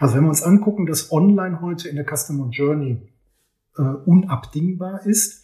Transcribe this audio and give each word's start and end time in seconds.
Also 0.00 0.14
wenn 0.14 0.22
wir 0.22 0.30
uns 0.30 0.42
angucken, 0.42 0.86
dass 0.86 1.12
Online 1.12 1.60
heute 1.60 1.90
in 1.90 1.94
der 1.94 2.06
Customer 2.06 2.48
Journey 2.50 3.02
äh, 3.80 4.08
unabdingbar 4.08 5.06
ist, 5.06 5.42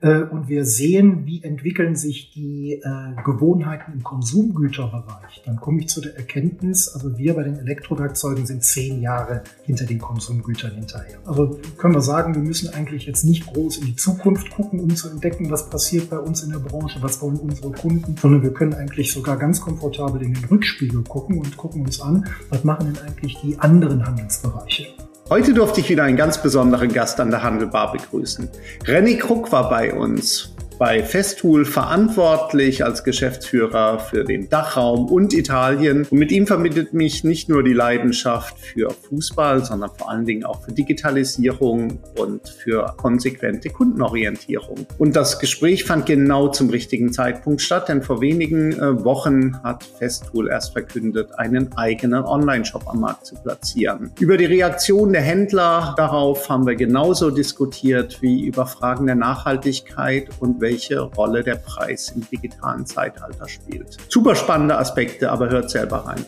äh, 0.00 0.22
und 0.22 0.48
wir 0.48 0.64
sehen, 0.64 1.26
wie 1.26 1.42
entwickeln 1.42 1.96
sich 1.96 2.30
die 2.30 2.74
äh, 2.74 3.22
Gewohnheiten 3.24 3.92
im 3.92 4.04
Konsumgüterbereich. 4.04 5.42
Dann 5.44 5.56
komme 5.56 5.80
ich 5.80 5.88
zu 5.88 6.00
der 6.00 6.16
Erkenntnis, 6.16 6.88
also 6.88 7.18
wir 7.18 7.34
bei 7.34 7.42
den 7.42 7.56
Elektrowerkzeugen 7.56 8.46
sind 8.46 8.62
zehn 8.62 9.00
Jahre 9.00 9.42
hinter 9.64 9.86
den 9.86 9.98
Konsumgütern 9.98 10.72
hinterher. 10.72 11.18
Also 11.24 11.58
können 11.78 11.94
wir 11.94 12.00
sagen, 12.00 12.34
wir 12.34 12.42
müssen 12.42 12.72
eigentlich 12.74 13.06
jetzt 13.06 13.24
nicht 13.24 13.46
groß 13.52 13.78
in 13.78 13.86
die 13.86 13.96
Zukunft 13.96 14.50
gucken, 14.50 14.80
um 14.80 14.94
zu 14.94 15.10
entdecken, 15.10 15.50
was 15.50 15.68
passiert 15.68 16.10
bei 16.10 16.18
uns 16.18 16.44
in 16.44 16.50
der 16.50 16.58
Branche, 16.58 17.02
was 17.02 17.20
wollen 17.20 17.38
unsere 17.38 17.72
Kunden, 17.72 18.14
sondern 18.16 18.42
wir 18.42 18.52
können 18.52 18.74
eigentlich 18.74 19.12
sogar 19.12 19.36
ganz 19.36 19.60
komfortabel 19.60 20.22
in 20.22 20.34
den 20.34 20.44
Rückspiegel 20.44 21.02
gucken 21.02 21.38
und 21.38 21.56
gucken 21.56 21.82
uns 21.82 22.00
an, 22.00 22.24
was 22.50 22.62
machen 22.62 22.92
denn 22.92 23.04
eigentlich 23.04 23.40
die 23.42 23.58
anderen 23.58 24.06
Handelsbereiche. 24.06 25.07
Heute 25.30 25.52
durfte 25.52 25.80
ich 25.80 25.90
wieder 25.90 26.04
einen 26.04 26.16
ganz 26.16 26.42
besonderen 26.42 26.90
Gast 26.90 27.20
an 27.20 27.30
der 27.30 27.42
Handelbar 27.42 27.92
begrüßen. 27.92 28.48
Renny 28.86 29.18
Kruck 29.18 29.52
war 29.52 29.68
bei 29.68 29.92
uns 29.92 30.54
bei 30.78 31.02
Festool 31.02 31.64
verantwortlich 31.64 32.84
als 32.84 33.02
Geschäftsführer 33.02 33.98
für 33.98 34.24
den 34.24 34.48
Dachraum 34.48 35.06
und 35.06 35.34
Italien. 35.34 36.06
Und 36.08 36.18
mit 36.18 36.30
ihm 36.30 36.46
verbindet 36.46 36.94
mich 36.94 37.24
nicht 37.24 37.48
nur 37.48 37.64
die 37.64 37.72
Leidenschaft 37.72 38.58
für 38.58 38.90
Fußball, 38.90 39.64
sondern 39.64 39.90
vor 39.98 40.10
allen 40.10 40.24
Dingen 40.24 40.44
auch 40.44 40.62
für 40.62 40.72
Digitalisierung 40.72 41.98
und 42.16 42.48
für 42.48 42.94
konsequente 42.96 43.70
Kundenorientierung. 43.70 44.86
Und 44.98 45.16
das 45.16 45.40
Gespräch 45.40 45.84
fand 45.84 46.06
genau 46.06 46.48
zum 46.48 46.70
richtigen 46.70 47.12
Zeitpunkt 47.12 47.60
statt, 47.60 47.88
denn 47.88 48.02
vor 48.02 48.20
wenigen 48.20 48.72
äh, 48.72 49.04
Wochen 49.04 49.62
hat 49.64 49.82
Festool 49.82 50.48
erst 50.48 50.72
verkündet, 50.72 51.30
einen 51.38 51.76
eigenen 51.76 52.24
Online-Shop 52.24 52.86
am 52.86 53.00
Markt 53.00 53.26
zu 53.26 53.34
platzieren. 53.34 54.12
Über 54.20 54.36
die 54.36 54.44
Reaktion 54.44 55.12
der 55.12 55.22
Händler 55.22 55.94
darauf 55.96 56.48
haben 56.48 56.66
wir 56.66 56.76
genauso 56.76 57.30
diskutiert 57.30 58.22
wie 58.22 58.46
über 58.46 58.66
Fragen 58.66 59.06
der 59.06 59.16
Nachhaltigkeit 59.16 60.28
und 60.40 60.60
welche 60.68 61.00
Rolle 61.00 61.42
der 61.42 61.54
Preis 61.54 62.12
im 62.14 62.28
digitalen 62.28 62.84
Zeitalter 62.84 63.48
spielt. 63.48 63.96
Super 64.10 64.34
spannende 64.34 64.76
Aspekte, 64.76 65.30
aber 65.30 65.48
hört 65.48 65.70
selber 65.70 66.04
rein. 66.04 66.26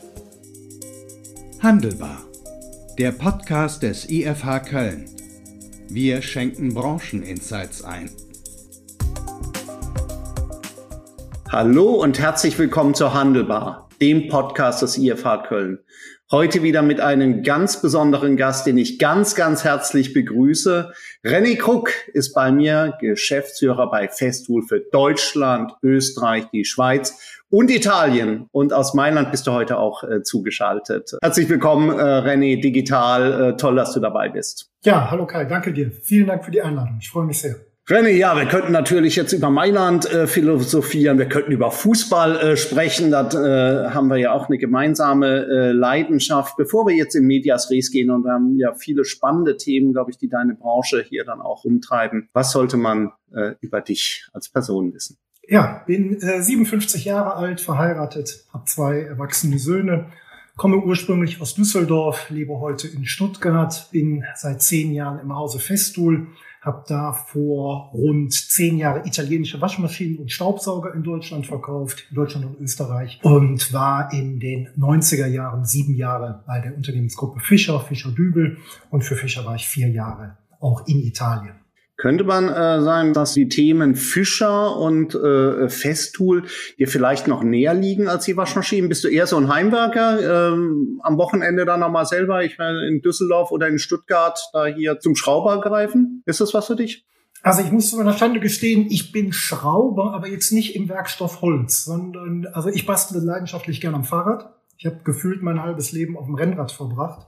Handelbar. 1.63 2.23
Der 2.99 3.13
Podcast 3.13 3.83
des 3.83 4.09
IFH 4.09 4.61
Köln. 4.61 5.05
Wir 5.91 6.23
schenken 6.23 6.73
Brancheninsights 6.73 7.85
ein. 7.85 8.11
Hallo 11.53 11.91
und 11.97 12.19
herzlich 12.19 12.59
willkommen 12.59 12.95
zur 12.95 13.13
Handelbar, 13.13 13.91
dem 14.01 14.29
Podcast 14.29 14.81
des 14.81 14.97
IFH 14.97 15.49
Köln. 15.49 15.81
Heute 16.33 16.63
wieder 16.63 16.83
mit 16.83 17.01
einem 17.01 17.43
ganz 17.43 17.83
besonderen 17.83 18.37
Gast, 18.37 18.65
den 18.65 18.79
ich 18.79 19.01
ganz, 19.01 19.35
ganz 19.35 19.65
herzlich 19.65 20.13
begrüße. 20.13 20.93
René 21.25 21.59
Krug 21.59 21.91
ist 22.13 22.35
bei 22.35 22.53
mir 22.53 22.97
Geschäftsführer 23.01 23.91
bei 23.91 24.09
Festool 24.09 24.63
für 24.63 24.79
Deutschland, 24.79 25.73
Österreich, 25.83 26.45
die 26.53 26.65
Schweiz 26.65 27.41
und 27.49 27.69
Italien. 27.69 28.47
Und 28.53 28.73
aus 28.73 28.95
Mailand 28.95 29.33
bist 29.33 29.49
du 29.49 29.51
heute 29.51 29.77
auch 29.77 30.05
äh, 30.05 30.23
zugeschaltet. 30.23 31.17
Herzlich 31.21 31.49
willkommen, 31.49 31.91
äh, 31.91 32.01
René 32.01 32.63
Digital. 32.63 33.51
Äh, 33.51 33.57
toll, 33.57 33.75
dass 33.75 33.93
du 33.93 33.99
dabei 33.99 34.29
bist. 34.29 34.71
Ja, 34.85 35.11
hallo 35.11 35.27
Kai, 35.27 35.47
danke 35.47 35.73
dir. 35.73 35.91
Vielen 35.91 36.29
Dank 36.29 36.45
für 36.45 36.53
die 36.53 36.63
Einladung. 36.63 36.99
Ich 37.01 37.11
freue 37.11 37.27
mich 37.27 37.41
sehr. 37.41 37.57
René, 37.91 38.11
ja, 38.11 38.37
wir 38.37 38.47
könnten 38.47 38.71
natürlich 38.71 39.17
jetzt 39.17 39.33
über 39.33 39.51
Mailand 39.51 40.09
äh, 40.09 40.29
philosophieren, 40.29 41.19
wir 41.19 41.27
könnten 41.27 41.51
über 41.51 41.73
Fußball 41.73 42.37
äh, 42.37 42.57
sprechen, 42.57 43.11
da 43.11 43.29
äh, 43.31 43.91
haben 43.91 44.07
wir 44.07 44.17
ja 44.17 44.31
auch 44.33 44.49
eine 44.49 44.59
gemeinsame 44.59 45.45
äh, 45.47 45.73
Leidenschaft. 45.73 46.57
Bevor 46.57 46.87
wir 46.87 46.95
jetzt 46.95 47.17
in 47.17 47.27
Medias 47.27 47.69
Res 47.69 47.91
gehen 47.91 48.13
und 48.13 48.23
wir 48.23 48.33
haben 48.33 48.57
ja 48.59 48.75
viele 48.75 49.05
spannende 49.05 49.57
Themen, 49.57 49.93
glaube 49.93 50.13
ich, 50.13 50.19
die 50.19 50.29
deine 50.29 50.55
Branche 50.55 51.03
hier 51.03 51.25
dann 51.25 51.41
auch 51.41 51.65
umtreiben, 51.65 52.29
was 52.33 52.53
sollte 52.53 52.77
man 52.77 53.11
äh, 53.35 53.55
über 53.61 53.81
dich 53.81 54.29
als 54.33 54.49
Person 54.49 54.95
wissen? 54.95 55.19
Ja, 55.49 55.83
bin 55.85 56.23
äh, 56.23 56.41
57 56.41 57.05
Jahre 57.05 57.35
alt, 57.35 57.61
verheiratet, 57.61 58.45
habe 58.53 58.67
zwei 58.67 59.01
erwachsene 59.01 59.59
Söhne, 59.59 60.07
komme 60.57 60.77
ursprünglich 60.77 61.41
aus 61.41 61.55
Düsseldorf, 61.57 62.31
lebe 62.31 62.61
heute 62.61 62.87
in 62.87 63.05
Stuttgart, 63.05 63.89
bin 63.91 64.23
seit 64.37 64.63
zehn 64.63 64.93
Jahren 64.93 65.19
im 65.19 65.35
Hause 65.35 65.59
Festool, 65.59 66.29
habe 66.61 66.85
da 66.87 67.13
vor 67.13 67.91
rund 67.93 68.33
zehn 68.33 68.79
Jahre 68.79 69.07
italienische 69.07 69.61
Waschmaschinen 69.61 70.19
und 70.19 70.31
Staubsauger 70.31 70.95
in 70.95 71.03
Deutschland 71.03 71.47
verkauft, 71.47 72.07
in 72.11 72.17
Deutschland 72.17 72.47
und 72.47 72.61
Österreich 72.61 73.19
und 73.23 73.73
war 73.73 74.13
in 74.13 74.39
den 74.39 74.69
90er 74.77 75.27
Jahren 75.27 75.65
sieben 75.65 75.95
Jahre 75.95 76.45
bei 76.47 76.61
der 76.61 76.77
Unternehmensgruppe 76.77 77.41
Fischer, 77.41 77.81
Fischer 77.81 78.11
Dübel 78.11 78.59
und 78.91 79.03
für 79.03 79.17
Fischer 79.17 79.45
war 79.45 79.55
ich 79.55 79.67
vier 79.67 79.89
Jahre 79.89 80.37
auch 80.61 80.87
in 80.87 81.01
Italien. 81.01 81.55
Könnte 82.01 82.25
man 82.25 82.49
äh, 82.49 82.81
sagen, 82.81 83.13
dass 83.13 83.35
die 83.35 83.51
Themen 83.51 83.95
Fischer 83.95 84.75
und 84.79 85.15
äh, 85.15 85.69
Festool 85.69 86.45
dir 86.79 86.89
vielleicht 86.89 87.29
noch 87.29 87.43
näher 87.43 87.75
liegen 87.75 88.09
als 88.09 88.25
die 88.25 88.39
Waschmaschinen? 88.39 88.89
Bist 88.89 89.05
du 89.05 89.09
eher 89.09 89.27
so 89.27 89.37
ein 89.37 89.53
Heimwerker? 89.53 90.53
Ähm, 90.55 90.99
am 91.03 91.19
Wochenende 91.19 91.67
dann 91.67 91.81
nochmal 91.81 92.07
selber, 92.07 92.43
ich 92.43 92.57
meine, 92.57 92.89
in 92.89 93.03
Düsseldorf 93.03 93.51
oder 93.51 93.69
in 93.69 93.79
Stuttgart 93.79 94.39
da 94.55 94.65
hier 94.65 94.99
zum 94.99 95.15
Schrauber 95.15 95.61
greifen? 95.61 96.23
Ist 96.25 96.41
das 96.41 96.55
was 96.55 96.69
für 96.69 96.77
dich? 96.77 97.05
Also 97.43 97.61
ich 97.61 97.71
muss 97.71 97.91
zu 97.91 97.99
meiner 97.99 98.15
Stande 98.15 98.41
gestehen, 98.41 98.87
ich 98.89 99.13
bin 99.13 99.35
Schrauber, 99.35 100.15
aber 100.15 100.27
jetzt 100.27 100.53
nicht 100.53 100.77
im 100.77 100.89
Werkstoff 100.89 101.43
Holz, 101.43 101.85
sondern 101.85 102.47
also 102.55 102.71
ich 102.71 102.87
bastle 102.87 103.21
leidenschaftlich 103.21 103.79
gern 103.79 103.95
am 103.95 104.05
Fahrrad. 104.05 104.55
Ich 104.79 104.87
habe 104.87 105.01
gefühlt 105.05 105.43
mein 105.43 105.63
halbes 105.63 105.93
Leben 105.93 106.17
auf 106.17 106.25
dem 106.25 106.35
Rennrad 106.35 106.73
verbracht. 106.73 107.27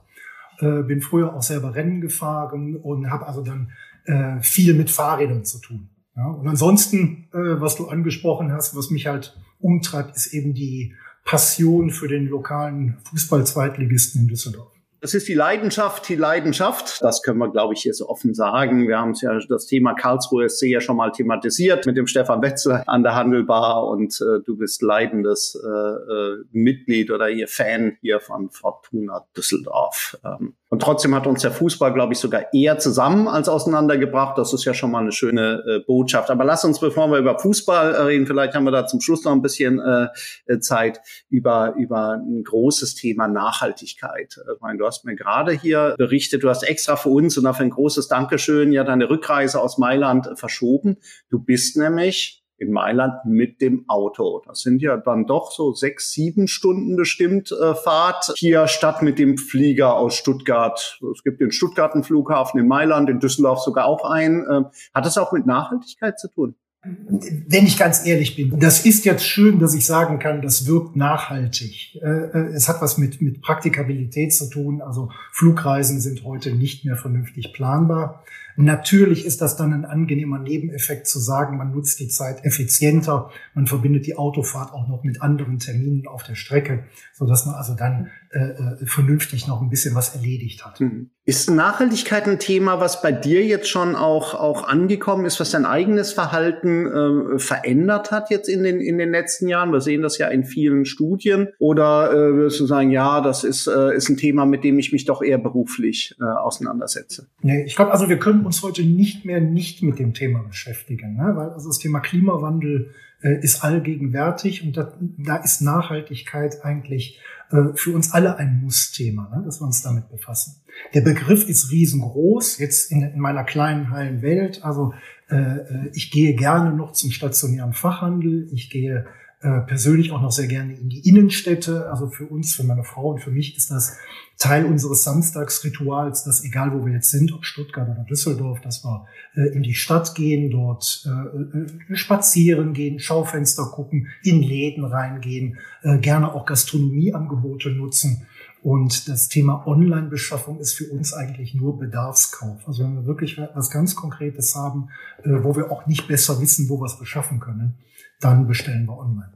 Äh, 0.57 0.81
bin 0.81 1.01
früher 1.01 1.35
auch 1.35 1.43
selber 1.43 1.75
Rennen 1.75 2.01
gefahren 2.01 2.75
und 2.75 3.11
habe 3.11 3.27
also 3.27 3.41
dann 3.41 3.69
äh, 4.05 4.39
viel 4.41 4.73
mit 4.73 4.89
Fahrrädern 4.89 5.45
zu 5.45 5.59
tun. 5.59 5.89
Ja? 6.15 6.27
Und 6.27 6.47
ansonsten, 6.47 7.29
äh, 7.33 7.61
was 7.61 7.75
du 7.75 7.87
angesprochen 7.87 8.51
hast, 8.51 8.75
was 8.75 8.89
mich 8.89 9.07
halt 9.07 9.37
umtreibt, 9.59 10.15
ist 10.15 10.33
eben 10.33 10.53
die 10.53 10.93
Passion 11.25 11.89
für 11.89 12.07
den 12.07 12.27
lokalen 12.27 12.97
Fußball-Zweitligisten 13.09 14.21
in 14.21 14.27
Düsseldorf. 14.27 14.73
Das 15.03 15.13
ist 15.13 15.27
die 15.27 15.33
Leidenschaft, 15.33 16.07
die 16.07 16.15
Leidenschaft. 16.15 17.01
Das 17.01 17.23
können 17.23 17.37
wir, 17.37 17.51
glaube 17.51 17.73
ich, 17.73 17.81
hier 17.81 17.93
so 17.93 18.07
offen 18.07 18.33
sagen. 18.33 18.87
Wir 18.87 18.97
haben 18.97 19.11
es 19.11 19.19
ja 19.19 19.37
das 19.49 19.65
Thema 19.65 19.95
Karlsruhe 19.95 20.47
SC 20.47 20.67
ja 20.67 20.79
schon 20.79 20.95
mal 20.95 21.11
thematisiert 21.11 21.85
mit 21.85 21.97
dem 21.97 22.07
Stefan 22.07 22.41
Wetzler 22.41 22.87
an 22.87 23.03
der 23.03 23.13
Handelbar 23.13 23.85
und 23.85 24.13
äh, 24.21 24.41
du 24.45 24.55
bist 24.55 24.81
leidendes 24.81 25.61
äh, 25.61 25.67
äh, 25.67 26.37
Mitglied 26.53 27.11
oder 27.11 27.29
ihr 27.29 27.49
Fan 27.49 27.97
hier 27.99 28.21
von 28.21 28.49
Fortuna 28.49 29.25
Düsseldorf. 29.35 30.17
Ähm, 30.23 30.53
und 30.73 30.81
trotzdem 30.81 31.13
hat 31.13 31.27
uns 31.27 31.43
der 31.43 31.51
Fußball, 31.51 31.93
glaube 31.93 32.13
ich, 32.13 32.19
sogar 32.19 32.51
eher 32.51 32.79
zusammen 32.79 33.27
als 33.27 33.47
auseinandergebracht. 33.47 34.39
Das 34.39 34.53
ist 34.53 34.65
ja 34.65 34.73
schon 34.73 34.89
mal 34.89 35.01
eine 35.01 35.11
schöne 35.11 35.63
äh, 35.67 35.79
Botschaft. 35.85 36.31
Aber 36.31 36.45
lass 36.45 36.65
uns, 36.65 36.79
bevor 36.79 37.11
wir 37.11 37.19
über 37.19 37.37
Fußball 37.37 37.91
reden, 38.07 38.25
vielleicht 38.25 38.55
haben 38.55 38.63
wir 38.63 38.71
da 38.71 38.87
zum 38.87 38.99
Schluss 38.99 39.23
noch 39.23 39.33
ein 39.33 39.43
bisschen 39.43 39.79
äh, 39.79 40.07
äh 40.47 40.57
Zeit 40.61 40.99
über, 41.29 41.75
über 41.77 42.13
ein 42.13 42.43
großes 42.43 42.95
Thema 42.95 43.27
Nachhaltigkeit. 43.27 44.35
Ich 44.51 44.61
meine, 44.61 44.79
du 44.79 44.87
hast 44.87 45.05
mir 45.05 45.15
gerade 45.15 45.51
hier 45.51 45.93
berichtet, 45.99 46.41
du 46.41 46.49
hast 46.49 46.63
extra 46.63 46.95
für 46.95 47.09
uns 47.09 47.37
und 47.37 47.43
dafür 47.43 47.67
ein 47.67 47.69
großes 47.69 48.07
Dankeschön 48.07 48.71
ja 48.71 48.83
deine 48.83 49.11
Rückreise 49.11 49.61
aus 49.61 49.77
Mailand 49.77 50.27
verschoben. 50.39 50.97
Du 51.29 51.37
bist 51.37 51.77
nämlich 51.77 52.42
in 52.57 52.71
Mailand 52.71 53.25
mit 53.25 53.61
dem 53.61 53.85
Auto. 53.87 54.41
Das 54.45 54.61
sind 54.61 54.81
ja 54.81 54.97
dann 54.97 55.25
doch 55.25 55.51
so 55.51 55.73
sechs, 55.73 56.11
sieben 56.11 56.47
Stunden 56.47 56.95
bestimmt 56.95 57.51
äh, 57.51 57.75
Fahrt 57.75 58.33
hier 58.37 58.67
statt 58.67 59.01
mit 59.01 59.19
dem 59.19 59.37
Flieger 59.37 59.95
aus 59.95 60.15
Stuttgart. 60.15 60.99
Es 61.13 61.23
gibt 61.23 61.41
in 61.41 61.51
Stuttgart 61.51 61.93
einen 61.93 62.03
Flughafen, 62.03 62.59
in 62.59 62.67
Mailand, 62.67 63.09
in 63.09 63.19
Düsseldorf 63.19 63.59
sogar 63.59 63.85
auch 63.85 64.09
einen. 64.09 64.43
Äh, 64.43 64.63
hat 64.93 65.05
das 65.05 65.17
auch 65.17 65.31
mit 65.31 65.45
Nachhaltigkeit 65.45 66.19
zu 66.19 66.29
tun? 66.29 66.55
Wenn 66.85 67.65
ich 67.65 67.77
ganz 67.77 68.05
ehrlich 68.05 68.35
bin, 68.35 68.59
das 68.59 68.85
ist 68.85 69.05
jetzt 69.05 69.25
schön, 69.25 69.57
dass 69.59 69.73
ich 69.73 69.85
sagen 69.85 70.19
kann, 70.19 70.41
das 70.41 70.67
wirkt 70.67 70.97
nachhaltig. 70.97 71.95
Äh, 72.01 72.07
äh, 72.07 72.53
es 72.53 72.67
hat 72.67 72.81
was 72.81 72.97
mit, 72.97 73.21
mit 73.21 73.41
Praktikabilität 73.41 74.33
zu 74.33 74.49
tun. 74.49 74.81
Also 74.81 75.09
Flugreisen 75.31 76.01
sind 76.01 76.25
heute 76.25 76.53
nicht 76.53 76.83
mehr 76.83 76.97
vernünftig 76.97 77.53
planbar. 77.53 78.25
Natürlich 78.55 79.25
ist 79.25 79.41
das 79.41 79.55
dann 79.55 79.73
ein 79.73 79.85
angenehmer 79.85 80.39
Nebeneffekt 80.39 81.07
zu 81.07 81.19
sagen, 81.19 81.57
man 81.57 81.71
nutzt 81.71 81.99
die 81.99 82.07
Zeit 82.07 82.45
effizienter, 82.45 83.31
man 83.53 83.67
verbindet 83.67 84.05
die 84.05 84.15
Autofahrt 84.15 84.73
auch 84.73 84.87
noch 84.87 85.03
mit 85.03 85.21
anderen 85.21 85.59
Terminen 85.59 86.07
auf 86.07 86.23
der 86.23 86.35
Strecke, 86.35 86.85
so 87.13 87.25
dass 87.25 87.45
man 87.45 87.55
also 87.55 87.73
dann 87.75 88.11
äh, 88.33 88.39
äh, 88.39 88.85
vernünftig 88.87 89.47
noch 89.47 89.61
ein 89.61 89.69
bisschen 89.69 89.93
was 89.93 90.15
erledigt 90.15 90.65
hat. 90.65 90.81
Mhm. 90.81 91.11
Ist 91.23 91.51
Nachhaltigkeit 91.51 92.27
ein 92.27 92.39
Thema, 92.39 92.79
was 92.79 93.03
bei 93.03 93.11
dir 93.11 93.45
jetzt 93.45 93.69
schon 93.69 93.95
auch, 93.95 94.33
auch 94.33 94.67
angekommen 94.67 95.25
ist, 95.25 95.39
was 95.39 95.51
dein 95.51 95.67
eigenes 95.67 96.13
Verhalten 96.13 96.87
äh, 97.35 97.37
verändert 97.37 98.09
hat 98.09 98.31
jetzt 98.31 98.49
in 98.49 98.63
den, 98.63 98.81
in 98.81 98.97
den 98.97 99.11
letzten 99.11 99.47
Jahren? 99.47 99.71
Wir 99.71 99.81
sehen 99.81 100.01
das 100.01 100.17
ja 100.17 100.29
in 100.29 100.45
vielen 100.45 100.85
Studien. 100.85 101.49
Oder 101.59 102.11
äh, 102.11 102.33
würdest 102.33 102.59
du 102.59 102.65
sagen, 102.65 102.89
ja, 102.89 103.21
das 103.21 103.43
ist, 103.43 103.67
äh, 103.67 103.95
ist 103.95 104.09
ein 104.09 104.17
Thema, 104.17 104.47
mit 104.47 104.63
dem 104.63 104.79
ich 104.79 104.91
mich 104.91 105.05
doch 105.05 105.21
eher 105.21 105.37
beruflich 105.37 106.15
äh, 106.19 106.23
auseinandersetze? 106.23 107.27
Nee, 107.43 107.65
ich 107.65 107.75
glaube, 107.75 107.91
also 107.91 108.09
wir 108.09 108.17
können 108.17 108.47
uns 108.47 108.63
heute 108.63 108.81
nicht 108.81 109.25
mehr 109.25 109.41
nicht 109.41 109.83
mit 109.83 109.99
dem 109.99 110.15
Thema 110.15 110.39
beschäftigen, 110.39 111.17
ne? 111.17 111.33
weil 111.35 111.49
also 111.49 111.69
das 111.69 111.77
Thema 111.77 111.99
Klimawandel 111.99 112.89
äh, 113.21 113.39
ist 113.43 113.63
allgegenwärtig 113.63 114.63
und 114.65 114.75
da, 114.75 114.91
da 114.99 115.35
ist 115.37 115.61
Nachhaltigkeit 115.61 116.65
eigentlich 116.65 117.19
äh, 117.53 117.75
für 117.75 117.93
uns 117.93 118.11
alle 118.11 118.37
ein 118.37 118.61
Muss-Thema, 118.63 119.29
ne, 119.29 119.43
dass 119.45 119.61
wir 119.61 119.65
uns 119.65 119.83
damit 119.83 120.09
befassen. 120.09 120.63
Der 120.95 121.01
Begriff 121.01 121.47
ist 121.47 121.71
riesengroß, 121.71 122.57
jetzt 122.57 122.91
in, 122.91 123.03
in 123.03 123.19
meiner 123.19 123.43
kleinen 123.43 123.91
heilen 123.91 124.23
Welt. 124.23 124.63
Also 124.63 124.93
äh, 125.29 125.35
äh 125.35 125.91
ich 125.93 126.09
gehe 126.09 126.35
gerne 126.35 126.75
noch 126.75 126.93
zum 126.93 127.11
stationären 127.11 127.73
Fachhandel, 127.73 128.49
ich 128.51 128.69
gehe 128.71 129.05
äh, 129.43 129.59
persönlich 129.67 130.11
auch 130.13 130.21
noch 130.21 130.31
sehr 130.31 130.47
gerne 130.47 130.73
in 130.73 130.87
die 130.87 131.07
Innenstädte. 131.07 131.89
Also 131.91 132.09
für 132.09 132.25
uns, 132.25 132.55
für 132.55 132.63
meine 132.63 132.85
Frau 132.85 133.11
und 133.11 133.19
für 133.19 133.29
mich 133.29 133.57
ist 133.57 133.71
das 133.71 133.97
Teil 134.37 134.65
unseres 134.65 135.03
Samstagsrituals, 135.03 136.23
dass 136.23 136.43
egal 136.43 136.71
wo 136.73 136.85
wir 136.85 136.93
jetzt 136.93 137.11
sind, 137.11 137.33
ob 137.33 137.45
Stuttgart 137.45 137.89
oder 137.89 138.05
Düsseldorf, 138.09 138.61
dass 138.61 138.83
wir 138.83 139.05
äh, 139.35 139.53
in 139.53 139.61
die 139.61 139.73
Stadt 139.73 140.15
gehen, 140.15 140.49
dort 140.49 141.05
äh, 141.05 141.91
äh, 141.91 141.95
spazieren 141.95 142.73
gehen, 142.73 142.99
Schaufenster 142.99 143.65
gucken, 143.65 144.07
in 144.23 144.41
Läden 144.41 144.85
reingehen, 144.85 145.57
äh, 145.81 145.97
gerne 145.97 146.33
auch 146.33 146.45
Gastronomieangebote 146.45 147.69
nutzen. 147.69 148.25
Und 148.63 149.09
das 149.09 149.27
Thema 149.27 149.67
Online-Beschaffung 149.67 150.59
ist 150.59 150.73
für 150.73 150.89
uns 150.89 151.13
eigentlich 151.13 151.53
nur 151.53 151.77
Bedarfskauf. 151.77 152.65
Also 152.65 152.85
wenn 152.85 152.95
wir 152.95 153.05
wirklich 153.05 153.37
was 153.53 153.69
ganz 153.69 153.93
Konkretes 153.93 154.55
haben, 154.55 154.87
äh, 155.23 155.43
wo 155.43 155.53
wir 155.57 155.69
auch 155.69 155.85
nicht 155.85 156.07
besser 156.07 156.39
wissen, 156.39 156.69
wo 156.69 156.79
wir 156.79 156.85
es 156.85 156.97
beschaffen 156.97 157.41
können, 157.41 157.75
dann 158.21 158.47
bestellen 158.47 158.85
wir 158.85 158.97
online. 158.97 159.33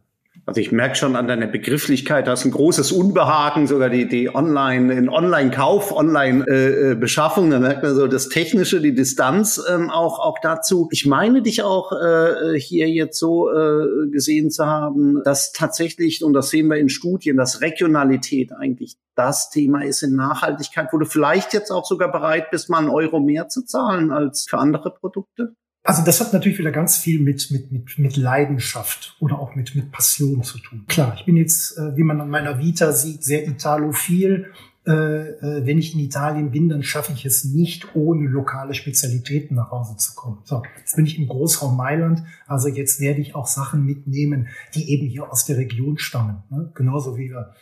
Also 0.47 0.61
ich 0.61 0.71
merke 0.71 0.95
schon 0.95 1.17
an 1.17 1.27
deiner 1.27 1.47
Begrifflichkeit, 1.47 2.25
da 2.25 2.31
ist 2.31 2.45
ein 2.45 2.51
großes 2.51 2.93
Unbehagen, 2.93 3.67
sogar 3.67 3.89
die, 3.89 4.07
die 4.07 4.33
Online, 4.33 4.93
in 4.93 5.09
Online-Kauf, 5.09 5.91
Online-Beschaffung, 5.91 7.51
da 7.51 7.59
merkt 7.59 7.83
man 7.83 7.93
so 7.93 8.07
das 8.07 8.29
Technische, 8.29 8.79
die 8.79 8.95
Distanz 8.95 9.61
ähm, 9.69 9.89
auch, 9.89 10.19
auch 10.19 10.37
dazu. 10.41 10.87
Ich 10.93 11.05
meine 11.05 11.41
dich 11.41 11.63
auch 11.63 11.91
äh, 11.91 12.57
hier 12.57 12.87
jetzt 12.87 13.19
so 13.19 13.51
äh, 13.51 14.07
gesehen 14.09 14.49
zu 14.49 14.65
haben, 14.65 15.21
dass 15.25 15.51
tatsächlich, 15.51 16.23
und 16.23 16.31
das 16.31 16.49
sehen 16.49 16.69
wir 16.69 16.77
in 16.77 16.87
Studien, 16.87 17.35
dass 17.35 17.59
Regionalität 17.59 18.53
eigentlich 18.53 18.95
das 19.15 19.49
Thema 19.49 19.83
ist 19.83 20.01
in 20.01 20.15
Nachhaltigkeit, 20.15 20.87
wo 20.93 20.97
du 20.97 21.05
vielleicht 21.05 21.53
jetzt 21.53 21.71
auch 21.71 21.83
sogar 21.83 22.09
bereit 22.09 22.51
bist, 22.51 22.69
mal 22.69 22.77
einen 22.77 22.89
Euro 22.89 23.19
mehr 23.19 23.49
zu 23.49 23.65
zahlen 23.65 24.13
als 24.13 24.45
für 24.49 24.59
andere 24.59 24.91
Produkte? 24.91 25.55
Also 25.87 26.03
das 26.03 26.19
hat 26.19 26.33
natürlich 26.33 26.59
wieder 26.59 26.71
ganz 26.71 26.97
viel 26.97 27.21
mit, 27.21 27.49
mit, 27.49 27.71
mit, 27.71 27.97
mit 27.97 28.17
Leidenschaft 28.17 29.15
oder 29.21 29.39
auch 29.39 29.55
mit, 29.55 29.73
mit 29.73 29.89
Passion 29.89 30.43
zu 30.43 30.57
tun. 30.57 30.83
Klar, 30.89 31.15
ich 31.17 31.23
bin 31.23 31.37
jetzt, 31.37 31.77
äh, 31.77 31.95
wie 31.95 32.03
man 32.03 32.19
an 32.19 32.29
meiner 32.29 32.59
Vita 32.59 32.91
sieht, 32.91 33.23
sehr 33.23 33.47
italophil. 33.47 34.51
Äh, 34.85 34.91
äh, 34.91 35.65
wenn 35.65 35.77
ich 35.77 35.93
in 35.93 36.01
Italien 36.01 36.51
bin, 36.51 36.67
dann 36.67 36.83
schaffe 36.83 37.13
ich 37.13 37.25
es 37.25 37.45
nicht, 37.45 37.95
ohne 37.95 38.27
lokale 38.27 38.73
Spezialitäten 38.73 39.55
nach 39.55 39.71
Hause 39.71 39.95
zu 39.95 40.13
kommen. 40.13 40.39
So, 40.43 40.61
jetzt 40.77 40.97
bin 40.97 41.05
ich 41.05 41.17
im 41.17 41.29
Großraum 41.29 41.77
Mailand, 41.77 42.21
also 42.47 42.67
jetzt 42.67 42.99
werde 42.99 43.21
ich 43.21 43.33
auch 43.33 43.47
Sachen 43.47 43.85
mitnehmen, 43.85 44.49
die 44.75 44.91
eben 44.91 45.07
hier 45.07 45.31
aus 45.31 45.45
der 45.45 45.55
Region 45.55 45.97
stammen. 45.97 46.43
Ne? 46.49 46.69
Genauso 46.75 47.17
wie 47.17 47.29
wir 47.29 47.53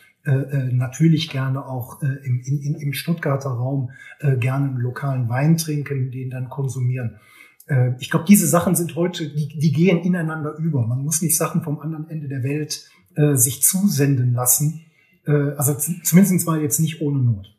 natürlich 0.72 1.30
gerne 1.30 1.64
auch 1.64 2.02
äh, 2.02 2.06
im, 2.24 2.40
in, 2.40 2.74
im 2.74 2.92
Stuttgarter 2.92 3.50
Raum 3.50 3.90
gerne 4.18 4.70
einen 4.70 4.78
lokalen 4.78 5.28
Wein 5.28 5.56
trinken, 5.56 6.10
den 6.10 6.30
dann 6.30 6.48
konsumieren. 6.48 7.20
Äh, 7.66 7.92
ich 7.98 8.10
glaube, 8.10 8.24
diese 8.28 8.46
Sachen 8.46 8.74
sind 8.74 8.94
heute, 8.96 9.28
die, 9.28 9.58
die 9.58 9.72
gehen 9.72 9.98
ineinander 9.98 10.56
über. 10.58 10.86
Man 10.86 11.02
muss 11.02 11.22
nicht 11.22 11.36
Sachen 11.36 11.62
vom 11.62 11.80
anderen 11.80 12.08
Ende 12.08 12.28
der 12.28 12.42
Welt 12.42 12.88
äh, 13.14 13.34
sich 13.34 13.62
zusenden 13.62 14.32
lassen. 14.32 14.84
Äh, 15.26 15.32
also 15.56 15.74
zumindest 15.74 16.46
mal 16.46 16.60
jetzt 16.60 16.80
nicht 16.80 17.00
ohne 17.00 17.18
Not. 17.18 17.55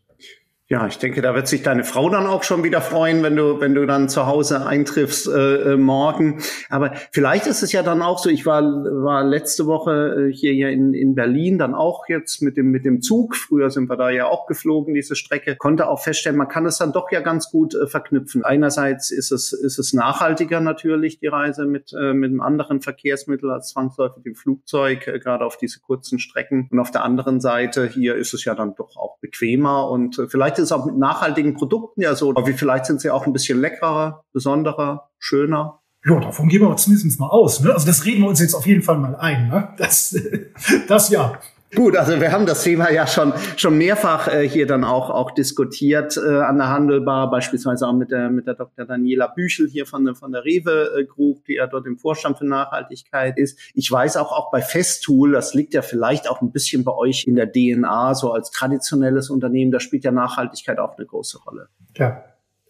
Ja, 0.69 0.85
ich 0.85 0.97
denke, 0.97 1.21
da 1.21 1.33
wird 1.33 1.47
sich 1.47 1.63
deine 1.63 1.85
Frau 1.85 2.09
dann 2.09 2.27
auch 2.27 2.43
schon 2.43 2.61
wieder 2.65 2.81
freuen, 2.81 3.23
wenn 3.23 3.37
du, 3.37 3.61
wenn 3.61 3.73
du 3.73 3.85
dann 3.85 4.09
zu 4.09 4.25
Hause 4.25 4.65
eintriffst 4.65 5.25
äh, 5.29 5.75
äh, 5.75 5.77
morgen. 5.77 6.41
Aber 6.67 6.91
vielleicht 7.11 7.47
ist 7.47 7.63
es 7.63 7.71
ja 7.71 7.83
dann 7.83 8.01
auch 8.01 8.19
so. 8.19 8.29
Ich 8.29 8.45
war, 8.45 8.61
war 8.61 9.23
letzte 9.23 9.65
Woche 9.65 10.27
äh, 10.27 10.33
hier, 10.33 10.51
hier 10.51 10.69
in, 10.69 10.93
in 10.93 11.15
Berlin, 11.15 11.57
dann 11.57 11.73
auch 11.73 12.09
jetzt 12.09 12.41
mit 12.41 12.57
dem, 12.57 12.69
mit 12.69 12.83
dem 12.83 13.01
Zug. 13.01 13.37
Früher 13.37 13.69
sind 13.69 13.89
wir 13.89 13.95
da 13.95 14.09
ja 14.09 14.25
auch 14.25 14.45
geflogen, 14.45 14.93
diese 14.93 15.15
Strecke. 15.15 15.55
Konnte 15.55 15.87
auch 15.87 16.01
feststellen, 16.01 16.37
man 16.37 16.49
kann 16.49 16.65
es 16.65 16.79
dann 16.79 16.91
doch 16.91 17.09
ja 17.13 17.21
ganz 17.21 17.49
gut 17.49 17.73
äh, 17.73 17.87
verknüpfen. 17.87 18.43
Einerseits 18.43 19.09
ist 19.09 19.31
es, 19.31 19.53
ist 19.53 19.79
es 19.79 19.93
nachhaltiger 19.93 20.59
natürlich, 20.59 21.17
die 21.19 21.27
Reise 21.27 21.65
mit, 21.65 21.93
äh, 21.93 22.11
mit 22.11 22.31
einem 22.31 22.41
anderen 22.41 22.81
Verkehrsmittel 22.81 23.51
als 23.51 23.69
zwangsläufig 23.69 24.21
dem 24.23 24.35
Flugzeug, 24.35 25.07
äh, 25.07 25.17
gerade 25.19 25.45
auf 25.45 25.55
diese 25.55 25.79
kurzen 25.79 26.19
Strecken. 26.19 26.67
Und 26.69 26.79
auf 26.79 26.91
der 26.91 27.05
anderen 27.05 27.39
Seite 27.39 27.87
hier 27.87 28.15
ist 28.15 28.33
es 28.33 28.43
ja 28.43 28.53
dann 28.53 28.75
doch 28.75 28.97
auch 28.97 29.17
bequemer 29.19 29.89
und 29.89 30.19
äh, 30.19 30.27
vielleicht 30.27 30.56
Vielleicht 30.57 30.71
ist 30.71 30.71
es 30.71 30.71
auch 30.71 30.85
mit 30.85 30.97
nachhaltigen 30.97 31.53
Produkten 31.53 32.01
ja 32.01 32.15
so, 32.15 32.31
aber 32.31 32.45
vielleicht 32.45 32.85
sind 32.85 32.99
sie 32.99 33.11
auch 33.11 33.27
ein 33.27 33.33
bisschen 33.33 33.61
leckerer, 33.61 34.23
besonderer, 34.33 35.09
schöner. 35.19 35.81
Ja, 36.03 36.19
davon 36.19 36.47
gehen 36.47 36.61
wir 36.61 36.75
zumindest 36.77 37.19
mal 37.19 37.27
aus. 37.27 37.61
Ne? 37.61 37.73
Also 37.73 37.85
das 37.85 38.05
reden 38.05 38.21
wir 38.21 38.29
uns 38.29 38.39
jetzt 38.39 38.55
auf 38.55 38.65
jeden 38.65 38.81
Fall 38.81 38.97
mal 38.97 39.15
ein. 39.15 39.49
Ne? 39.49 39.69
Das, 39.77 40.15
das 40.87 41.09
ja. 41.09 41.39
Gut, 41.75 41.97
also 41.97 42.19
wir 42.21 42.31
haben 42.31 42.45
das 42.45 42.63
Thema 42.63 42.89
ja 42.91 43.05
schon 43.07 43.33
schon 43.57 43.77
mehrfach 43.77 44.29
äh, 44.29 44.47
hier 44.47 44.67
dann 44.67 44.85
auch 44.85 45.09
auch 45.09 45.31
diskutiert 45.31 46.15
äh, 46.17 46.39
an 46.39 46.57
der 46.57 46.69
Handelbar, 46.69 47.29
beispielsweise 47.29 47.87
auch 47.87 47.93
mit 47.93 48.09
der 48.09 48.29
mit 48.29 48.47
der 48.47 48.53
Dr. 48.53 48.85
Daniela 48.85 49.27
Büchel 49.27 49.67
hier 49.67 49.85
von 49.85 50.05
der 50.05 50.15
von 50.15 50.31
der 50.31 50.45
Rewe 50.45 50.91
äh, 50.97 51.03
Group, 51.03 51.43
die 51.45 51.55
ja 51.55 51.67
dort 51.67 51.85
im 51.85 51.97
Vorstand 51.97 52.37
für 52.37 52.45
Nachhaltigkeit 52.45 53.37
ist. 53.37 53.59
Ich 53.73 53.91
weiß 53.91 54.15
auch 54.15 54.31
auch 54.31 54.49
bei 54.49 54.61
Festool, 54.61 55.33
das 55.33 55.53
liegt 55.53 55.73
ja 55.73 55.81
vielleicht 55.81 56.29
auch 56.29 56.41
ein 56.41 56.51
bisschen 56.51 56.85
bei 56.85 56.93
euch 56.93 57.25
in 57.27 57.35
der 57.35 57.51
DNA, 57.51 58.15
so 58.15 58.31
als 58.31 58.49
traditionelles 58.51 59.29
Unternehmen, 59.29 59.71
da 59.71 59.81
spielt 59.81 60.05
ja 60.05 60.11
Nachhaltigkeit 60.11 60.79
auch 60.79 60.97
eine 60.97 61.05
große 61.05 61.39
Rolle. 61.39 61.67
Ja. 61.95 62.23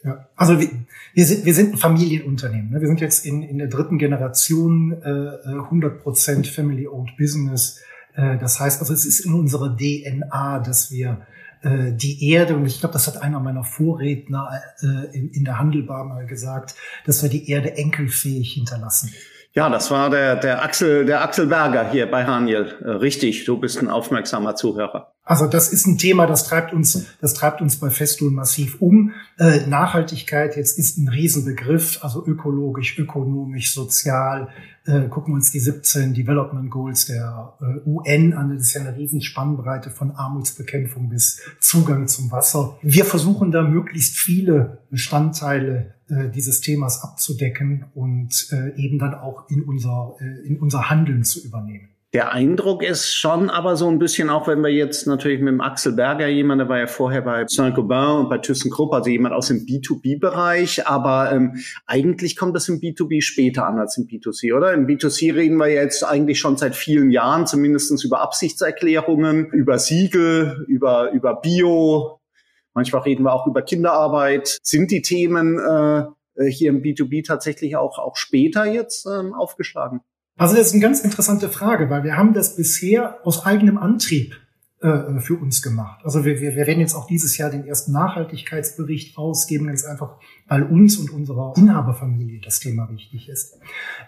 Ja, 0.04 0.28
also 0.36 0.60
wir, 0.60 0.70
wir, 1.16 1.26
sind, 1.26 1.44
wir 1.44 1.54
sind 1.56 1.74
ein 1.74 1.78
Familienunternehmen. 1.78 2.70
Ne? 2.70 2.80
Wir 2.80 2.88
sind 2.88 3.02
jetzt 3.02 3.26
in, 3.26 3.42
in 3.42 3.58
der 3.58 3.68
dritten 3.68 3.98
Generation, 3.98 4.94
äh, 5.02 5.50
100% 5.50 6.40
äh, 6.40 6.44
Family-Owned 6.44 7.18
Business. 7.18 7.82
Äh, 8.18 8.38
das 8.38 8.60
heißt 8.60 8.82
also, 8.82 8.94
es 8.94 9.06
ist 9.06 9.22
in 9.22 9.34
unserer 9.34 9.78
DNA, 9.78 10.60
dass 10.60 10.92
wir 10.92 11.22
äh, 11.62 11.94
die 11.94 12.30
Erde, 12.30 12.56
und 12.56 12.66
ich 12.66 12.80
glaube, 12.80 12.94
das 12.94 13.08
hat 13.08 13.22
einer 13.22 13.40
meiner 13.40 13.64
Vorredner 13.64 14.50
äh, 14.82 15.18
in, 15.18 15.30
in 15.30 15.46
der 15.46 15.60
Handelbar 15.60 16.04
mal 16.04 16.26
gesagt, 16.26 16.76
dass 17.06 17.24
wir 17.24 17.30
die 17.30 17.50
Erde 17.50 17.78
enkelfähig 17.78 18.54
hinterlassen. 18.54 19.14
Ja, 19.54 19.70
das 19.70 19.90
war 19.90 20.10
der, 20.10 20.36
der 20.36 20.62
Axel, 20.62 21.06
der 21.06 21.24
Axel 21.24 21.48
Berger 21.48 21.90
hier 21.90 22.12
bei 22.12 22.26
Haniel. 22.26 22.76
Richtig, 22.84 23.46
du 23.46 23.58
bist 23.58 23.80
ein 23.82 23.88
aufmerksamer 23.88 24.56
Zuhörer. 24.56 25.14
Also 25.24 25.48
das 25.48 25.74
ist 25.74 25.88
ein 25.88 25.98
Thema, 25.98 26.28
das 26.28 26.48
treibt 26.48 26.74
uns, 26.74 27.06
das 27.20 27.34
treibt 27.34 27.60
uns 27.60 27.78
bei 27.80 27.90
Festool 27.90 28.30
massiv 28.30 28.80
um. 28.80 29.14
Äh, 29.40 29.66
Nachhaltigkeit 29.66 30.56
jetzt 30.56 30.78
ist 30.78 30.98
ein 30.98 31.10
Riesenbegriff, 31.10 32.04
also 32.04 32.26
ökologisch, 32.26 33.00
ökonomisch, 33.00 33.74
sozial. 33.74 34.50
Äh, 34.88 35.10
gucken 35.10 35.34
wir 35.34 35.36
uns 35.36 35.52
die 35.52 35.60
17 35.60 36.14
Development 36.14 36.72
Goals 36.72 37.08
der 37.08 37.54
äh, 37.60 37.88
UN 37.88 38.34
an. 38.34 38.54
Das 38.56 38.68
ist 38.68 38.74
ja 38.74 38.82
eine 38.82 38.96
Riesenspannbreite 38.96 39.90
von 39.90 40.12
Armutsbekämpfung 40.12 41.10
bis 41.10 41.42
Zugang 41.60 42.08
zum 42.08 42.32
Wasser. 42.32 42.80
Wir 42.82 43.04
versuchen 43.04 43.52
da 43.52 43.64
möglichst 43.64 44.18
viele 44.18 44.80
Bestandteile 44.90 45.94
äh, 46.08 46.30
dieses 46.30 46.62
Themas 46.62 47.04
abzudecken 47.04 47.86
und 47.96 48.48
äh, 48.52 48.82
eben 48.82 48.98
dann 48.98 49.14
auch 49.14 49.50
in 49.50 49.62
unser, 49.64 50.16
äh, 50.22 50.48
in 50.48 50.58
unser 50.58 50.90
Handeln 50.90 51.26
zu 51.26 51.44
übernehmen. 51.44 51.90
Der 52.14 52.32
Eindruck 52.32 52.84
ist 52.84 53.14
schon 53.14 53.50
aber 53.50 53.76
so 53.76 53.90
ein 53.90 54.00
bisschen, 54.00 54.30
auch 54.30 54.48
wenn 54.48 54.62
wir 54.62 54.70
jetzt 54.70 55.08
natürlich 55.08 55.42
mit 55.42 55.50
dem 55.50 55.60
Axel 55.60 55.92
Berger 55.92 56.28
jemand, 56.28 56.62
der 56.62 56.70
war 56.70 56.80
ja 56.80 56.88
vorher 56.88 57.22
bei 57.22 57.44
Saint-Gobain 57.46 58.22
und 58.22 58.30
bei 58.30 58.38
ThyssenKrupp, 58.38 58.94
also 58.94 59.10
jemand 59.10 59.36
aus 59.36 59.50
dem 59.50 59.66
B2B-Bereich, 59.66 60.88
aber 60.88 61.34
ähm, 61.34 61.62
eigentlich 61.86 62.38
kommt 62.38 62.56
das 62.56 62.70
im 62.70 62.80
B2B 62.80 63.22
später 63.22 63.68
an 63.68 63.78
als 63.78 63.98
im 63.98 64.08
B2C, 64.08 64.56
oder? 64.56 64.74
Im 64.74 64.88
B2C 64.88 65.36
reden 65.36 65.58
wir 65.58 65.68
jetzt 65.68 66.06
eigentlich 66.06 66.40
schon 66.40 66.56
seit 66.56 66.78
vielen 66.78 67.12
Jahren 67.12 67.46
zumindestens 67.46 68.06
über 68.06 68.22
Absichtserklärungen, 68.22 69.48
über 69.48 69.78
Siegel, 69.78 70.66
über, 70.70 71.12
über 71.12 71.36
Bio, 71.42 72.22
manchmal 72.74 73.02
reden 73.02 73.24
wir 73.24 73.34
auch 73.34 73.48
über 73.48 73.64
Kinderarbeit. 73.64 74.60
Sind 74.64 74.92
die 74.92 75.02
Themen 75.02 75.60
äh, 75.60 76.06
hier 76.50 76.70
im 76.70 76.82
B2B 76.82 77.28
tatsächlich 77.28 77.76
auch, 77.76 78.00
auch 78.00 78.16
später 78.16 78.66
jetzt 78.66 79.06
ähm, 79.06 79.34
aufgeschlagen? 79.34 80.00
Also 80.38 80.56
das 80.56 80.68
ist 80.68 80.74
eine 80.74 80.82
ganz 80.82 81.02
interessante 81.02 81.50
Frage, 81.50 81.90
weil 81.90 82.04
wir 82.04 82.16
haben 82.16 82.34
das 82.34 82.56
bisher 82.56 83.26
aus 83.26 83.46
eigenem 83.46 83.78
Antrieb 83.78 84.40
äh, 84.82 85.20
für 85.20 85.34
uns 85.36 85.64
gemacht. 85.64 86.02
Also 86.04 86.24
wir, 86.24 86.40
wir, 86.40 86.56
wir 86.56 86.68
werden 86.68 86.80
jetzt 86.80 86.94
auch 86.94 87.08
dieses 87.08 87.36
Jahr 87.38 87.50
den 87.50 87.66
ersten 87.66 87.92
Nachhaltigkeitsbericht 87.92 89.18
rausgeben, 89.18 89.66
ganz 89.66 89.84
einfach, 89.84 90.18
weil 90.48 90.62
uns 90.62 90.98
und 90.98 91.10
unserer 91.10 91.54
Inhaberfamilie 91.58 92.40
das 92.40 92.60
Thema 92.60 92.88
wichtig 92.92 93.30
ist. 93.30 93.58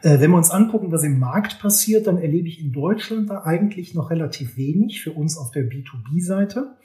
Äh, 0.03 0.19
wenn 0.19 0.29
wir 0.29 0.38
uns 0.38 0.51
angucken, 0.51 0.91
was 0.91 1.03
im 1.03 1.17
Markt 1.17 1.59
passiert, 1.59 2.05
dann 2.05 2.19
erlebe 2.19 2.48
ich 2.48 2.62
in 2.62 2.71
Deutschland 2.71 3.31
da 3.31 3.41
eigentlich 3.43 3.95
noch 3.95 4.12
relativ 4.12 4.57
wenig 4.57 5.01
für 5.01 5.13
uns 5.13 5.36
auf 5.36 5.50
der 5.50 5.63
B2B-Seite. 5.63 6.75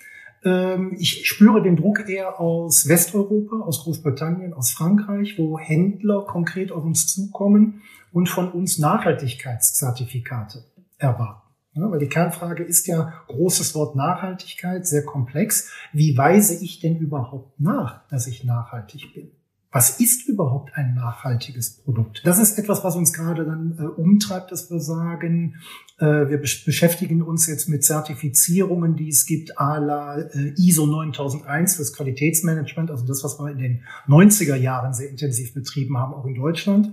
Ähm, 0.44 0.96
ich 0.98 1.28
spüre 1.28 1.62
den 1.62 1.76
Druck 1.76 2.08
eher 2.08 2.40
aus 2.40 2.88
Westeuropa, 2.88 3.56
aus 3.56 3.82
Großbritannien, 3.84 4.54
aus 4.54 4.70
Frankreich, 4.70 5.38
wo 5.38 5.58
Händler 5.58 6.24
konkret 6.26 6.72
auf 6.72 6.84
uns 6.84 7.06
zukommen 7.06 7.82
und 8.14 8.28
von 8.28 8.50
uns 8.52 8.78
Nachhaltigkeitszertifikate 8.78 10.64
erwarten. 10.98 11.42
Ja, 11.74 11.90
weil 11.90 11.98
die 11.98 12.08
Kernfrage 12.08 12.62
ist 12.62 12.86
ja 12.86 13.12
großes 13.26 13.74
Wort 13.74 13.96
Nachhaltigkeit, 13.96 14.86
sehr 14.86 15.04
komplex. 15.04 15.72
Wie 15.92 16.16
weise 16.16 16.54
ich 16.64 16.78
denn 16.78 16.96
überhaupt 16.96 17.58
nach, 17.58 18.06
dass 18.06 18.28
ich 18.28 18.44
nachhaltig 18.44 19.12
bin? 19.12 19.32
was 19.74 19.98
ist 19.98 20.28
überhaupt 20.28 20.70
ein 20.76 20.94
nachhaltiges 20.94 21.82
Produkt? 21.82 22.22
Das 22.24 22.38
ist 22.38 22.56
etwas, 22.60 22.84
was 22.84 22.94
uns 22.94 23.12
gerade 23.12 23.44
dann 23.44 23.76
äh, 23.76 23.82
umtreibt, 23.82 24.52
dass 24.52 24.70
wir 24.70 24.78
sagen, 24.78 25.56
äh, 25.98 26.04
wir 26.04 26.38
besch 26.38 26.64
beschäftigen 26.64 27.22
uns 27.22 27.48
jetzt 27.48 27.68
mit 27.68 27.82
Zertifizierungen, 27.82 28.94
die 28.94 29.08
es 29.08 29.26
gibt, 29.26 29.58
à 29.58 29.80
la 29.80 30.20
äh, 30.20 30.54
ISO 30.56 30.86
9001 30.86 31.74
fürs 31.74 31.92
Qualitätsmanagement, 31.92 32.92
also 32.92 33.04
das, 33.04 33.24
was 33.24 33.40
wir 33.40 33.50
in 33.50 33.58
den 33.58 33.82
90er 34.06 34.54
Jahren 34.54 34.94
sehr 34.94 35.10
intensiv 35.10 35.54
betrieben 35.54 35.98
haben, 35.98 36.14
auch 36.14 36.24
in 36.24 36.36
Deutschland. 36.36 36.92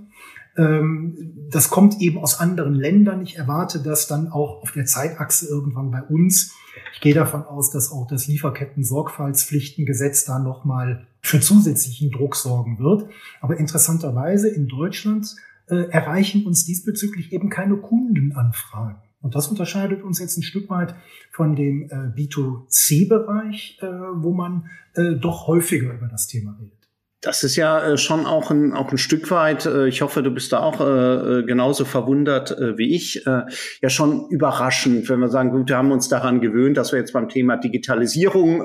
Ähm, 0.57 1.47
das 1.49 1.69
kommt 1.69 2.01
eben 2.01 2.17
aus 2.19 2.39
anderen 2.39 2.73
Ländern. 2.73 3.21
Ich 3.21 3.37
erwarte 3.37 3.79
das 3.79 4.07
dann 4.07 4.27
auch 4.29 4.61
auf 4.61 4.71
der 4.71 4.85
Zeitachse 4.85 5.47
irgendwann 5.47 5.91
bei 5.91 6.01
uns. 6.03 6.53
Ich 6.93 7.01
gehe 7.01 7.13
davon 7.13 7.43
aus, 7.43 7.71
dass 7.71 7.91
auch 7.91 8.07
das 8.07 8.27
Lieferketten-Sorgfaltspflichtengesetz 8.27 10.25
da 10.25 10.39
nochmal 10.39 11.07
für 11.21 11.39
zusätzlichen 11.39 12.11
Druck 12.11 12.35
sorgen 12.35 12.79
wird. 12.79 13.07
Aber 13.39 13.57
interessanterweise 13.57 14.49
in 14.49 14.67
Deutschland 14.67 15.35
äh, 15.67 15.89
erreichen 15.89 16.45
uns 16.45 16.65
diesbezüglich 16.65 17.31
eben 17.31 17.49
keine 17.49 17.77
Kundenanfragen. 17.77 18.97
Und 19.21 19.35
das 19.35 19.47
unterscheidet 19.47 20.03
uns 20.03 20.19
jetzt 20.19 20.37
ein 20.37 20.43
Stück 20.43 20.69
weit 20.69 20.95
von 21.31 21.55
dem 21.55 21.83
äh, 21.83 22.11
B2C-Bereich, 22.17 23.77
äh, 23.81 23.85
wo 23.87 24.33
man 24.33 24.69
äh, 24.95 25.13
doch 25.13 25.47
häufiger 25.47 25.93
über 25.93 26.07
das 26.07 26.27
Thema 26.27 26.57
redet. 26.59 26.80
Das 27.21 27.43
ist 27.43 27.55
ja 27.55 27.83
äh, 27.83 27.97
schon 27.99 28.25
auch 28.25 28.49
ein, 28.49 28.73
auch 28.73 28.91
ein 28.91 28.97
Stück 28.97 29.29
weit, 29.29 29.67
äh, 29.67 29.87
ich 29.87 30.01
hoffe, 30.01 30.23
du 30.23 30.31
bist 30.31 30.51
da 30.51 30.61
auch 30.61 30.81
äh, 30.81 31.43
genauso 31.43 31.85
verwundert 31.85 32.55
wie 32.77 32.95
ich, 32.95 33.23
ja 33.25 33.89
schon 33.89 34.27
überraschend, 34.29 35.09
wenn 35.09 35.19
wir 35.19 35.29
sagen, 35.29 35.51
gut, 35.51 35.69
wir 35.69 35.77
haben 35.77 35.91
uns 35.91 36.09
daran 36.09 36.41
gewöhnt, 36.41 36.77
dass 36.77 36.91
wir 36.91 36.99
jetzt 36.99 37.13
beim 37.13 37.29
Thema 37.29 37.57
Digitalisierung 37.57 38.63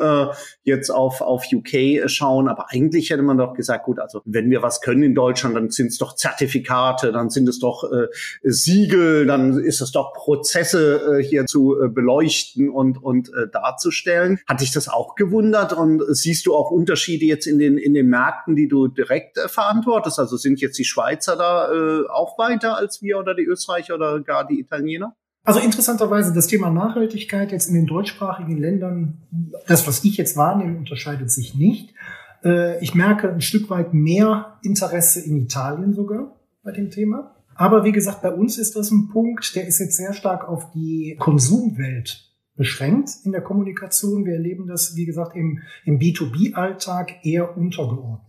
jetzt 0.63 0.91
auf, 0.91 1.21
auf 1.21 1.45
UK 1.53 2.09
schauen, 2.09 2.49
aber 2.49 2.67
eigentlich 2.71 3.11
hätte 3.11 3.23
man 3.23 3.37
doch 3.37 3.55
gesagt, 3.55 3.85
gut, 3.85 3.99
also 3.99 4.23
wenn 4.25 4.51
wir 4.51 4.63
was 4.63 4.81
können 4.81 5.03
in 5.03 5.15
Deutschland, 5.15 5.57
dann 5.57 5.71
sind 5.71 5.89
es 5.89 5.99
doch 5.99 6.15
Zertifikate, 6.15 7.13
dann 7.13 7.31
sind 7.31 7.49
es 7.49 7.59
doch 7.59 7.85
Siegel, 8.43 9.27
dann 9.27 9.59
ist 9.59 9.81
es 9.81 9.93
doch 9.93 10.13
Prozesse 10.15 11.21
hier 11.23 11.47
zu 11.47 11.77
beleuchten 11.91 12.69
und, 12.71 13.03
und 13.03 13.31
darzustellen. 13.53 14.39
Hat 14.47 14.61
dich 14.61 14.73
das 14.73 14.89
auch 14.89 15.15
gewundert 15.15 15.73
und 15.73 16.03
siehst 16.09 16.47
du 16.47 16.55
auch 16.55 16.71
Unterschiede 16.71 17.25
jetzt 17.25 17.47
in 17.47 17.59
den, 17.59 17.79
in 17.79 17.95
den 17.95 18.09
Märkten? 18.09 18.46
Märkten, 18.47 18.57
die 18.57 18.69
du 18.69 18.89
direkt 18.89 19.39
äh, 19.39 19.49
verantwortest? 19.49 20.19
Also 20.19 20.37
sind 20.37 20.61
jetzt 20.61 20.79
die 20.79 20.85
Schweizer 20.85 21.37
da 21.37 21.73
äh, 21.73 22.09
auch 22.09 22.39
weiter 22.39 22.77
als 22.77 23.03
wir 23.03 23.19
oder 23.19 23.35
die 23.35 23.45
Österreicher 23.45 23.95
oder 23.95 24.21
gar 24.21 24.47
die 24.47 24.61
Italiener? 24.61 25.15
Also 25.45 25.61
interessanterweise 25.61 26.33
das 26.33 26.49
Thema 26.49 26.71
Nachhaltigkeit 26.71 27.53
jetzt 27.53 27.69
in 27.69 27.75
den 27.75 27.87
deutschsprachigen 27.87 28.59
Ländern, 28.59 29.23
das, 29.69 29.87
was 29.87 30.03
ich 30.05 30.17
jetzt 30.17 30.37
wahrnehme, 30.37 30.77
unterscheidet 30.77 31.31
sich 31.31 31.55
nicht. 31.55 31.95
Äh, 32.45 32.83
ich 32.83 32.95
merke 32.95 33.31
ein 33.31 33.41
Stück 33.41 33.71
weit 33.71 33.95
mehr 33.95 34.59
Interesse 34.63 35.21
in 35.21 35.37
Italien 35.37 35.93
sogar 35.93 36.37
bei 36.65 36.73
dem 36.73 36.91
Thema. 36.91 37.33
Aber 37.55 37.85
wie 37.85 37.93
gesagt, 37.93 38.23
bei 38.23 38.33
uns 38.33 38.59
ist 38.59 38.77
das 38.77 38.91
ein 38.91 39.09
Punkt, 39.09 39.55
der 39.55 39.67
ist 39.67 39.79
jetzt 39.79 39.97
sehr 39.97 40.13
stark 40.13 40.47
auf 40.47 40.71
die 40.73 41.17
Konsumwelt 41.19 42.27
beschränkt 42.57 43.11
in 43.25 43.33
der 43.33 43.43
Kommunikation. 43.43 44.25
Wir 44.25 44.35
erleben 44.35 44.67
das, 44.67 44.97
wie 44.97 45.07
gesagt, 45.07 45.37
im, 45.37 45.61
im 45.85 45.99
B2B-Alltag 45.99 47.25
eher 47.25 47.57
untergeordnet. 47.57 48.26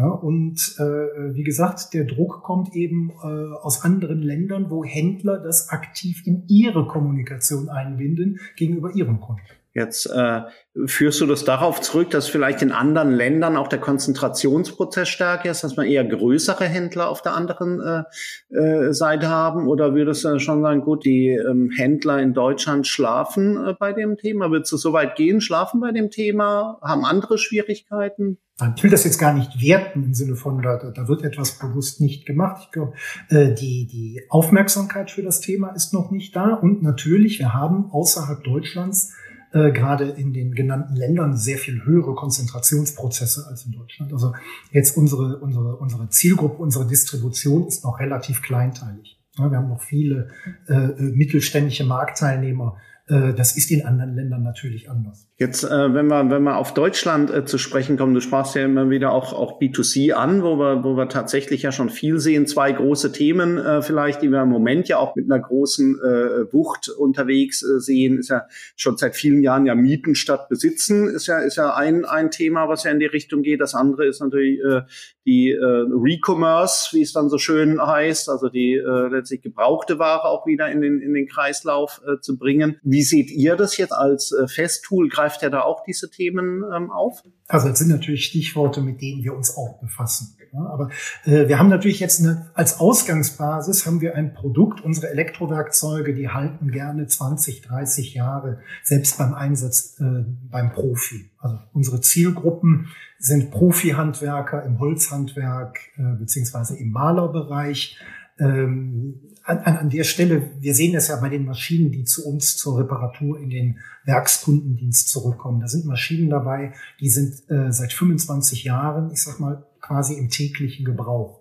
Ja, 0.00 0.08
und 0.08 0.76
äh, 0.78 1.34
wie 1.34 1.42
gesagt, 1.42 1.92
der 1.92 2.04
Druck 2.04 2.42
kommt 2.42 2.74
eben 2.74 3.10
äh, 3.22 3.54
aus 3.60 3.84
anderen 3.84 4.22
Ländern, 4.22 4.70
wo 4.70 4.82
Händler 4.82 5.36
das 5.36 5.68
aktiv 5.68 6.22
in 6.24 6.44
ihre 6.48 6.86
Kommunikation 6.86 7.68
einbinden 7.68 8.40
gegenüber 8.56 8.94
ihren 8.94 9.20
Kunden. 9.20 9.42
Jetzt 9.74 10.06
äh, 10.06 10.40
führst 10.86 11.20
du 11.20 11.26
das 11.26 11.44
darauf 11.44 11.82
zurück, 11.82 12.10
dass 12.10 12.28
vielleicht 12.28 12.62
in 12.62 12.72
anderen 12.72 13.10
Ländern 13.10 13.58
auch 13.58 13.68
der 13.68 13.78
Konzentrationsprozess 13.78 15.08
stärker 15.08 15.50
ist, 15.50 15.62
dass 15.62 15.76
man 15.76 15.86
eher 15.86 16.04
größere 16.04 16.64
Händler 16.64 17.10
auf 17.10 17.20
der 17.20 17.34
anderen 17.34 17.80
äh, 17.80 18.56
äh, 18.56 18.92
Seite 18.94 19.28
haben? 19.28 19.68
Oder 19.68 19.94
würdest 19.94 20.24
du 20.24 20.38
schon 20.38 20.62
sagen, 20.62 20.80
gut, 20.80 21.04
die 21.04 21.28
ähm, 21.28 21.70
Händler 21.76 22.20
in 22.20 22.32
Deutschland 22.32 22.86
schlafen 22.86 23.58
äh, 23.64 23.74
bei 23.78 23.92
dem 23.92 24.16
Thema? 24.16 24.50
Würdest 24.50 24.72
du 24.72 24.78
so 24.78 24.94
weit 24.94 25.14
gehen, 25.14 25.42
schlafen 25.42 25.78
bei 25.78 25.92
dem 25.92 26.10
Thema, 26.10 26.78
haben 26.82 27.04
andere 27.04 27.36
Schwierigkeiten? 27.36 28.38
Ich 28.76 28.82
will 28.82 28.90
das 28.90 29.04
jetzt 29.04 29.18
gar 29.18 29.32
nicht 29.32 29.60
werten 29.60 30.04
im 30.04 30.14
Sinne 30.14 30.36
von, 30.36 30.60
da, 30.62 30.76
da 30.76 31.08
wird 31.08 31.22
etwas 31.22 31.58
bewusst 31.58 32.00
nicht 32.00 32.26
gemacht. 32.26 32.62
Ich 32.66 32.72
glaube, 32.72 32.92
äh, 33.28 33.54
die, 33.54 33.86
die 33.86 34.22
Aufmerksamkeit 34.28 35.10
für 35.10 35.22
das 35.22 35.40
Thema 35.40 35.70
ist 35.70 35.92
noch 35.92 36.10
nicht 36.10 36.34
da. 36.34 36.54
Und 36.54 36.82
natürlich, 36.82 37.38
wir 37.38 37.54
haben 37.54 37.90
außerhalb 37.90 38.42
Deutschlands 38.44 39.12
äh, 39.52 39.72
gerade 39.72 40.04
in 40.04 40.32
den 40.32 40.54
genannten 40.54 40.94
Ländern 40.94 41.36
sehr 41.36 41.58
viel 41.58 41.84
höhere 41.84 42.14
Konzentrationsprozesse 42.14 43.46
als 43.48 43.66
in 43.66 43.72
Deutschland. 43.72 44.12
Also 44.12 44.32
jetzt 44.70 44.96
unsere, 44.96 45.38
unsere, 45.38 45.76
unsere 45.76 46.08
Zielgruppe, 46.08 46.62
unsere 46.62 46.86
Distribution 46.86 47.66
ist 47.66 47.84
noch 47.84 47.98
relativ 47.98 48.42
kleinteilig. 48.42 49.18
Wir 49.36 49.56
haben 49.56 49.68
noch 49.68 49.82
viele 49.82 50.28
äh, 50.68 50.88
mittelständische 50.98 51.84
Marktteilnehmer, 51.84 52.76
das 53.10 53.56
ist 53.56 53.70
in 53.70 53.84
anderen 53.84 54.14
Ländern 54.14 54.42
natürlich 54.42 54.88
anders. 54.88 55.30
Jetzt, 55.40 55.64
äh, 55.64 55.94
wenn 55.94 56.08
wir 56.08 56.28
wenn 56.28 56.42
wir 56.42 56.58
auf 56.58 56.74
Deutschland 56.74 57.30
äh, 57.30 57.46
zu 57.46 57.56
sprechen 57.56 57.96
kommen, 57.96 58.12
du 58.12 58.20
sprachst 58.20 58.54
ja 58.56 58.62
immer 58.62 58.90
wieder 58.90 59.12
auch 59.12 59.32
auch 59.32 59.58
B2C 59.58 60.12
an, 60.12 60.42
wo 60.42 60.58
wir 60.58 60.84
wo 60.84 60.98
wir 60.98 61.08
tatsächlich 61.08 61.62
ja 61.62 61.72
schon 61.72 61.88
viel 61.88 62.18
sehen. 62.18 62.46
Zwei 62.46 62.72
große 62.72 63.10
Themen 63.12 63.56
äh, 63.56 63.80
vielleicht, 63.80 64.20
die 64.20 64.28
wir 64.28 64.42
im 64.42 64.50
Moment 64.50 64.86
ja 64.88 64.98
auch 64.98 65.16
mit 65.16 65.32
einer 65.32 65.40
großen 65.40 65.98
äh, 65.98 66.52
Wucht 66.52 66.90
unterwegs 66.90 67.62
äh, 67.62 67.80
sehen, 67.80 68.18
ist 68.18 68.28
ja 68.28 68.42
schon 68.76 68.98
seit 68.98 69.16
vielen 69.16 69.40
Jahren 69.40 69.64
ja 69.64 69.74
Mieten 69.74 70.14
statt 70.14 70.50
Besitzen 70.50 71.08
ist 71.08 71.26
ja 71.26 71.38
ist 71.38 71.56
ja 71.56 71.74
ein 71.74 72.04
ein 72.04 72.30
Thema, 72.30 72.68
was 72.68 72.84
ja 72.84 72.90
in 72.90 73.00
die 73.00 73.06
Richtung 73.06 73.40
geht. 73.40 73.62
Das 73.62 73.74
andere 73.74 74.04
ist 74.06 74.20
natürlich 74.20 74.60
äh, 74.60 74.82
die 75.24 75.52
äh, 75.52 75.64
Recommerce, 75.64 76.90
wie 76.92 77.00
es 77.00 77.14
dann 77.14 77.30
so 77.30 77.38
schön 77.38 77.80
heißt, 77.80 78.28
also 78.28 78.50
die 78.50 78.74
äh, 78.74 79.08
letztlich 79.08 79.40
gebrauchte 79.40 79.98
Ware 79.98 80.24
auch 80.24 80.46
wieder 80.46 80.70
in 80.70 80.82
den 80.82 81.00
in 81.00 81.14
den 81.14 81.26
Kreislauf 81.26 82.02
äh, 82.06 82.20
zu 82.20 82.36
bringen. 82.36 82.78
Wie 82.82 82.99
wie 83.00 83.04
seht 83.04 83.30
ihr 83.30 83.56
das 83.56 83.78
jetzt 83.78 83.94
als 83.94 84.30
äh, 84.30 84.46
Festtool? 84.46 85.08
Greift 85.08 85.42
er 85.42 85.48
da 85.48 85.62
auch 85.62 85.82
diese 85.84 86.10
Themen 86.10 86.62
ähm, 86.70 86.90
auf? 86.90 87.22
Also 87.48 87.68
das 87.68 87.78
sind 87.78 87.88
natürlich 87.88 88.26
Stichworte, 88.26 88.82
mit 88.82 89.00
denen 89.00 89.24
wir 89.24 89.34
uns 89.34 89.56
auch 89.56 89.80
befassen. 89.80 90.36
Ja, 90.52 90.66
aber 90.66 90.90
äh, 91.24 91.48
wir 91.48 91.58
haben 91.58 91.70
natürlich 91.70 91.98
jetzt 91.98 92.20
eine, 92.20 92.50
als 92.52 92.78
Ausgangsbasis 92.78 93.86
haben 93.86 94.02
wir 94.02 94.16
ein 94.16 94.34
Produkt, 94.34 94.82
unsere 94.82 95.08
Elektrowerkzeuge, 95.08 96.12
die 96.12 96.28
halten 96.28 96.70
gerne 96.72 97.06
20, 97.06 97.62
30 97.62 98.12
Jahre, 98.12 98.58
selbst 98.82 99.16
beim 99.16 99.32
Einsatz 99.32 99.98
äh, 99.98 100.24
beim 100.50 100.70
Profi. 100.72 101.30
Also 101.38 101.56
unsere 101.72 102.02
Zielgruppen 102.02 102.88
sind 103.18 103.50
Profi-Handwerker 103.50 104.62
im 104.64 104.78
Holzhandwerk 104.78 105.78
äh, 105.96 106.18
beziehungsweise 106.18 106.76
im 106.76 106.90
Malerbereich. 106.90 107.98
Ähm, 108.38 109.20
an, 109.44 109.58
an, 109.58 109.90
der 109.90 110.04
Stelle, 110.04 110.50
wir 110.60 110.74
sehen 110.74 110.92
das 110.92 111.08
ja 111.08 111.16
bei 111.16 111.28
den 111.28 111.44
Maschinen, 111.44 111.90
die 111.90 112.04
zu 112.04 112.26
uns 112.26 112.56
zur 112.56 112.78
Reparatur 112.78 113.38
in 113.38 113.50
den 113.50 113.78
Werkskundendienst 114.04 115.08
zurückkommen. 115.08 115.60
Da 115.60 115.68
sind 115.68 115.86
Maschinen 115.86 116.30
dabei, 116.30 116.72
die 117.00 117.08
sind 117.08 117.50
äh, 117.50 117.72
seit 117.72 117.92
25 117.92 118.64
Jahren, 118.64 119.10
ich 119.12 119.22
sag 119.22 119.40
mal, 119.40 119.64
quasi 119.80 120.14
im 120.14 120.28
täglichen 120.28 120.84
Gebrauch. 120.84 121.40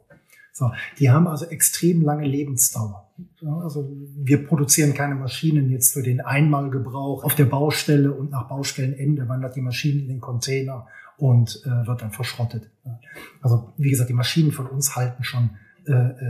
So, 0.54 0.72
die 0.98 1.10
haben 1.10 1.28
also 1.28 1.46
extrem 1.46 2.02
lange 2.02 2.28
Lebensdauer. 2.28 3.10
Ja, 3.42 3.58
also 3.60 3.90
wir 4.18 4.46
produzieren 4.46 4.94
keine 4.94 5.16
Maschinen 5.16 5.70
jetzt 5.70 5.94
für 5.94 6.04
den 6.04 6.22
Einmalgebrauch 6.22 7.24
auf 7.24 7.36
der 7.36 7.46
Baustelle 7.46 8.12
und 8.14 8.32
nach 8.32 8.48
Baustellenende 8.48 9.28
wandert 9.30 9.56
die 9.56 9.62
Maschine 9.62 10.02
in 10.02 10.08
den 10.08 10.20
Container 10.20 10.88
und 11.18 11.62
äh, 11.66 11.88
wird 11.88 12.02
dann 12.02 12.12
verschrottet. 12.12 12.70
Also 13.42 13.74
wie 13.78 13.90
gesagt, 13.90 14.10
die 14.10 14.14
Maschinen 14.14 14.52
von 14.52 14.68
uns 14.68 14.96
halten 14.96 15.24
schon 15.24 15.52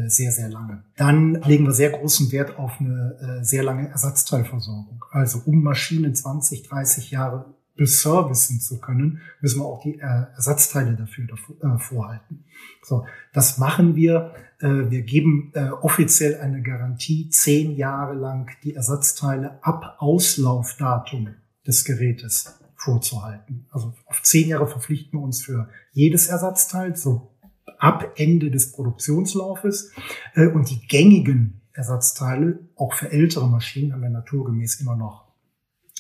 sehr, 0.08 0.32
sehr 0.32 0.50
lange. 0.50 0.84
Dann 0.96 1.36
legen 1.41 1.65
wir 1.65 1.74
sehr 1.74 1.89
großen 1.91 2.32
Wert 2.32 2.58
auf 2.58 2.79
eine 2.79 3.39
äh, 3.39 3.44
sehr 3.44 3.63
lange 3.63 3.89
Ersatzteilversorgung. 3.89 5.03
Also 5.12 5.41
um 5.46 5.63
Maschinen 5.63 6.15
20, 6.15 6.63
30 6.63 7.12
Jahre 7.12 7.46
beservicen 7.75 8.60
zu 8.60 8.79
können, 8.79 9.22
müssen 9.41 9.62
wir 9.62 9.65
auch 9.65 9.82
die 9.82 10.00
Ersatzteile 10.00 10.98
dafür 10.98 11.27
vorhalten. 11.77 12.44
So, 12.84 13.06
das 13.32 13.58
machen 13.58 13.96
wir. 13.96 14.34
Wir 14.60 15.01
geben 15.03 15.53
offiziell 15.79 16.41
eine 16.41 16.62
Garantie, 16.62 17.29
zehn 17.29 17.77
Jahre 17.77 18.15
lang 18.15 18.51
die 18.65 18.75
Ersatzteile 18.75 19.63
ab 19.63 19.96
Auslaufdatum 20.00 21.36
des 21.65 21.86
Gerätes 21.86 22.60
vorzuhalten. 22.79 23.68
Also 23.72 23.94
auf 24.06 24.24
zehn 24.24 24.48
Jahre 24.50 24.68
verpflichten 24.68 25.20
wir 25.20 25.24
uns 25.24 25.41
für 25.41 25.70
jedes 25.91 26.27
Ersatzteil, 26.27 26.96
so 26.96 27.32
ab 27.79 28.13
Ende 28.15 28.51
des 28.51 28.71
Produktionslaufes. 28.71 29.91
Äh, 30.36 30.48
und 30.48 30.69
die 30.69 30.86
gängigen 30.88 31.62
Ersatzteile, 31.74 32.59
auch 32.75 32.93
für 32.93 33.12
ältere 33.12 33.48
Maschinen, 33.48 33.93
haben 33.93 34.01
wir 34.01 34.09
naturgemäß 34.09 34.81
immer 34.81 34.95
noch, 34.95 35.25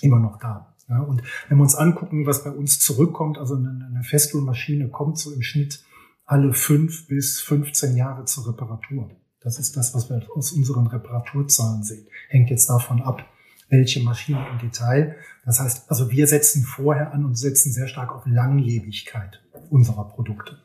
immer 0.01 0.19
noch 0.19 0.37
da. 0.37 0.75
Und 0.89 1.21
wenn 1.47 1.57
wir 1.57 1.61
uns 1.61 1.75
angucken, 1.75 2.25
was 2.25 2.43
bei 2.43 2.49
uns 2.49 2.79
zurückkommt, 2.79 3.37
also 3.37 3.55
eine, 3.55 3.69
eine 3.69 4.03
Festool-Maschine 4.03 4.89
kommt 4.89 5.19
so 5.19 5.31
im 5.31 5.43
Schnitt 5.43 5.83
alle 6.25 6.53
fünf 6.53 7.07
bis 7.07 7.39
15 7.41 7.95
Jahre 7.95 8.25
zur 8.25 8.47
Reparatur. 8.47 9.09
Das 9.41 9.59
ist 9.59 9.77
das, 9.77 9.93
was 9.93 10.09
wir 10.09 10.21
aus 10.35 10.51
unseren 10.51 10.87
Reparaturzahlen 10.87 11.83
sehen. 11.83 12.07
Hängt 12.27 12.49
jetzt 12.49 12.69
davon 12.69 13.01
ab, 13.01 13.23
welche 13.69 14.01
Maschine 14.01 14.45
im 14.51 14.59
Detail. 14.59 15.15
Das 15.45 15.59
heißt, 15.59 15.89
also 15.89 16.11
wir 16.11 16.27
setzen 16.27 16.63
vorher 16.63 17.13
an 17.13 17.23
und 17.23 17.35
setzen 17.35 17.71
sehr 17.71 17.87
stark 17.87 18.11
auf 18.11 18.25
Langlebigkeit. 18.25 19.41
unserer 19.69 20.09
Produkte. 20.09 20.57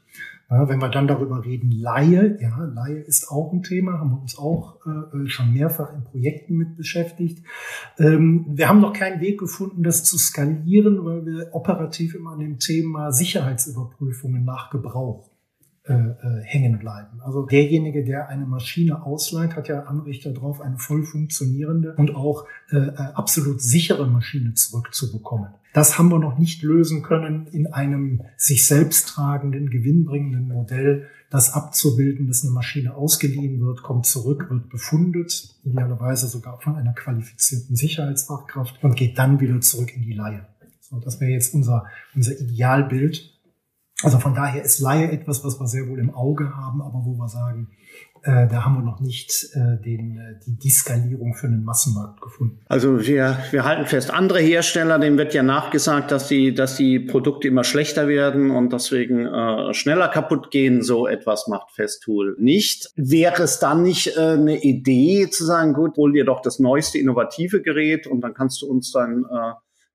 Ja, 0.50 0.68
wenn 0.68 0.80
wir 0.80 0.88
dann 0.88 1.06
darüber 1.06 1.44
reden, 1.44 1.70
Laie, 1.70 2.38
ja, 2.40 2.64
Laie 2.64 2.98
ist 2.98 3.30
auch 3.30 3.52
ein 3.52 3.62
Thema, 3.62 3.98
haben 3.98 4.10
wir 4.10 4.20
uns 4.20 4.38
auch 4.38 4.78
äh, 4.86 5.26
schon 5.26 5.52
mehrfach 5.52 5.92
in 5.94 6.04
Projekten 6.04 6.56
mit 6.56 6.76
beschäftigt. 6.76 7.42
Ähm, 7.98 8.44
wir 8.48 8.68
haben 8.68 8.80
noch 8.80 8.92
keinen 8.92 9.20
Weg 9.20 9.40
gefunden, 9.40 9.82
das 9.82 10.04
zu 10.04 10.18
skalieren, 10.18 11.04
weil 11.04 11.24
wir 11.24 11.48
operativ 11.52 12.14
immer 12.14 12.32
an 12.32 12.40
dem 12.40 12.58
Thema 12.58 13.10
Sicherheitsüberprüfungen 13.10 14.44
nach 14.44 14.70
Gebrauch 14.70 15.33
äh, 15.86 15.92
äh, 15.92 16.40
hängen 16.44 16.78
bleiben. 16.78 17.20
Also 17.20 17.44
derjenige, 17.44 18.04
der 18.04 18.30
eine 18.30 18.46
Maschine 18.46 19.04
ausleiht, 19.04 19.54
hat 19.54 19.68
ja 19.68 19.82
Anrecht 19.82 20.24
darauf, 20.24 20.62
eine 20.62 20.78
voll 20.78 21.04
funktionierende 21.04 21.94
und 21.96 22.16
auch 22.16 22.46
äh, 22.70 22.76
äh, 22.76 22.96
absolut 22.96 23.60
sichere 23.60 24.06
Maschine 24.06 24.54
zurückzubekommen. 24.54 25.50
Das 25.74 25.98
haben 25.98 26.08
wir 26.08 26.18
noch 26.18 26.38
nicht 26.38 26.62
lösen 26.62 27.02
können 27.02 27.48
in 27.48 27.66
einem 27.66 28.22
sich 28.38 28.66
selbst 28.66 29.08
tragenden, 29.08 29.68
gewinnbringenden 29.68 30.48
Modell, 30.48 31.06
das 31.28 31.52
abzubilden, 31.52 32.28
dass 32.28 32.44
eine 32.44 32.52
Maschine 32.52 32.94
ausgeliehen 32.94 33.60
wird, 33.60 33.82
kommt 33.82 34.06
zurück, 34.06 34.46
wird 34.48 34.70
befundet, 34.70 35.54
idealerweise 35.64 36.28
sogar 36.28 36.60
von 36.62 36.76
einer 36.76 36.94
qualifizierten 36.94 37.76
Sicherheitsfachkraft 37.76 38.82
und 38.82 38.96
geht 38.96 39.18
dann 39.18 39.38
wieder 39.38 39.60
zurück 39.60 39.94
in 39.94 40.02
die 40.02 40.14
Leihe. 40.14 40.46
So, 40.80 40.98
das 40.98 41.20
wäre 41.20 41.32
jetzt 41.32 41.52
unser, 41.52 41.84
unser 42.14 42.40
Idealbild. 42.40 43.33
Also 44.04 44.18
von 44.18 44.34
daher 44.34 44.62
ist 44.62 44.80
Laie 44.80 45.10
etwas, 45.10 45.44
was 45.44 45.58
wir 45.58 45.66
sehr 45.66 45.88
wohl 45.88 45.98
im 45.98 46.14
Auge 46.14 46.54
haben, 46.56 46.82
aber 46.82 47.02
wo 47.04 47.14
wir 47.14 47.28
sagen, 47.28 47.68
äh, 48.24 48.48
da 48.48 48.64
haben 48.64 48.76
wir 48.76 48.82
noch 48.82 49.00
nicht 49.00 49.50
äh, 49.52 49.82
den, 49.82 50.16
äh, 50.16 50.40
die 50.46 50.56
Diskalierung 50.56 51.34
für 51.34 51.46
einen 51.46 51.62
Massenmarkt 51.62 52.22
gefunden. 52.22 52.58
Also 52.66 53.06
wir, 53.06 53.38
wir 53.50 53.64
halten 53.64 53.84
fest, 53.86 54.10
andere 54.10 54.40
Hersteller, 54.40 54.98
denen 54.98 55.18
wird 55.18 55.34
ja 55.34 55.42
nachgesagt, 55.42 56.10
dass 56.10 56.28
die, 56.28 56.54
dass 56.54 56.76
die 56.76 57.00
Produkte 57.00 57.48
immer 57.48 57.64
schlechter 57.64 58.08
werden 58.08 58.50
und 58.50 58.72
deswegen 58.72 59.26
äh, 59.26 59.74
schneller 59.74 60.08
kaputt 60.08 60.50
gehen. 60.50 60.82
So 60.82 61.06
etwas 61.06 61.48
macht 61.48 61.70
Festool 61.72 62.34
nicht. 62.38 62.90
Wäre 62.96 63.42
es 63.42 63.58
dann 63.58 63.82
nicht 63.82 64.16
äh, 64.16 64.20
eine 64.20 64.62
Idee 64.62 65.28
zu 65.28 65.44
sagen, 65.44 65.74
gut, 65.74 65.96
hol 65.98 66.12
dir 66.12 66.24
doch 66.24 66.40
das 66.40 66.58
neueste 66.58 66.98
innovative 66.98 67.60
Gerät 67.60 68.06
und 68.06 68.22
dann 68.22 68.32
kannst 68.32 68.62
du 68.62 68.66
uns 68.66 68.90
dann 68.90 69.24
äh, 69.30 69.52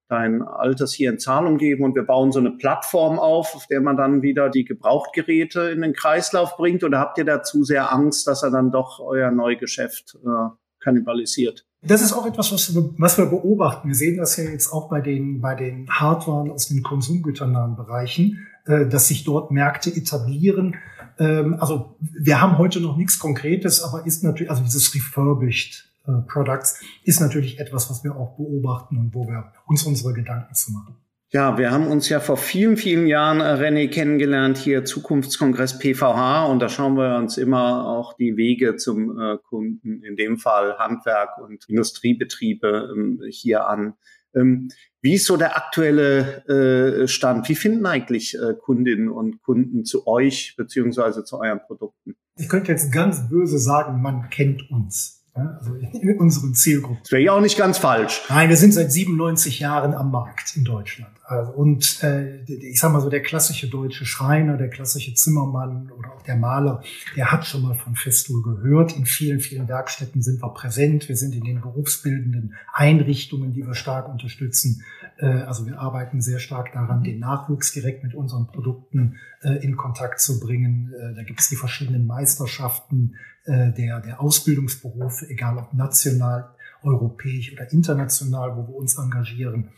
dein 0.10 0.42
Altes 0.42 0.92
hier 0.92 1.12
in 1.12 1.20
Zahlung 1.20 1.58
geben 1.58 1.84
und 1.84 1.96
wir 1.96 2.04
bauen 2.04 2.32
so 2.32 2.40
eine 2.40 2.52
Plattform 2.52 3.20
auf, 3.20 3.56
auf 3.56 3.68
der 3.68 3.80
man 3.80 3.96
dann 3.96 4.22
wieder 4.22 4.50
die 4.50 4.66
Gebrauchtgeräte 4.66 5.70
in 5.70 5.82
den 5.82 5.94
Kreislauf 5.94 6.58
bringt? 6.58 6.84
Oder 6.84 7.00
habt 7.00 7.18
ihr 7.20 7.26
dazu 7.26 7.64
sehr 7.64 7.94
Angst, 7.94 8.28
dass 8.28 8.44
er 8.44 8.50
dann 8.50 8.72
doch 8.72 9.00
euer 9.00 9.32
Neugeschäft 9.32 10.18
äh, 10.24 10.50
kannibalisiert? 10.80 11.66
Das 11.82 12.02
ist 12.02 12.12
auch 12.12 12.26
etwas, 12.26 12.52
was 12.52 12.74
wir, 12.74 12.90
was 12.98 13.18
wir 13.18 13.28
beobachten. 13.28 13.88
Wir 13.88 13.96
sehen 13.96 14.18
das 14.18 14.36
ja 14.36 14.44
jetzt 14.46 14.74
auch 14.74 14.90
bei 14.90 15.00
den, 15.00 15.40
bei 15.42 15.56
den 15.56 15.90
Hardwaren 15.90 16.52
aus 16.52 16.68
den 16.68 16.84
konsumgüternahen 16.84 17.76
Bereichen, 17.76 18.48
äh, 18.66 18.88
dass 18.88 19.08
sich 19.08 19.24
dort 19.24 19.52
Märkte 19.52 19.96
etablieren. 19.96 20.76
Ähm, 21.20 21.58
also 21.60 21.98
wir 22.00 22.42
haben 22.42 22.58
heute 22.58 22.82
noch 22.82 22.98
nichts 22.98 23.20
Konkretes, 23.20 23.84
aber 23.84 24.08
ist 24.08 24.24
natürlich, 24.24 24.50
also 24.50 24.64
dieses 24.64 24.94
refurbished 24.96 25.89
äh, 26.10 26.22
Products 26.28 26.82
ist 27.04 27.22
natürlich 27.22 27.60
etwas, 27.60 27.90
was 27.90 28.04
wir 28.04 28.16
auch 28.16 28.36
beobachten 28.36 28.98
und 28.98 29.14
wo 29.14 29.28
wir 29.28 29.52
uns 29.68 29.84
unsere 29.84 30.14
Gedanken 30.14 30.54
zu 30.54 30.72
machen. 30.72 30.96
Ja, 31.32 31.60
wir 31.60 31.70
haben 31.70 31.86
uns 31.86 32.10
ja 32.10 32.20
vor 32.20 32.38
vielen, 32.38 32.76
vielen 32.76 33.06
Jahren, 33.06 33.40
äh, 33.40 33.54
René, 33.54 33.88
kennengelernt, 33.88 34.58
hier 34.58 34.84
Zukunftskongress 34.84 35.78
PVH 35.78 36.46
und 36.46 36.60
da 36.60 36.70
schauen 36.70 36.96
wir 36.96 37.18
uns 37.18 37.38
immer 37.38 37.88
auch 37.88 38.14
die 38.14 38.36
Wege 38.36 38.78
zum 38.78 39.20
äh, 39.20 39.38
Kunden, 39.38 40.02
in 40.02 40.16
dem 40.16 40.38
Fall 40.40 40.80
Handwerk 40.80 41.38
und 41.38 41.70
Industriebetriebe 41.70 42.92
ähm, 42.96 43.22
hier 43.30 43.68
an. 43.68 43.94
Ähm, 44.36 44.70
wie 45.02 45.14
ist 45.14 45.26
so 45.26 45.38
der 45.38 45.56
aktuelle 45.56 47.04
äh, 47.04 47.08
Stand? 47.08 47.48
Wie 47.48 47.56
finden 47.56 47.86
eigentlich 47.86 48.36
äh, 48.36 48.56
Kundinnen 48.56 49.10
und 49.10 49.44
Kunden 49.44 49.86
zu 49.86 50.08
euch 50.08 50.56
beziehungsweise 50.58 51.24
zu 51.24 51.40
euren 51.40 51.60
Produkten? 51.60 52.16
Ich 52.38 52.50
könnte 52.50 52.72
jetzt 52.72 52.92
ganz 52.92 53.30
böse 53.30 53.60
sagen, 53.60 54.02
man 54.02 54.32
kennt 54.32 54.72
uns 54.72 55.19
also 55.60 55.76
in 55.76 56.18
unseren 56.20 56.54
Zielgruppen. 56.54 57.00
Das 57.04 57.12
wäre 57.12 57.22
ja 57.22 57.34
auch 57.34 57.42
nicht 57.42 57.58
ganz 57.58 57.78
falsch. 57.78 58.22
Nein, 58.30 58.50
wir 58.50 58.58
sind 58.58 58.74
seit 58.74 58.92
97 58.92 59.60
Jahren 59.60 59.94
am 59.94 60.12
Markt 60.12 60.56
in 60.56 60.64
Deutschland. 60.64 61.12
Also, 61.24 61.52
und 61.52 62.04
äh, 62.04 62.44
ich 62.46 62.80
sag 62.80 62.92
mal 62.92 63.02
so, 63.02 63.10
der 63.10 63.22
klassische 63.22 63.68
deutsche 63.70 64.06
Schreiner, 64.06 64.58
der 64.58 64.70
klassische 64.70 65.14
Zimmermann 65.14 65.92
oder 65.98 66.14
auch 66.14 66.24
der 66.24 66.36
Maler, 66.36 66.82
der 67.16 67.32
hat 67.32 67.46
schon 67.46 67.62
mal 67.62 67.76
von 67.76 67.96
Festool 67.96 68.42
gehört. 68.42 68.98
In 68.98 69.06
vielen, 69.06 69.40
vielen 69.40 69.68
Werkstätten 69.68 70.24
sind 70.24 70.42
wir 70.42 70.50
präsent. 70.50 71.08
Wir 71.08 71.16
sind 71.16 71.36
in 71.36 71.44
den 71.44 71.62
berufsbildenden 71.62 72.56
Einrichtungen, 72.74 73.54
die 73.54 73.66
wir 73.66 73.76
stark 73.76 74.10
unterstützen. 74.10 74.84
Äh, 75.20 75.44
also 75.44 75.66
wir 75.66 75.80
arbeiten 75.80 76.22
sehr 76.22 76.40
stark 76.40 76.74
daran, 76.74 77.04
den 77.04 77.20
Nachwuchs 77.20 77.72
direkt 77.74 78.04
mit 78.04 78.16
unseren 78.16 78.48
Produkten 78.48 79.18
äh, 79.42 79.64
in 79.64 79.76
Kontakt 79.76 80.20
zu 80.20 80.40
bringen. 80.40 80.94
Äh, 80.94 81.16
da 81.16 81.24
gibt 81.24 81.40
es 81.40 81.50
die 81.50 81.56
verschiedenen 81.56 82.06
Meisterschaften 82.06 83.16
der, 83.48 84.02
der 84.02 84.22
Ausbildungsberufe, 84.22 85.28
egal 85.28 85.58
ob 85.58 85.74
national 85.74 86.52
europäisch 86.84 87.52
oder 87.54 87.72
international, 87.72 88.56
wo 88.56 88.68
wir 88.68 88.76
uns 88.76 88.96
engagieren. 89.00 89.70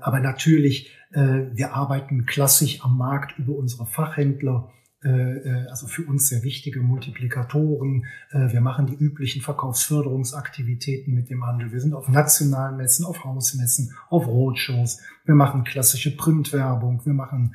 Aber 0.00 0.20
natürlich, 0.20 0.94
wir 1.10 1.74
arbeiten 1.74 2.24
klassisch 2.26 2.84
am 2.84 2.96
Markt 2.96 3.36
über 3.38 3.56
unsere 3.56 3.86
Fachhändler 3.86 4.70
also 5.68 5.86
für 5.86 6.02
uns 6.02 6.28
sehr 6.28 6.42
wichtige 6.42 6.80
Multiplikatoren. 6.80 8.06
Äh, 8.30 8.52
wir 8.52 8.60
machen 8.60 8.86
die 8.86 8.94
üblichen 8.94 9.42
Verkaufsförderungsaktivitäten 9.42 11.14
mit 11.14 11.30
dem 11.30 11.44
Handel. 11.44 11.72
Wir 11.72 11.80
sind 11.80 11.94
auf 11.94 12.08
nationalen 12.08 12.76
Messen, 12.76 13.04
auf 13.04 13.24
Hausmessen, 13.24 13.94
auf 14.08 14.26
Roadshows. 14.26 15.00
Wir 15.24 15.34
machen 15.34 15.64
klassische 15.64 16.16
Printwerbung, 16.16 17.00
wir 17.04 17.14
machen 17.14 17.54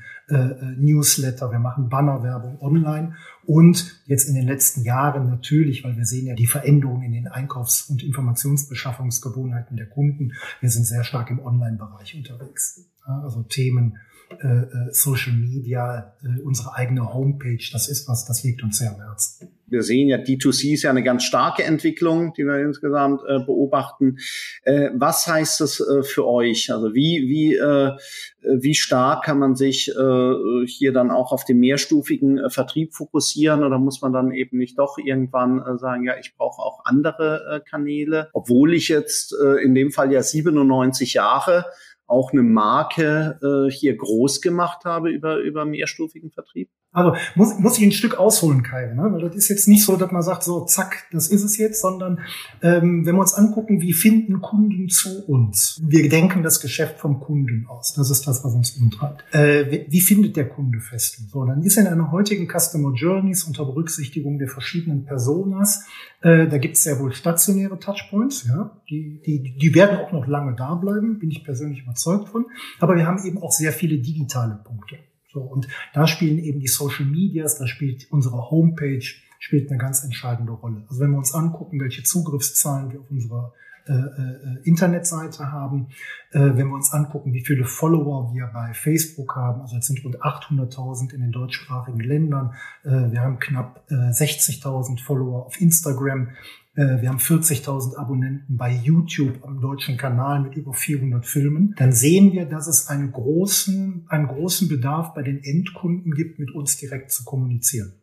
Newsletter, 0.77 1.51
wir 1.51 1.57
machen 1.57 1.89
Bannerwerbung 1.89 2.59
online 2.61 3.15
und 3.49 3.99
jetzt 4.05 4.29
in 4.29 4.35
den 4.35 4.45
letzten 4.45 4.83
Jahren 4.83 5.27
natürlich, 5.27 5.83
weil 5.83 5.97
wir 5.97 6.05
sehen 6.05 6.27
ja 6.27 6.35
die 6.35 6.45
Veränderungen 6.45 7.01
in 7.01 7.13
den 7.13 7.27
Einkaufs- 7.27 7.89
und 7.89 8.03
Informationsbeschaffungsgewohnheiten 8.03 9.75
der 9.75 9.89
Kunden. 9.89 10.33
Wir 10.61 10.69
sind 10.69 10.85
sehr 10.85 11.03
stark 11.03 11.31
im 11.31 11.39
Online-Bereich 11.39 12.13
unterwegs. 12.13 12.85
Also 13.03 13.41
Themen 13.41 13.97
äh, 14.43 14.47
äh, 14.47 14.93
Social 14.93 15.33
Media, 15.33 16.13
äh, 16.21 16.41
unsere 16.41 16.75
eigene 16.75 17.11
Homepage, 17.11 17.67
das 17.71 17.89
ist 17.89 18.07
was, 18.07 18.25
das 18.25 18.43
liegt 18.43 18.61
uns 18.61 18.77
sehr 18.77 18.93
am 18.93 19.01
Herzen. 19.01 19.47
Wir 19.71 19.83
sehen 19.83 20.07
ja, 20.07 20.17
D2C 20.17 20.73
ist 20.73 20.83
ja 20.83 20.89
eine 20.89 21.03
ganz 21.03 21.23
starke 21.23 21.63
Entwicklung, 21.63 22.33
die 22.33 22.43
wir 22.43 22.59
insgesamt 22.59 23.21
äh, 23.27 23.39
beobachten. 23.39 24.17
Äh, 24.63 24.89
was 24.95 25.27
heißt 25.27 25.61
das 25.61 25.79
äh, 25.79 26.03
für 26.03 26.27
euch? 26.27 26.71
Also 26.71 26.93
wie, 26.93 27.27
wie, 27.27 27.55
äh, 27.55 27.91
wie 28.43 28.75
stark 28.75 29.25
kann 29.25 29.39
man 29.39 29.55
sich 29.55 29.89
äh, 29.89 30.65
hier 30.65 30.93
dann 30.93 31.11
auch 31.11 31.31
auf 31.31 31.45
den 31.45 31.59
mehrstufigen 31.59 32.37
äh, 32.37 32.49
Vertrieb 32.49 32.93
fokussieren 32.93 33.63
oder 33.63 33.77
muss 33.77 34.01
man 34.01 34.13
dann 34.13 34.31
eben 34.31 34.57
nicht 34.57 34.77
doch 34.79 34.97
irgendwann 34.97 35.77
sagen, 35.77 36.03
ja, 36.03 36.13
ich 36.19 36.35
brauche 36.35 36.61
auch 36.61 36.85
andere 36.85 37.63
Kanäle, 37.67 38.29
obwohl 38.33 38.73
ich 38.73 38.87
jetzt 38.87 39.33
in 39.63 39.75
dem 39.75 39.91
Fall 39.91 40.11
ja 40.11 40.21
97 40.21 41.13
Jahre 41.13 41.65
auch 42.07 42.31
eine 42.31 42.43
Marke 42.43 43.69
hier 43.71 43.95
groß 43.95 44.41
gemacht 44.41 44.85
habe 44.85 45.09
über, 45.09 45.37
über 45.37 45.65
mehrstufigen 45.65 46.31
Vertrieb? 46.31 46.69
Also 46.91 47.13
muss, 47.35 47.59
muss 47.59 47.77
ich 47.77 47.85
ein 47.85 47.91
Stück 47.91 48.17
ausholen, 48.17 48.63
Kai. 48.63 48.93
Ne? 48.93 49.09
Weil 49.11 49.21
das 49.21 49.35
ist 49.35 49.49
jetzt 49.49 49.67
nicht 49.67 49.85
so, 49.85 49.95
dass 49.95 50.11
man 50.11 50.23
sagt, 50.23 50.43
so 50.43 50.65
zack, 50.65 51.05
das 51.11 51.27
ist 51.27 51.43
es 51.43 51.57
jetzt, 51.57 51.81
sondern 51.81 52.19
ähm, 52.63 53.05
wenn 53.05 53.15
wir 53.15 53.21
uns 53.21 53.35
angucken, 53.35 53.81
wie 53.81 53.93
finden 53.93 54.41
Kunden 54.41 54.89
zu 54.89 55.23
uns? 55.27 55.79
Wir 55.85 56.09
denken 56.09 56.41
das 56.41 56.61
Geschäft 56.61 56.97
vom 56.99 57.19
Kunden 57.19 57.67
aus. 57.67 57.93
Das 57.93 58.09
ist 58.09 58.27
das, 58.27 58.43
was 58.43 58.55
uns 58.55 58.71
umtreibt. 58.71 59.23
Äh, 59.33 59.85
wie 59.87 60.01
findet 60.01 60.35
der 60.35 60.49
Kunde 60.49 60.79
fest? 60.79 61.29
So, 61.29 61.45
dann 61.45 61.61
ist 61.61 61.77
in 61.77 61.85
einer 61.85 62.11
heutigen 62.11 62.47
Customer 62.47 62.91
Journeys 62.95 63.43
unter 63.43 63.65
Berücksichtigung 63.65 64.39
der 64.39 64.47
verschiedenen 64.47 65.05
Personas, 65.05 65.85
äh, 66.21 66.47
da 66.47 66.57
gibt 66.57 66.75
es 66.75 66.83
sehr 66.83 66.99
wohl 66.99 67.13
stationäre 67.13 67.79
Touchpoints, 67.79 68.47
ja, 68.47 68.81
die, 68.89 69.21
die, 69.25 69.55
die 69.57 69.75
werden 69.75 69.99
auch 69.99 70.11
noch 70.11 70.27
lange 70.27 70.55
da 70.55 70.73
bleiben, 70.73 71.19
bin 71.19 71.29
ich 71.29 71.43
persönlich 71.43 71.83
überzeugt 71.83 72.29
von. 72.29 72.45
Aber 72.79 72.95
wir 72.95 73.05
haben 73.05 73.23
eben 73.25 73.37
auch 73.37 73.51
sehr 73.51 73.71
viele 73.71 73.99
digitale 73.99 74.59
Punkte. 74.63 74.97
So, 75.31 75.41
und 75.41 75.67
da 75.93 76.07
spielen 76.07 76.39
eben 76.39 76.59
die 76.59 76.67
Social 76.67 77.05
Medias, 77.05 77.57
da 77.57 77.67
spielt 77.67 78.11
unsere 78.11 78.49
Homepage, 78.49 79.05
spielt 79.39 79.69
eine 79.69 79.77
ganz 79.77 80.03
entscheidende 80.03 80.51
Rolle. 80.51 80.83
Also 80.89 81.01
wenn 81.01 81.11
wir 81.11 81.17
uns 81.17 81.33
angucken, 81.33 81.79
welche 81.79 82.03
Zugriffszahlen 82.03 82.91
wir 82.91 82.99
auf 82.99 83.11
unserer 83.11 83.53
äh, 83.87 83.93
äh, 83.93 84.59
Internetseite 84.65 85.51
haben, 85.51 85.87
äh, 86.31 86.39
wenn 86.39 86.67
wir 86.67 86.75
uns 86.75 86.93
angucken, 86.93 87.33
wie 87.33 87.43
viele 87.43 87.65
Follower 87.65 88.31
wir 88.33 88.47
bei 88.53 88.73
Facebook 88.73 89.35
haben, 89.35 89.61
also 89.61 89.75
jetzt 89.75 89.87
sind 89.87 90.03
rund 90.03 90.21
800.000 90.21 91.13
in 91.13 91.21
den 91.21 91.31
deutschsprachigen 91.31 91.99
Ländern, 91.99 92.53
äh, 92.83 92.89
wir 92.89 93.21
haben 93.21 93.39
knapp 93.39 93.83
60.000 93.89 94.93
äh, 94.93 95.01
Follower 95.01 95.45
auf 95.45 95.59
Instagram, 95.59 96.29
wir 97.01 97.09
haben 97.09 97.17
40.000 97.17 97.97
Abonnenten 97.97 98.55
bei 98.55 98.71
YouTube 98.71 99.43
am 99.43 99.59
deutschen 99.59 99.97
Kanal 99.97 100.39
mit 100.41 100.55
über 100.55 100.73
400 100.73 101.25
Filmen. 101.25 101.75
Dann 101.77 101.91
sehen 101.91 102.31
wir, 102.31 102.45
dass 102.45 102.67
es 102.67 102.87
einen 102.87 103.11
großen, 103.11 104.05
einen 104.07 104.27
großen 104.27 104.69
Bedarf 104.69 105.13
bei 105.13 105.21
den 105.21 105.43
Endkunden 105.43 106.13
gibt, 106.13 106.39
mit 106.39 106.51
uns 106.51 106.77
direkt 106.77 107.11
zu 107.11 107.25
kommunizieren. 107.25 107.93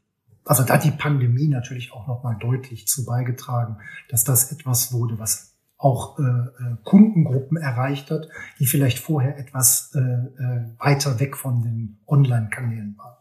Also 0.44 0.62
da 0.62 0.74
hat 0.74 0.84
die 0.84 0.90
Pandemie 0.90 1.48
natürlich 1.48 1.92
auch 1.92 2.06
nochmal 2.06 2.36
deutlich 2.38 2.86
zu 2.86 3.04
beigetragen, 3.04 3.78
dass 4.08 4.24
das 4.24 4.52
etwas 4.52 4.92
wurde, 4.92 5.18
was 5.18 5.56
auch 5.78 6.18
äh, 6.18 6.22
äh, 6.22 6.76
Kundengruppen 6.84 7.56
erreicht 7.56 8.10
hat, 8.10 8.28
die 8.58 8.66
vielleicht 8.66 8.98
vorher 8.98 9.38
etwas 9.38 9.92
äh, 9.94 9.98
äh, 9.98 10.64
weiter 10.78 11.18
weg 11.20 11.36
von 11.36 11.62
den 11.62 11.98
Online-Kanälen 12.06 12.96
waren. 12.96 13.16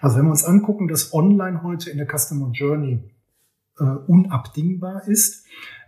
Also 0.00 0.18
wenn 0.18 0.26
wir 0.26 0.30
uns 0.30 0.44
angucken, 0.44 0.88
dass 0.88 1.12
Online 1.12 1.62
heute 1.62 1.90
in 1.90 1.98
der 1.98 2.06
Customer 2.06 2.50
Journey 2.52 3.02
äh, 3.78 3.84
unabdingbar 3.84 5.06
ist 5.06 5.44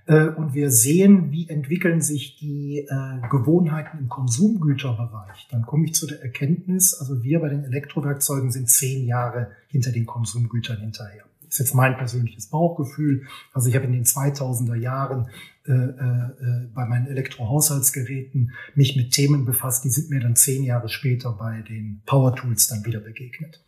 äh, 0.06 0.28
und 0.28 0.54
wir 0.54 0.70
sehen, 0.70 1.30
wie 1.30 1.48
entwickeln 1.48 2.00
sich 2.00 2.36
die 2.36 2.78
äh, 2.78 3.28
Gewohnheiten 3.30 3.98
im 3.98 4.08
Konsumgüterbereich, 4.08 5.48
dann 5.50 5.62
komme 5.62 5.86
ich 5.86 5.94
zu 5.94 6.06
der 6.06 6.22
Erkenntnis, 6.22 6.94
also 6.94 7.22
wir 7.22 7.40
bei 7.40 7.48
den 7.48 7.64
Elektrowerkzeugen 7.64 8.50
sind 8.50 8.68
zehn 8.68 9.06
Jahre 9.06 9.52
hinter 9.68 9.92
den 9.92 10.06
Konsumgütern 10.06 10.78
hinterher. 10.78 11.24
Das 11.42 11.54
ist 11.58 11.66
jetzt 11.66 11.74
mein 11.74 11.96
persönliches 11.96 12.46
Bauchgefühl. 12.46 13.26
Also 13.52 13.68
ich 13.68 13.74
habe 13.74 13.86
in 13.86 13.92
den 13.92 14.04
2000er 14.04 14.76
Jahren 14.76 15.28
äh, 15.66 15.72
äh, 15.72 16.68
bei 16.72 16.86
meinen 16.86 17.06
Elektrohaushaltsgeräten 17.06 18.52
mich 18.74 18.96
mit 18.96 19.10
Themen 19.10 19.44
befasst, 19.44 19.84
die 19.84 19.90
sind 19.90 20.10
mir 20.10 20.20
dann 20.20 20.36
zehn 20.36 20.62
Jahre 20.62 20.88
später 20.88 21.32
bei 21.32 21.62
den 21.62 22.02
Power 22.06 22.36
Tools 22.36 22.68
dann 22.68 22.84
wieder 22.84 23.00
begegnet. 23.00 23.60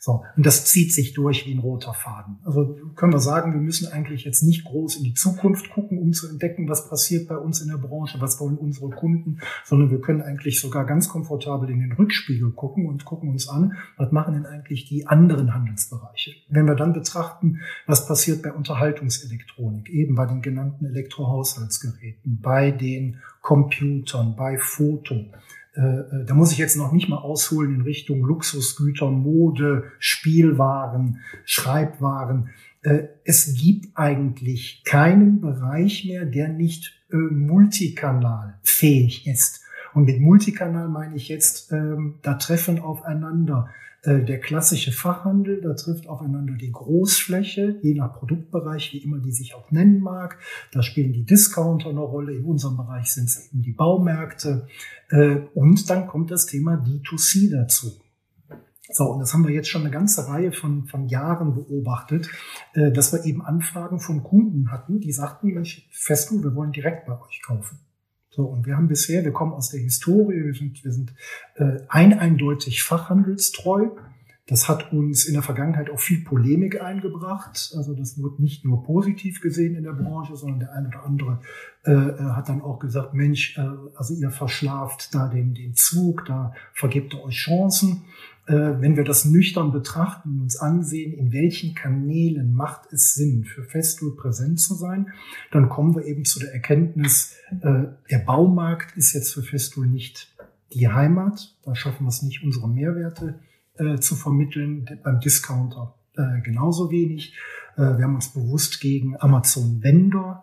So, 0.00 0.24
und 0.36 0.46
das 0.46 0.64
zieht 0.66 0.92
sich 0.92 1.12
durch 1.12 1.44
wie 1.46 1.54
ein 1.54 1.58
roter 1.58 1.92
Faden. 1.92 2.38
Also 2.44 2.76
können 2.94 3.12
wir 3.12 3.18
sagen, 3.18 3.52
wir 3.52 3.60
müssen 3.60 3.88
eigentlich 3.88 4.24
jetzt 4.24 4.42
nicht 4.42 4.64
groß 4.64 4.96
in 4.96 5.02
die 5.02 5.14
Zukunft 5.14 5.70
gucken, 5.70 5.98
um 5.98 6.12
zu 6.12 6.28
entdecken, 6.28 6.68
was 6.68 6.88
passiert 6.88 7.26
bei 7.26 7.36
uns 7.36 7.60
in 7.60 7.68
der 7.68 7.78
Branche, 7.78 8.20
was 8.20 8.38
wollen 8.38 8.56
unsere 8.56 8.90
Kunden, 8.90 9.40
sondern 9.64 9.90
wir 9.90 10.00
können 10.00 10.22
eigentlich 10.22 10.60
sogar 10.60 10.86
ganz 10.86 11.08
komfortabel 11.08 11.68
in 11.70 11.80
den 11.80 11.92
Rückspiegel 11.92 12.52
gucken 12.52 12.86
und 12.86 13.04
gucken 13.04 13.30
uns 13.30 13.48
an, 13.48 13.76
was 13.96 14.12
machen 14.12 14.34
denn 14.34 14.46
eigentlich 14.46 14.84
die 14.84 15.08
anderen 15.08 15.52
Handelsbereiche. 15.52 16.32
Wenn 16.48 16.66
wir 16.66 16.76
dann 16.76 16.92
betrachten, 16.92 17.58
was 17.86 18.06
passiert 18.06 18.42
bei 18.42 18.52
Unterhaltungselektronik, 18.52 19.90
eben 19.90 20.14
bei 20.14 20.26
den 20.26 20.42
genannten 20.42 20.86
Elektrohaushaltsgeräten, 20.86 22.40
bei 22.40 22.70
den 22.70 23.18
Computern, 23.42 24.36
bei 24.36 24.58
Foto, 24.58 25.24
da 26.26 26.34
muss 26.34 26.52
ich 26.52 26.58
jetzt 26.58 26.76
noch 26.76 26.92
nicht 26.92 27.08
mal 27.08 27.18
ausholen 27.18 27.76
in 27.76 27.80
Richtung 27.82 28.24
Luxusgüter, 28.24 29.10
Mode, 29.10 29.84
Spielwaren, 29.98 31.20
Schreibwaren. 31.44 32.50
Äh, 32.82 33.08
es 33.24 33.54
gibt 33.54 33.96
eigentlich 33.96 34.82
keinen 34.84 35.40
Bereich 35.40 36.04
mehr, 36.04 36.24
der 36.24 36.48
nicht 36.48 36.94
multikanalfähig 37.10 39.26
ist. 39.26 39.62
Und 39.94 40.04
mit 40.04 40.20
Multikanal 40.20 40.88
meine 40.88 41.16
ich 41.16 41.28
jetzt, 41.28 41.72
ähm, 41.72 42.18
da 42.22 42.34
treffen 42.34 42.78
aufeinander 42.78 43.68
äh, 43.68 43.87
der 44.08 44.40
klassische 44.40 44.92
Fachhandel, 44.92 45.60
da 45.60 45.74
trifft 45.74 46.08
aufeinander 46.08 46.54
die 46.54 46.72
Großfläche, 46.72 47.78
je 47.82 47.94
nach 47.94 48.14
Produktbereich, 48.14 48.92
wie 48.92 48.98
immer 48.98 49.18
die 49.18 49.32
sich 49.32 49.54
auch 49.54 49.70
nennen 49.70 50.00
mag. 50.00 50.38
Da 50.72 50.82
spielen 50.82 51.12
die 51.12 51.24
Discounter 51.24 51.90
eine 51.90 52.00
Rolle. 52.00 52.34
In 52.34 52.44
unserem 52.44 52.76
Bereich 52.76 53.12
sind 53.12 53.24
es 53.24 53.50
eben 53.50 53.62
die 53.62 53.72
Baumärkte. 53.72 54.66
Äh, 55.10 55.40
und 55.54 55.90
dann 55.90 56.06
kommt 56.06 56.30
das 56.30 56.46
Thema 56.46 56.74
D2C 56.74 57.50
dazu. 57.50 57.92
So, 58.90 59.04
und 59.04 59.20
das 59.20 59.34
haben 59.34 59.46
wir 59.46 59.54
jetzt 59.54 59.68
schon 59.68 59.82
eine 59.82 59.90
ganze 59.90 60.28
Reihe 60.28 60.50
von, 60.50 60.86
von 60.86 61.08
Jahren 61.08 61.54
beobachtet, 61.54 62.30
äh, 62.72 62.90
dass 62.90 63.12
wir 63.12 63.24
eben 63.24 63.42
Anfragen 63.42 64.00
von 64.00 64.22
Kunden 64.22 64.70
hatten, 64.70 65.00
die 65.00 65.12
sagten, 65.12 65.48
Mensch, 65.48 65.86
Festo, 65.92 66.42
wir 66.42 66.54
wollen 66.54 66.72
direkt 66.72 67.06
bei 67.06 67.20
euch 67.20 67.42
kaufen. 67.42 67.80
So, 68.30 68.44
und 68.44 68.66
wir 68.66 68.76
haben 68.76 68.88
bisher, 68.88 69.24
wir 69.24 69.32
kommen 69.32 69.52
aus 69.52 69.70
der 69.70 69.80
Historie, 69.80 70.44
wir 70.44 70.54
sind, 70.54 70.84
wir 70.84 70.92
sind 70.92 71.12
äh, 71.56 71.78
ein 71.88 72.18
eindeutig 72.18 72.82
fachhandelstreu. 72.82 73.88
Das 74.46 74.66
hat 74.66 74.94
uns 74.94 75.26
in 75.26 75.34
der 75.34 75.42
Vergangenheit 75.42 75.90
auch 75.90 76.00
viel 76.00 76.24
Polemik 76.24 76.80
eingebracht. 76.80 77.70
Also 77.76 77.94
das 77.94 78.20
wird 78.22 78.40
nicht 78.40 78.64
nur 78.64 78.82
positiv 78.82 79.42
gesehen 79.42 79.74
in 79.74 79.84
der 79.84 79.92
Branche, 79.92 80.36
sondern 80.36 80.60
der 80.60 80.72
eine 80.72 80.88
oder 80.88 81.04
andere 81.04 81.40
äh, 81.84 81.92
äh 81.92 82.18
hat 82.30 82.48
dann 82.48 82.62
auch 82.62 82.78
gesagt, 82.78 83.12
Mensch, 83.12 83.58
äh, 83.58 83.68
also 83.94 84.14
ihr 84.14 84.30
verschlaft 84.30 85.14
da 85.14 85.28
den, 85.28 85.52
den 85.52 85.74
Zug, 85.74 86.24
da 86.24 86.54
vergebt 86.72 87.12
ihr 87.12 87.22
euch 87.24 87.36
Chancen. 87.36 88.04
Äh, 88.48 88.80
wenn 88.80 88.96
wir 88.96 89.04
das 89.04 89.26
nüchtern 89.26 89.72
betrachten 89.72 90.30
und 90.30 90.40
uns 90.40 90.56
ansehen, 90.56 91.12
in 91.12 91.32
welchen 91.34 91.74
Kanälen 91.74 92.54
macht 92.54 92.90
es 92.90 93.12
Sinn, 93.12 93.44
für 93.44 93.62
Festool 93.62 94.16
präsent 94.16 94.58
zu 94.58 94.74
sein, 94.74 95.08
dann 95.52 95.68
kommen 95.68 95.94
wir 95.94 96.06
eben 96.06 96.24
zu 96.24 96.40
der 96.40 96.54
Erkenntnis, 96.54 97.36
äh, 97.60 97.84
der 98.10 98.18
Baumarkt 98.24 98.96
ist 98.96 99.12
jetzt 99.12 99.34
für 99.34 99.42
Festool 99.42 99.86
nicht 99.86 100.34
die 100.72 100.88
Heimat. 100.88 101.56
Da 101.62 101.74
schaffen 101.74 102.04
wir 102.04 102.08
es 102.08 102.22
nicht, 102.22 102.42
unsere 102.42 102.68
Mehrwerte 102.68 103.38
äh, 103.74 103.98
zu 103.98 104.16
vermitteln. 104.16 104.88
Beim 105.04 105.20
Discounter 105.20 105.94
genauso 106.42 106.90
wenig. 106.90 107.32
wir 107.76 108.02
haben 108.02 108.16
uns 108.16 108.32
bewusst 108.32 108.80
gegen 108.80 109.14
Amazon 109.20 109.84
Vendor 109.84 110.42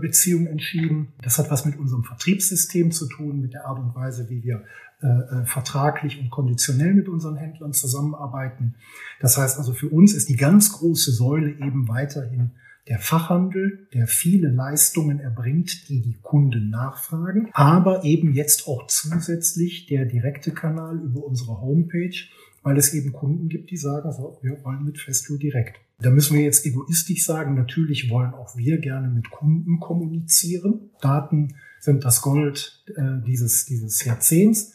Beziehung 0.00 0.48
entschieden. 0.48 1.12
Das 1.22 1.38
hat 1.38 1.52
was 1.52 1.64
mit 1.64 1.78
unserem 1.78 2.02
Vertriebssystem 2.02 2.90
zu 2.90 3.06
tun, 3.06 3.40
mit 3.40 3.54
der 3.54 3.66
Art 3.66 3.78
und 3.78 3.94
Weise, 3.94 4.28
wie 4.28 4.42
wir 4.42 4.64
äh, 5.00 5.44
vertraglich 5.44 6.20
und 6.20 6.30
konditionell 6.30 6.94
mit 6.94 7.08
unseren 7.08 7.36
Händlern 7.36 7.72
zusammenarbeiten. 7.72 8.74
Das 9.20 9.36
heißt 9.36 9.58
also 9.58 9.72
für 9.72 9.88
uns 9.88 10.12
ist 10.12 10.28
die 10.28 10.36
ganz 10.36 10.72
große 10.72 11.12
Säule 11.12 11.50
eben 11.50 11.88
weiterhin 11.88 12.52
der 12.88 12.98
Fachhandel, 12.98 13.86
der 13.92 14.06
viele 14.06 14.48
Leistungen 14.48 15.20
erbringt, 15.20 15.88
die 15.88 16.00
die 16.00 16.16
Kunden 16.22 16.70
nachfragen, 16.70 17.50
aber 17.52 18.04
eben 18.04 18.32
jetzt 18.32 18.66
auch 18.66 18.86
zusätzlich 18.86 19.86
der 19.86 20.06
direkte 20.06 20.52
Kanal 20.52 20.98
über 20.98 21.24
unsere 21.24 21.60
Homepage, 21.60 22.16
weil 22.62 22.76
es 22.78 22.94
eben 22.94 23.12
Kunden 23.12 23.48
gibt, 23.48 23.70
die 23.70 23.76
sagen, 23.76 24.10
so, 24.12 24.38
wir 24.42 24.64
wollen 24.64 24.84
mit 24.84 24.98
Festool 24.98 25.38
direkt. 25.38 25.76
Da 26.00 26.10
müssen 26.10 26.36
wir 26.36 26.42
jetzt 26.42 26.64
egoistisch 26.64 27.24
sagen, 27.24 27.54
natürlich 27.54 28.08
wollen 28.10 28.32
auch 28.32 28.56
wir 28.56 28.78
gerne 28.78 29.08
mit 29.08 29.30
Kunden 29.30 29.80
kommunizieren. 29.80 30.90
Daten 31.00 31.54
sind 31.80 32.04
das 32.04 32.22
Gold 32.22 32.84
äh, 32.96 33.24
dieses, 33.26 33.66
dieses 33.66 34.04
Jahrzehnts. 34.04 34.74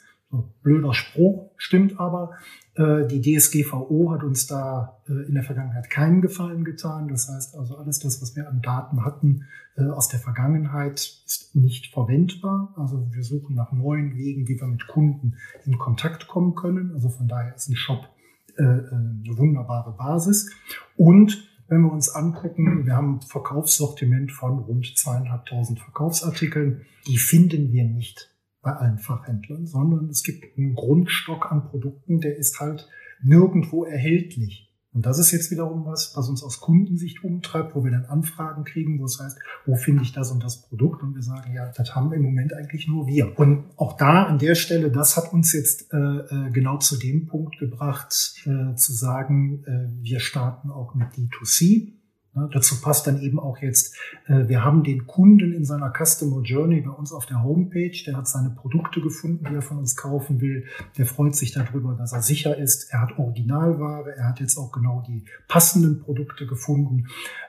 Blöder 0.63 0.93
Spruch, 0.93 1.52
stimmt 1.58 2.00
aber. 2.00 2.32
Äh, 2.76 3.06
die 3.08 3.22
DSGVO 3.22 4.12
hat 4.12 4.24
uns 4.24 4.48
da 4.48 5.00
äh, 5.08 5.28
in 5.28 5.36
der 5.36 5.43
Vergangenheit 5.43 5.89
keinen 5.89 6.22
Gefallen 6.22 6.63
getan. 6.63 7.08
Das 7.08 7.30
heißt 7.30 7.56
also, 7.56 7.78
alles 7.78 8.00
das, 8.00 8.22
was 8.22 8.36
wir 8.36 8.50
an 8.50 8.62
Daten 8.62 9.06
hatten 9.06 9.43
äh, 9.78 9.84
aus 9.86 10.08
der 10.08 10.19
Vergangenheit, 10.19 11.00
ist 11.26 11.56
nicht 11.56 11.93
verwendbar. 11.93 12.74
Also 12.78 13.08
wir 13.12 13.24
suchen 13.24 13.56
nach 13.56 13.72
neuen 13.72 14.15
Wegen, 14.17 14.48
wie 14.48 14.60
wir 14.60 14.67
mit 14.67 14.88
Kunden 14.88 15.36
in 15.65 15.78
Kontakt 15.78 16.28
kommen 16.28 16.56
können. 16.56 16.91
Also 16.93 17.10
von 17.10 17.28
daher 17.28 17.56
ist 17.56 17.69
ein 17.69 17.76
Shop 17.76 18.10
eine 18.56 19.24
wunderbare 19.36 19.93
Basis. 19.98 20.52
Und 20.96 21.50
wenn 21.67 21.82
wir 21.82 21.91
uns 21.91 22.10
angucken, 22.10 22.86
wir 22.86 22.96
haben 22.96 23.15
ein 23.15 23.22
Verkaufssortiment 23.22 24.32
von 24.32 24.60
rund 24.60 24.96
zweieinhalbtausend 24.96 25.80
Verkaufsartikeln. 25.80 26.86
Die 27.08 27.17
finden 27.17 27.72
wir 27.72 27.86
nicht 27.86 28.33
bei 28.63 28.71
allen 28.71 28.97
Fachhändlern, 28.97 29.67
sondern 29.67 30.10
es 30.10 30.23
gibt 30.23 30.58
einen 30.58 30.73
Grundstock 30.73 31.52
an 31.52 31.65
Produkten, 31.69 32.19
der 32.19 32.38
ist 32.38 32.60
halt 32.60 32.89
nirgendwo 33.21 33.84
erhältlich. 33.84 34.73
Und 34.93 35.08
das 35.08 35.17
ist 35.17 35.32
jetzt 35.32 35.49
wiederum 35.49 35.86
was, 35.86 36.15
was 36.15 36.30
uns 36.30 36.43
aus 36.43 36.62
Kundensicht 36.62 37.23
umtreibt, 37.23 37.76
wo 37.76 37.84
wir 37.84 37.91
dann 37.91 38.06
Anfragen 38.06 38.63
kriegen, 38.63 38.99
wo 38.99 39.06
es 39.06 39.19
heißt, 39.19 39.39
wo 39.65 39.76
finde 39.76 40.04
ich 40.04 40.13
das 40.13 40.32
und 40.32 40.43
das 40.43 40.62
Produkt? 40.62 41.02
Und 41.02 41.15
wir 41.15 41.23
sagen, 41.23 41.52
ja, 41.54 41.71
das 41.76 41.95
haben 41.95 42.13
im 42.13 42.21
Moment 42.21 42.54
eigentlich 42.54 42.88
nur 42.88 43.08
wir. 43.08 43.38
Und 43.39 43.65
auch 43.76 43.97
da 43.97 44.23
an 44.23 44.38
der 44.38 44.54
Stelle, 44.54 44.91
das 44.91 45.17
hat 45.17 45.34
uns 45.34 45.52
jetzt 45.52 45.91
äh, 45.93 45.97
äh 45.97 46.52
genau 46.52 46.78
zu 46.78 46.97
dem 46.97 47.26
Punkt 47.26 47.58
gebracht, 47.58 48.13
äh, 48.45 48.76
zu 48.76 48.93
sagen, 48.93 49.63
äh, 49.65 50.04
wir 50.04 50.19
starten 50.19 50.69
auch 50.69 50.93
mit 50.93 51.08
D2C. 51.10 51.93
Ja, 52.36 52.48
dazu 52.52 52.82
passt 52.82 53.06
dann 53.06 53.22
eben 53.22 53.39
auch 53.39 53.60
jetzt, 53.60 53.96
äh, 54.26 54.48
wir 54.48 54.63
haben 54.63 54.84
den 54.84 55.06
Kunden 55.06 55.54
in 55.54 55.65
seiner 55.65 55.93
Customer 55.93 56.41
Journey 56.41 56.82
bei 56.82 56.89
uns 56.89 57.12
auf 57.12 57.28
der 57.28 57.43
Homepage, 57.43 57.96
der 58.08 58.17
hat 58.17 58.28
seine 58.28 58.50
Produkte 58.50 59.02
gefunden, 59.02 59.46
die 59.48 59.54
er 59.54 59.62
von 59.62 59.78
uns 59.78 59.96
kaufen 59.96 60.41
will, 60.41 60.65
der 60.98 61.06
freut 61.06 61.36
sich 61.36 61.52
darüber, 61.52 61.93
dass 61.93 62.12
er 62.12 62.24
sicher 62.24 62.58
ist, 62.58 62.91
er 62.91 63.02
hat 63.02 63.19
Originalware, 63.19 64.15
er 64.15 64.30
hat 64.30 64.39
jetzt 64.39 64.58
auch 64.58 64.72
genau 64.72 65.04
die 65.08 65.26
passenden 65.48 66.00
Produkte 66.00 66.48
gefunden. 66.48 67.06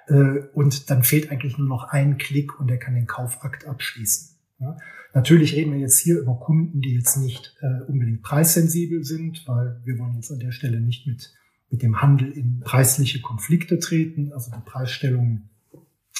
Äh, 0.07 0.40
und 0.53 0.90
dann 0.90 1.03
fehlt 1.03 1.31
eigentlich 1.31 1.57
nur 1.57 1.68
noch 1.68 1.85
ein 1.85 2.18
Klick 2.18 2.61
und 2.61 2.70
er 2.70 2.79
kann 2.79 2.94
den 2.94 3.07
Kaufakt 3.07 3.66
abschließen. 3.66 4.37
Ja, 4.59 4.77
natürlich 5.14 5.57
reden 5.57 5.73
wir 5.73 5.81
jetzt 5.81 5.99
hier 5.99 6.20
über 6.20 6.35
Kunden, 6.37 6.83
die 6.83 6.94
jetzt 6.94 7.16
nicht 7.16 7.57
äh, 7.62 7.90
unbedingt 7.90 8.23
preissensibel 8.23 9.03
sind, 9.03 9.44
weil 9.47 9.81
wir 9.85 9.99
wollen 9.99 10.14
jetzt 10.14 10.31
an 10.31 10.40
der 10.40 10.53
Stelle 10.53 10.81
nicht 10.81 11.07
mit 11.07 11.33
mit 11.70 11.83
dem 11.83 12.00
Handel 12.00 12.31
in 12.31 12.61
preisliche 12.61 13.20
Konflikte 13.20 13.79
treten, 13.79 14.33
also 14.33 14.50
die 14.50 14.64
Preisstellungen. 14.64 15.50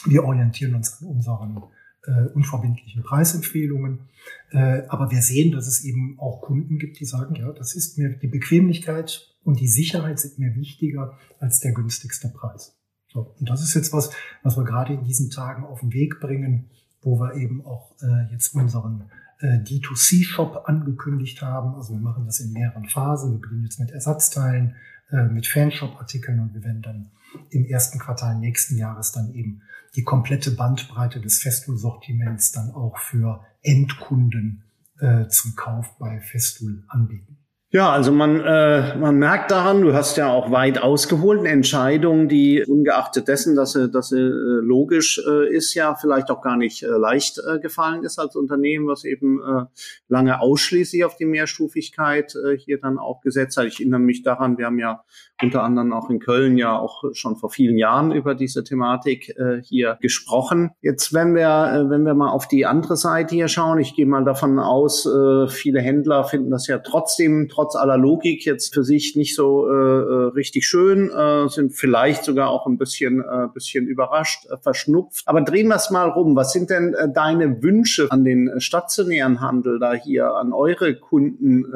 Wir 0.07 0.25
orientieren 0.25 0.75
uns 0.75 1.01
an 1.01 1.09
unseren 1.09 1.63
äh, 2.07 2.29
unverbindlichen 2.35 3.03
Preisempfehlungen. 3.03 4.09
Äh, 4.51 4.83
aber 4.89 5.11
wir 5.11 5.23
sehen, 5.23 5.53
dass 5.53 5.67
es 5.67 5.85
eben 5.85 6.19
auch 6.19 6.43
Kunden 6.43 6.79
gibt, 6.79 7.01
die 7.01 7.05
sagen, 7.05 7.35
ja, 7.37 7.53
das 7.53 7.75
ist 7.75 7.99
mir 7.99 8.11
die 8.11 8.29
Bequemlichkeit 8.29 9.35
und 9.43 9.61
die 9.61 9.69
Sicherheit 9.69 10.19
sind 10.19 10.39
mir 10.39 10.55
wichtiger 10.55 11.19
als 11.39 11.61
der 11.61 11.73
günstigste 11.73 12.29
Preis. 12.29 12.77
So, 13.09 13.35
und 13.39 13.49
das 13.49 13.63
ist 13.63 13.75
jetzt 13.75 13.93
was, 13.93 14.11
was 14.43 14.57
wir 14.57 14.65
gerade 14.65 14.95
in 14.95 15.05
diesen 15.05 15.31
Tagen 15.31 15.65
auf 15.65 15.81
den 15.81 15.93
Weg 15.93 16.21
bringen, 16.21 16.71
wo 17.01 17.21
wir 17.21 17.35
eben 17.35 17.65
auch 17.65 17.95
äh, 18.03 18.33
jetzt 18.33 18.55
unseren 18.55 19.11
äh, 19.41 19.59
D2C-Shop 19.59 20.65
angekündigt 20.67 21.43
haben. 21.43 21.75
Also 21.75 21.93
wir 21.93 22.01
machen 22.01 22.25
das 22.27 22.41
in 22.41 22.53
mehreren 22.53 22.89
Phasen. 22.89 23.33
Wir 23.33 23.41
beginnen 23.41 23.65
jetzt 23.65 23.79
mit 23.79 23.91
Ersatzteilen, 23.91 24.75
mit 25.11 25.47
Fanshop-Artikeln 25.47 26.41
und 26.41 26.55
wir 26.55 26.65
werden 26.65 26.83
dann 26.83 27.11
im 27.51 27.65
ersten 27.65 27.99
Quartal 27.99 28.39
nächsten 28.39 28.77
Jahres 28.77 29.13
dann 29.13 29.33
eben 29.35 29.63
die 29.97 30.03
komplette 30.03 30.51
Bandbreite 30.51 31.21
des 31.21 31.41
Festool-Sortiments 31.43 32.53
dann 32.53 32.71
auch 32.73 32.99
für 32.99 33.45
Endkunden 33.63 34.65
äh, 34.99 35.29
zum 35.29 35.55
Kauf 35.57 35.97
bei 35.99 36.21
Festool 36.21 36.85
anbieten. 36.89 37.39
Ja, 37.75 37.91
also 37.91 38.13
man, 38.13 38.39
äh, 38.39 38.97
man 38.99 39.17
merkt 39.17 39.51
daran, 39.51 39.83
du 39.83 39.95
hast 39.95 40.17
ja 40.17 40.29
auch 40.29 40.53
weit 40.53 40.79
ausgeholt, 40.81 41.41
eine 41.41 41.49
Entscheidung, 41.49 42.29
die 42.29 42.63
ungeachtet 42.65 43.27
dessen, 43.27 43.57
dass 43.57 43.73
sie, 43.73 43.91
dass 43.91 44.11
sie 44.11 44.21
äh, 44.21 44.61
logisch 44.63 45.21
äh, 45.29 45.53
ist, 45.53 45.75
ja 45.75 45.97
vielleicht 45.97 46.31
auch 46.31 46.41
gar 46.41 46.57
nicht 46.57 46.85
äh, 46.85 46.87
leicht 46.87 47.41
äh, 47.41 47.59
gefallen 47.59 48.05
ist 48.05 48.21
als 48.21 48.37
Unternehmen, 48.37 48.87
was 48.87 49.03
eben 49.03 49.41
äh, 49.41 49.65
lange 50.07 50.41
ausschließlich 50.41 51.05
auf 51.05 51.17
die 51.17 51.25
Mehrstufigkeit 51.25 52.37
äh, 52.37 52.57
hier 52.57 52.79
dann 52.79 52.97
auch 52.97 53.21
gesetzt 53.23 53.57
hat. 53.57 53.67
Ich 53.67 53.81
erinnere 53.81 53.99
mich 53.99 54.23
daran, 54.23 54.57
wir 54.57 54.67
haben 54.67 54.79
ja 54.79 55.03
unter 55.43 55.63
anderem 55.63 55.93
auch 55.93 56.11
in 56.11 56.21
Köln 56.21 56.57
ja 56.57 56.79
auch 56.79 57.03
schon 57.13 57.37
vor 57.37 57.51
vielen 57.51 57.77
Jahren 57.77 58.13
über 58.13 58.35
diese 58.35 58.63
Thematik 58.63 59.35
äh, 59.37 59.61
hier 59.63 59.99
gesprochen. 60.01 60.71
Jetzt, 60.81 61.13
wenn 61.13 61.35
wir, 61.35 61.73
äh, 61.73 61.91
wenn 61.91 62.05
wir 62.05 62.15
mal 62.15 62.31
auf 62.31 62.47
die 62.47 62.67
andere 62.67 62.97
Seite 62.97 63.35
hier 63.35 63.49
schauen, 63.49 63.79
ich 63.81 63.97
gehe 63.97 64.07
mal 64.07 64.25
davon 64.25 64.59
aus, 64.59 65.07
äh, 65.07 65.49
viele 65.49 65.81
Händler 65.81 66.25
finden 66.25 66.51
das 66.51 66.69
ja 66.69 66.79
trotzdem, 66.79 67.49
trotz 67.51 67.75
aller 67.75 67.99
Logik 67.99 68.45
jetzt 68.47 68.75
für 68.75 68.85
sich 68.85 69.17
nicht 69.17 69.35
so 69.35 69.69
äh, 69.69 69.73
äh, 69.73 70.25
richtig 70.35 70.67
schön, 70.67 71.11
äh, 71.11 71.49
sind 71.49 71.73
vielleicht 71.73 72.25
sogar 72.25 72.51
auch 72.51 72.67
ein 72.67 72.79
bisschen, 72.79 73.23
bisschen 73.53 73.87
überrascht, 73.87 74.47
verschnupft. 74.63 75.23
Aber 75.27 75.41
drehen 75.41 75.69
wir 75.69 75.77
es 75.77 75.91
mal 75.91 76.09
rum. 76.09 76.37
Was 76.37 76.53
sind 76.53 76.71
denn 76.71 76.95
deine 77.15 77.63
Wünsche 77.63 78.11
an 78.11 78.25
den 78.25 78.61
stationären 78.61 79.41
Handel 79.41 79.79
da 79.79 79.95
hier, 79.95 80.35
an 80.35 80.53
eure 80.53 80.97
Kunden 80.97 81.67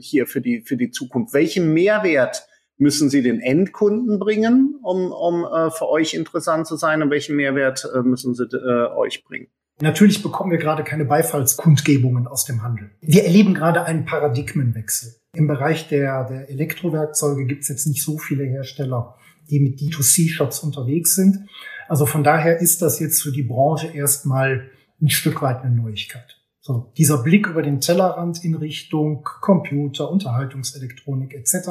hier 0.00 0.26
für 0.26 0.40
die, 0.40 0.62
für 0.62 0.76
die 0.76 0.90
Zukunft? 0.90 1.34
Welchen 1.34 1.72
Mehrwert 1.72 2.46
müssen 2.80 3.10
Sie 3.10 3.22
den 3.22 3.40
Endkunden 3.40 4.18
bringen, 4.18 4.76
um, 4.82 5.12
um 5.12 5.44
äh, 5.44 5.70
für 5.70 5.88
euch 5.88 6.14
interessant 6.14 6.66
zu 6.66 6.76
sein? 6.76 7.02
Und 7.02 7.10
welchen 7.10 7.36
Mehrwert 7.36 7.86
äh, 7.94 8.00
müssen 8.00 8.34
Sie 8.34 8.44
äh, 8.44 8.90
euch 8.96 9.22
bringen? 9.24 9.48
Natürlich 9.80 10.22
bekommen 10.22 10.50
wir 10.50 10.58
gerade 10.58 10.84
keine 10.84 11.04
Beifallskundgebungen 11.04 12.26
aus 12.26 12.44
dem 12.44 12.62
Handel. 12.62 12.90
Wir 13.00 13.24
erleben 13.24 13.54
gerade 13.54 13.84
einen 13.84 14.04
Paradigmenwechsel. 14.04 15.14
Im 15.34 15.46
Bereich 15.46 15.88
der, 15.88 16.24
der 16.24 16.50
Elektrowerkzeuge 16.50 17.46
gibt 17.46 17.62
es 17.62 17.68
jetzt 17.68 17.86
nicht 17.86 18.02
so 18.02 18.18
viele 18.18 18.44
Hersteller, 18.44 19.16
die 19.48 19.60
mit 19.60 19.78
D2C-Shops 19.78 20.60
unterwegs 20.60 21.14
sind. 21.14 21.48
Also 21.88 22.04
von 22.04 22.22
daher 22.22 22.60
ist 22.60 22.82
das 22.82 23.00
jetzt 23.00 23.22
für 23.22 23.32
die 23.32 23.42
Branche 23.42 23.88
erstmal 23.88 24.70
ein 25.00 25.08
Stück 25.08 25.40
weit 25.40 25.62
eine 25.62 25.74
Neuigkeit. 25.74 26.39
So, 26.70 26.92
dieser 26.96 27.20
Blick 27.20 27.48
über 27.48 27.62
den 27.62 27.80
Tellerrand 27.80 28.44
in 28.44 28.54
Richtung 28.54 29.24
Computer, 29.24 30.08
Unterhaltungselektronik 30.08 31.34
etc. 31.34 31.68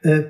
Äh, 0.00 0.22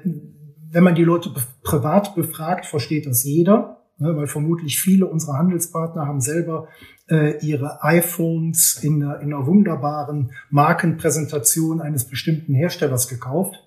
wenn 0.73 0.83
man 0.83 0.97
die 0.97 1.05
Leute 1.05 1.31
privat 1.63 2.17
befragt, 2.17 2.67
versteht 2.67 3.07
das 3.07 3.23
jeder, 3.23 3.85
ne, 3.99 4.17
weil 4.17 4.27
vermutlich 4.27 4.81
viele 4.81 5.07
unserer 5.07 5.39
Handelspartner 5.39 6.09
haben 6.09 6.21
selber 6.21 6.67
äh, 7.09 7.39
ihre 7.47 7.85
iPhones 7.85 8.81
in 8.83 9.01
einer, 9.01 9.21
in 9.21 9.33
einer 9.33 9.47
wunderbaren 9.47 10.33
Markenpräsentation 10.51 11.81
eines 11.81 12.05
bestimmten 12.05 12.53
Herstellers 12.53 13.07
gekauft 13.07 13.63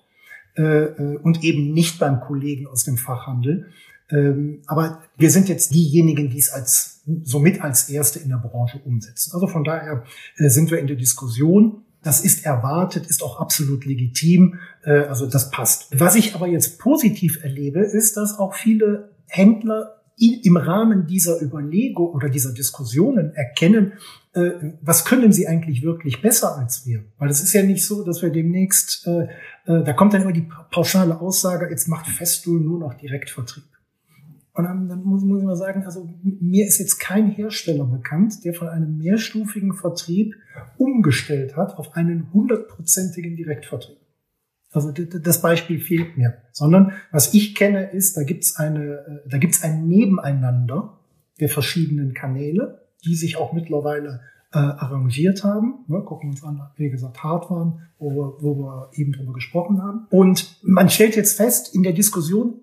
äh, 0.58 0.62
äh, 0.62 1.16
und 1.22 1.42
eben 1.42 1.72
nicht 1.72 1.98
beim 1.98 2.20
Kollegen 2.20 2.66
aus 2.66 2.84
dem 2.84 2.98
Fachhandel. 2.98 3.70
Ähm, 4.10 4.62
aber 4.66 5.02
wir 5.16 5.30
sind 5.30 5.48
jetzt 5.48 5.74
diejenigen, 5.74 6.30
die 6.30 6.38
es 6.38 6.50
als 6.50 7.02
somit 7.24 7.62
als 7.62 7.88
erste 7.88 8.18
in 8.18 8.28
der 8.28 8.36
Branche 8.36 8.80
umsetzen. 8.84 9.32
Also 9.34 9.46
von 9.46 9.64
daher 9.64 10.04
äh, 10.36 10.48
sind 10.48 10.70
wir 10.70 10.78
in 10.78 10.86
der 10.86 10.96
Diskussion. 10.96 11.82
Das 12.02 12.20
ist 12.20 12.44
erwartet, 12.44 13.06
ist 13.06 13.22
auch 13.22 13.40
absolut 13.40 13.84
legitim. 13.84 14.58
Äh, 14.84 15.00
also 15.00 15.26
das 15.26 15.50
passt. 15.50 15.88
Was 15.98 16.16
ich 16.16 16.34
aber 16.34 16.46
jetzt 16.46 16.78
positiv 16.78 17.42
erlebe, 17.42 17.80
ist, 17.80 18.16
dass 18.16 18.38
auch 18.38 18.54
viele 18.54 19.10
Händler 19.26 19.94
im 20.20 20.56
Rahmen 20.56 21.06
dieser 21.06 21.40
Überlegung 21.40 22.08
oder 22.08 22.28
dieser 22.28 22.52
Diskussionen 22.52 23.34
erkennen, 23.34 23.92
äh, 24.32 24.50
was 24.80 25.04
können 25.04 25.32
sie 25.32 25.46
eigentlich 25.46 25.82
wirklich 25.82 26.20
besser 26.20 26.56
als 26.56 26.84
wir? 26.86 27.04
Weil 27.18 27.30
es 27.30 27.40
ist 27.40 27.52
ja 27.52 27.62
nicht 27.62 27.84
so, 27.84 28.04
dass 28.04 28.20
wir 28.20 28.30
demnächst, 28.30 29.06
äh, 29.06 29.28
äh, 29.66 29.84
da 29.84 29.92
kommt 29.92 30.14
dann 30.14 30.22
immer 30.22 30.32
die 30.32 30.48
pauschale 30.72 31.20
Aussage, 31.20 31.68
jetzt 31.70 31.88
macht 31.88 32.08
Festool 32.08 32.60
nur 32.60 32.80
noch 32.80 32.94
Direktvertrieb. 32.94 33.64
Und 34.58 34.64
dann, 34.64 35.04
muss, 35.04 35.22
muss 35.22 35.38
ich 35.38 35.46
mal 35.46 35.54
sagen, 35.54 35.84
also 35.84 36.12
mir 36.24 36.66
ist 36.66 36.80
jetzt 36.80 36.98
kein 36.98 37.30
Hersteller 37.30 37.84
bekannt, 37.84 38.44
der 38.44 38.54
von 38.54 38.66
einem 38.66 38.98
mehrstufigen 38.98 39.72
Vertrieb 39.72 40.34
umgestellt 40.76 41.56
hat 41.56 41.78
auf 41.78 41.94
einen 41.94 42.32
hundertprozentigen 42.32 43.36
Direktvertrieb. 43.36 43.98
Also 44.72 44.90
das 44.90 45.42
Beispiel 45.42 45.78
fehlt 45.78 46.18
mir. 46.18 46.38
Sondern 46.50 46.90
was 47.12 47.34
ich 47.34 47.54
kenne 47.54 47.84
ist, 47.92 48.16
da 48.16 48.24
gibt's 48.24 48.56
eine, 48.56 48.94
äh, 48.94 49.28
da 49.30 49.38
gibt's 49.38 49.62
ein 49.62 49.86
Nebeneinander 49.86 50.98
der 51.38 51.48
verschiedenen 51.48 52.12
Kanäle, 52.12 52.88
die 53.04 53.14
sich 53.14 53.36
auch 53.36 53.52
mittlerweile 53.52 54.22
äh, 54.52 54.58
arrangiert 54.58 55.44
haben. 55.44 55.84
Ne, 55.86 56.02
gucken 56.02 56.30
wir 56.30 56.32
uns 56.32 56.42
an, 56.42 56.68
wie 56.74 56.90
gesagt, 56.90 57.22
Hardware, 57.22 57.78
wo 58.00 58.10
wir, 58.10 58.42
wo 58.42 58.56
wir 58.58 58.90
eben 58.94 59.12
drüber 59.12 59.34
gesprochen 59.34 59.80
haben. 59.80 60.08
Und 60.10 60.58
man 60.64 60.90
stellt 60.90 61.14
jetzt 61.14 61.36
fest 61.36 61.76
in 61.76 61.84
der 61.84 61.92
Diskussion, 61.92 62.60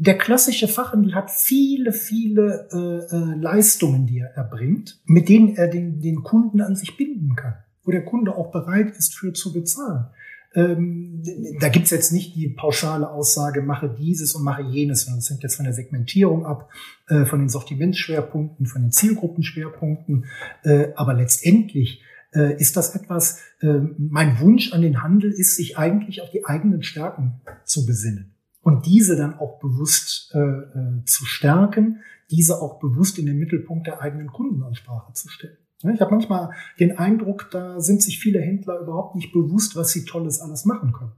der 0.00 0.16
klassische 0.16 0.68
Fachhandel 0.68 1.14
hat 1.14 1.28
viele, 1.28 1.92
viele 1.92 2.68
äh, 2.72 3.16
äh, 3.16 3.40
Leistungen, 3.40 4.06
die 4.06 4.20
er 4.20 4.28
erbringt, 4.28 5.00
mit 5.06 5.28
denen 5.28 5.56
er 5.56 5.66
den, 5.66 6.00
den 6.00 6.22
Kunden 6.22 6.60
an 6.60 6.76
sich 6.76 6.96
binden 6.96 7.34
kann, 7.34 7.54
wo 7.82 7.90
der 7.90 8.04
Kunde 8.04 8.36
auch 8.36 8.52
bereit 8.52 8.96
ist, 8.96 9.16
für 9.16 9.32
zu 9.32 9.52
bezahlen. 9.52 10.06
Ähm, 10.54 11.22
da 11.60 11.68
gibt's 11.68 11.90
jetzt 11.90 12.12
nicht 12.12 12.36
die 12.36 12.48
pauschale 12.48 13.10
Aussage, 13.10 13.60
mache 13.60 13.92
dieses 13.98 14.34
und 14.34 14.44
mache 14.44 14.62
jenes, 14.62 15.02
sondern 15.02 15.18
das 15.18 15.30
hängt 15.30 15.42
jetzt 15.42 15.56
von 15.56 15.64
der 15.64 15.74
Segmentierung 15.74 16.46
ab, 16.46 16.70
äh, 17.08 17.24
von 17.24 17.40
den 17.40 17.48
Sortimentsschwerpunkten, 17.48 18.66
von 18.66 18.82
den 18.82 18.92
Zielgruppenschwerpunkten. 18.92 20.26
Äh, 20.62 20.92
aber 20.94 21.14
letztendlich 21.14 22.02
äh, 22.32 22.56
ist 22.56 22.76
das 22.76 22.94
etwas, 22.94 23.40
äh, 23.62 23.80
mein 23.98 24.38
Wunsch 24.38 24.72
an 24.72 24.82
den 24.82 25.02
Handel 25.02 25.32
ist, 25.32 25.56
sich 25.56 25.76
eigentlich 25.76 26.22
auf 26.22 26.30
die 26.30 26.44
eigenen 26.44 26.84
Stärken 26.84 27.40
zu 27.64 27.84
besinnen 27.84 28.37
und 28.68 28.84
diese 28.84 29.16
dann 29.16 29.32
auch 29.38 29.58
bewusst 29.60 30.30
äh, 30.34 30.38
äh, 30.38 31.02
zu 31.06 31.24
stärken, 31.24 32.02
diese 32.30 32.60
auch 32.60 32.78
bewusst 32.78 33.18
in 33.18 33.24
den 33.24 33.38
Mittelpunkt 33.38 33.86
der 33.86 34.02
eigenen 34.02 34.26
Kundenansprache 34.26 35.14
zu 35.14 35.30
stellen. 35.30 35.56
Ich 35.90 36.02
habe 36.02 36.10
manchmal 36.10 36.50
den 36.78 36.98
Eindruck, 36.98 37.48
da 37.50 37.80
sind 37.80 38.02
sich 38.02 38.18
viele 38.18 38.42
Händler 38.42 38.78
überhaupt 38.80 39.14
nicht 39.14 39.32
bewusst, 39.32 39.74
was 39.74 39.88
sie 39.92 40.04
Tolles 40.04 40.40
alles 40.40 40.66
machen 40.66 40.92
können. 40.92 41.12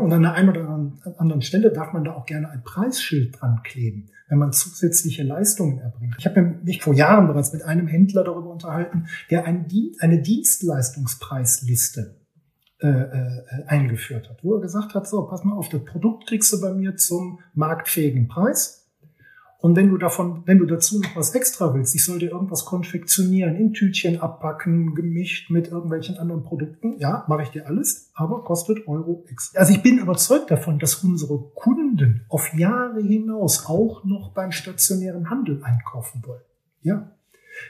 und 0.00 0.12
an 0.12 0.22
der 0.22 0.32
einen 0.32 0.48
oder 0.48 0.92
anderen 1.18 1.42
Stelle 1.42 1.70
darf 1.70 1.92
man 1.92 2.02
da 2.02 2.14
auch 2.14 2.26
gerne 2.26 2.50
ein 2.50 2.64
Preisschild 2.64 3.40
dran 3.40 3.60
kleben, 3.62 4.10
wenn 4.28 4.38
man 4.38 4.50
zusätzliche 4.50 5.22
Leistungen 5.22 5.78
erbringt. 5.78 6.16
Ich 6.18 6.26
habe 6.26 6.58
mich 6.64 6.82
vor 6.82 6.94
Jahren 6.94 7.28
bereits 7.28 7.52
mit 7.52 7.62
einem 7.62 7.86
Händler 7.86 8.24
darüber 8.24 8.50
unterhalten, 8.50 9.06
der 9.30 9.44
eine 9.44 9.68
Dienstleistungspreisliste 10.20 12.17
äh, 12.80 12.86
äh, 12.86 13.64
eingeführt 13.66 14.30
hat, 14.30 14.44
wo 14.44 14.54
er 14.54 14.60
gesagt 14.60 14.94
hat, 14.94 15.08
so, 15.08 15.22
pass 15.22 15.42
mal 15.42 15.56
auf, 15.56 15.68
das 15.68 15.84
Produkt 15.84 16.28
kriegst 16.28 16.52
du 16.52 16.60
bei 16.60 16.72
mir 16.72 16.96
zum 16.96 17.40
marktfähigen 17.54 18.28
Preis. 18.28 18.88
Und 19.60 19.74
wenn 19.74 19.90
du 19.90 19.98
davon, 19.98 20.44
wenn 20.46 20.58
du 20.58 20.66
dazu 20.66 21.00
noch 21.00 21.16
was 21.16 21.34
extra 21.34 21.74
willst, 21.74 21.96
ich 21.96 22.04
soll 22.04 22.20
dir 22.20 22.30
irgendwas 22.30 22.64
konfektionieren, 22.64 23.56
in 23.56 23.72
Tütchen 23.72 24.20
abpacken, 24.20 24.94
gemischt 24.94 25.50
mit 25.50 25.66
irgendwelchen 25.66 26.18
anderen 26.18 26.44
Produkten, 26.44 26.96
ja, 27.00 27.24
mache 27.26 27.42
ich 27.42 27.48
dir 27.48 27.66
alles, 27.66 28.12
aber 28.14 28.44
kostet 28.44 28.86
Euro 28.86 29.24
X. 29.28 29.56
Also 29.56 29.72
ich 29.72 29.82
bin 29.82 29.98
überzeugt 29.98 30.48
davon, 30.52 30.78
dass 30.78 31.02
unsere 31.02 31.36
Kunden 31.56 32.24
auf 32.28 32.54
Jahre 32.54 33.02
hinaus 33.02 33.66
auch 33.66 34.04
noch 34.04 34.32
beim 34.34 34.52
stationären 34.52 35.28
Handel 35.30 35.64
einkaufen 35.64 36.22
wollen. 36.24 36.44
Ja. 36.82 37.10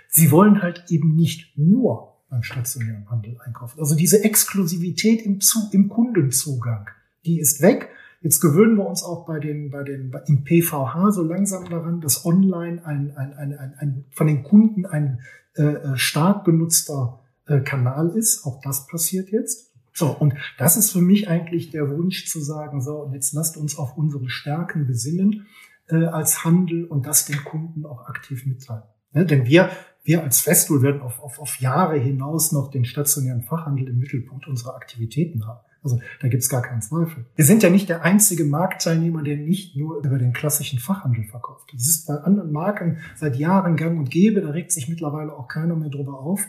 Sie 0.09 0.31
wollen 0.31 0.61
halt 0.61 0.85
eben 0.91 1.17
nicht 1.17 1.57
nur 1.57 2.18
beim 2.31 2.43
stationären 2.43 3.09
Handel 3.11 3.39
einkaufen. 3.45 3.81
Also 3.81 3.95
diese 3.95 4.23
Exklusivität 4.23 5.23
im, 5.23 5.41
Zu 5.41 5.69
im 5.73 5.89
Kundenzugang, 5.89 6.89
die 7.25 7.41
ist 7.41 7.63
weg. 7.63 7.89
Jetzt 8.21 8.41
gewöhnen 8.41 8.77
wir 8.77 8.87
uns 8.87 9.03
auch 9.03 9.27
bei 9.27 9.39
den, 9.39 9.71
bei 9.71 9.85
den, 9.85 10.13
im 10.27 10.45
PVH 10.45 11.13
so 11.13 11.23
langsam 11.23 11.69
daran, 11.69 12.01
dass 12.01 12.25
online 12.25 12.85
ein, 12.85 13.17
ein, 13.17 13.33
ein, 13.37 13.57
ein, 13.57 13.75
ein 13.79 14.05
von 14.11 14.27
den 14.27 14.43
Kunden 14.43 14.87
ein 14.87 15.21
äh, 15.57 15.63
äh, 15.63 15.97
stark 15.97 16.45
benutzter 16.45 17.21
äh, 17.47 17.61
Kanal 17.61 18.11
ist. 18.11 18.45
Auch 18.45 18.61
das 18.61 18.87
passiert 18.87 19.31
jetzt. 19.31 19.73
So, 19.95 20.11
und 20.11 20.35
das 20.59 20.77
ist 20.77 20.93
für 20.93 21.01
mich 21.01 21.29
eigentlich 21.29 21.71
der 21.71 21.91
Wunsch 21.91 22.27
zu 22.27 22.41
sagen, 22.41 22.81
so, 22.81 23.03
und 23.03 23.15
jetzt 23.15 23.33
lasst 23.33 23.57
uns 23.57 23.79
auf 23.79 23.97
unsere 23.97 24.29
Stärken 24.29 24.87
besinnen 24.87 25.47
äh, 25.89 26.05
als 26.05 26.45
Handel 26.45 26.85
und 26.85 27.07
das 27.07 27.27
den 27.27 27.43
Kunden 27.45 27.87
auch 27.87 28.07
aktiv 28.07 28.47
mitteilen. 28.47 28.85
Ne? 29.13 29.27
Denn 29.27 29.47
wir, 29.47 29.71
wir 30.05 30.23
als 30.23 30.41
Festool 30.41 30.83
werden 30.83 31.03
auf, 31.03 31.21
auf, 31.21 31.39
auf 31.39 31.61
Jahre 31.61 31.99
hinaus 31.99 32.53
noch 32.53 32.71
den 32.71 32.85
stationären 32.85 33.43
Fachhandel 33.43 33.89
im 33.89 33.99
Mittelpunkt 33.99 34.47
unserer 34.47 34.75
Aktivitäten 34.75 35.47
haben. 35.47 35.61
Also 35.83 36.01
da 36.21 36.29
gibt's 36.29 36.49
gar 36.49 36.63
keinen 36.63 36.83
Zweifel. 36.83 37.25
Wir 37.37 37.45
sind 37.45 37.63
ja 37.63 37.71
nicht 37.71 37.89
der 37.89 38.03
einzige 38.03 38.45
Marktteilnehmer, 38.45 39.23
der 39.23 39.37
nicht 39.37 39.77
nur 39.77 40.05
über 40.05 40.19
den 40.19 40.33
klassischen 40.33 40.81
Fachhandel 40.81 41.25
verkauft. 41.25 41.71
Das 41.73 41.87
ist 41.87 42.07
bei 42.07 42.15
anderen 42.15 42.51
Marken 42.51 42.99
seit 43.15 43.37
Jahren 43.37 43.77
gang 43.77 43.99
und 43.99 44.11
gäbe. 44.11 44.41
Da 44.41 44.51
regt 44.51 44.73
sich 44.73 44.89
mittlerweile 44.89 45.33
auch 45.33 45.47
keiner 45.47 45.77
mehr 45.77 45.89
drüber 45.89 46.19
auf. 46.19 46.41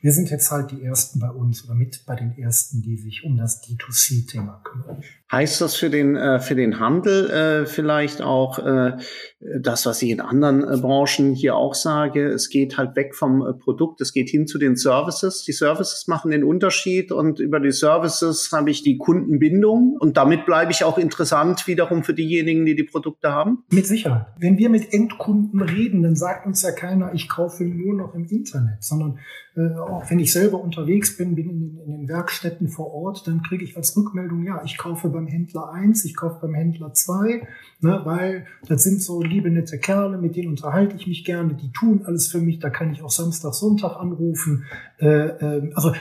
Wir 0.00 0.12
sind 0.12 0.30
jetzt 0.30 0.50
halt 0.52 0.70
die 0.70 0.82
Ersten 0.82 1.18
bei 1.18 1.30
uns 1.30 1.64
oder 1.64 1.74
mit 1.74 2.04
bei 2.06 2.14
den 2.14 2.38
Ersten, 2.38 2.80
die 2.80 2.96
sich 2.96 3.24
um 3.24 3.36
das 3.36 3.62
D2C-Thema 3.64 4.62
kümmern. 4.62 5.02
Heißt 5.32 5.60
das 5.60 5.74
für 5.74 5.90
den, 5.90 6.14
äh, 6.14 6.38
für 6.38 6.54
den 6.54 6.78
Handel 6.78 7.30
äh, 7.30 7.66
vielleicht 7.66 8.22
auch 8.22 8.60
äh, 8.60 8.96
das, 9.40 9.84
was 9.84 10.00
ich 10.00 10.10
in 10.10 10.20
anderen 10.20 10.64
äh, 10.64 10.78
Branchen 10.78 11.34
hier 11.34 11.56
auch 11.56 11.74
sage? 11.74 12.26
Es 12.26 12.48
geht 12.48 12.78
halt 12.78 12.96
weg 12.96 13.14
vom 13.14 13.46
äh, 13.46 13.52
Produkt, 13.52 14.00
es 14.00 14.12
geht 14.12 14.30
hin 14.30 14.46
zu 14.46 14.58
den 14.58 14.76
Services. 14.76 15.42
Die 15.44 15.52
Services 15.52 16.06
machen 16.08 16.30
den 16.30 16.42
Unterschied 16.42 17.12
und 17.12 17.38
über 17.38 17.60
die 17.60 17.72
Services 17.72 18.50
habe 18.52 18.70
ich 18.70 18.82
die 18.82 18.96
Kundenbindung 18.96 19.96
und 20.00 20.16
damit 20.16 20.46
bleibe 20.46 20.72
ich 20.72 20.84
auch 20.84 20.96
interessant 20.96 21.66
wiederum 21.66 22.02
für 22.02 22.14
diejenigen, 22.14 22.64
die 22.64 22.74
die 22.74 22.84
Produkte 22.84 23.32
haben. 23.32 23.64
Mit 23.70 23.86
Sicherheit. 23.86 24.26
Wenn 24.38 24.56
wir 24.56 24.70
mit 24.70 24.92
Endkunden 24.92 25.60
reden, 25.60 26.02
dann 26.02 26.16
sagt 26.16 26.46
uns 26.46 26.62
ja 26.62 26.72
keiner, 26.72 27.12
ich 27.12 27.28
kaufe 27.28 27.64
nur 27.64 27.94
noch 27.94 28.14
im 28.14 28.24
Internet, 28.24 28.82
sondern 28.82 29.18
äh, 29.56 29.74
auch 29.78 30.10
wenn 30.10 30.18
ich 30.18 30.32
selber 30.32 30.62
unterwegs 30.62 31.16
bin, 31.16 31.34
bin 31.34 31.48
in, 31.48 31.78
in 31.78 31.90
den 31.90 32.08
Werkstätten 32.08 32.68
vor 32.68 32.92
Ort, 32.92 33.26
dann 33.26 33.42
kriege 33.42 33.64
ich 33.64 33.76
als 33.76 33.96
Rückmeldung, 33.96 34.44
ja, 34.44 34.62
ich 34.64 34.76
kaufe 34.76 35.08
beim 35.08 35.26
Händler 35.26 35.70
eins, 35.72 36.04
ich 36.04 36.14
kaufe 36.14 36.38
beim 36.42 36.54
Händler 36.54 36.92
zwei, 36.92 37.46
ne, 37.80 38.00
weil 38.04 38.46
das 38.68 38.82
sind 38.82 39.00
so 39.00 39.22
liebe, 39.26 39.50
nette 39.50 39.78
Kerle, 39.78 40.18
mit 40.18 40.36
denen 40.36 40.48
unterhalte 40.48 40.96
ich 40.96 41.06
mich 41.06 41.24
gerne, 41.24 41.54
die 41.54 41.70
tun 41.72 42.02
alles 42.04 42.28
für 42.28 42.40
mich, 42.40 42.58
da 42.58 42.70
kann 42.70 42.92
ich 42.92 43.02
auch 43.02 43.10
Samstag, 43.10 43.54
Sonntag 43.54 43.96
anrufen. 43.96 44.64
Äh, 44.98 45.06
äh, 45.06 45.72
also 45.74 45.92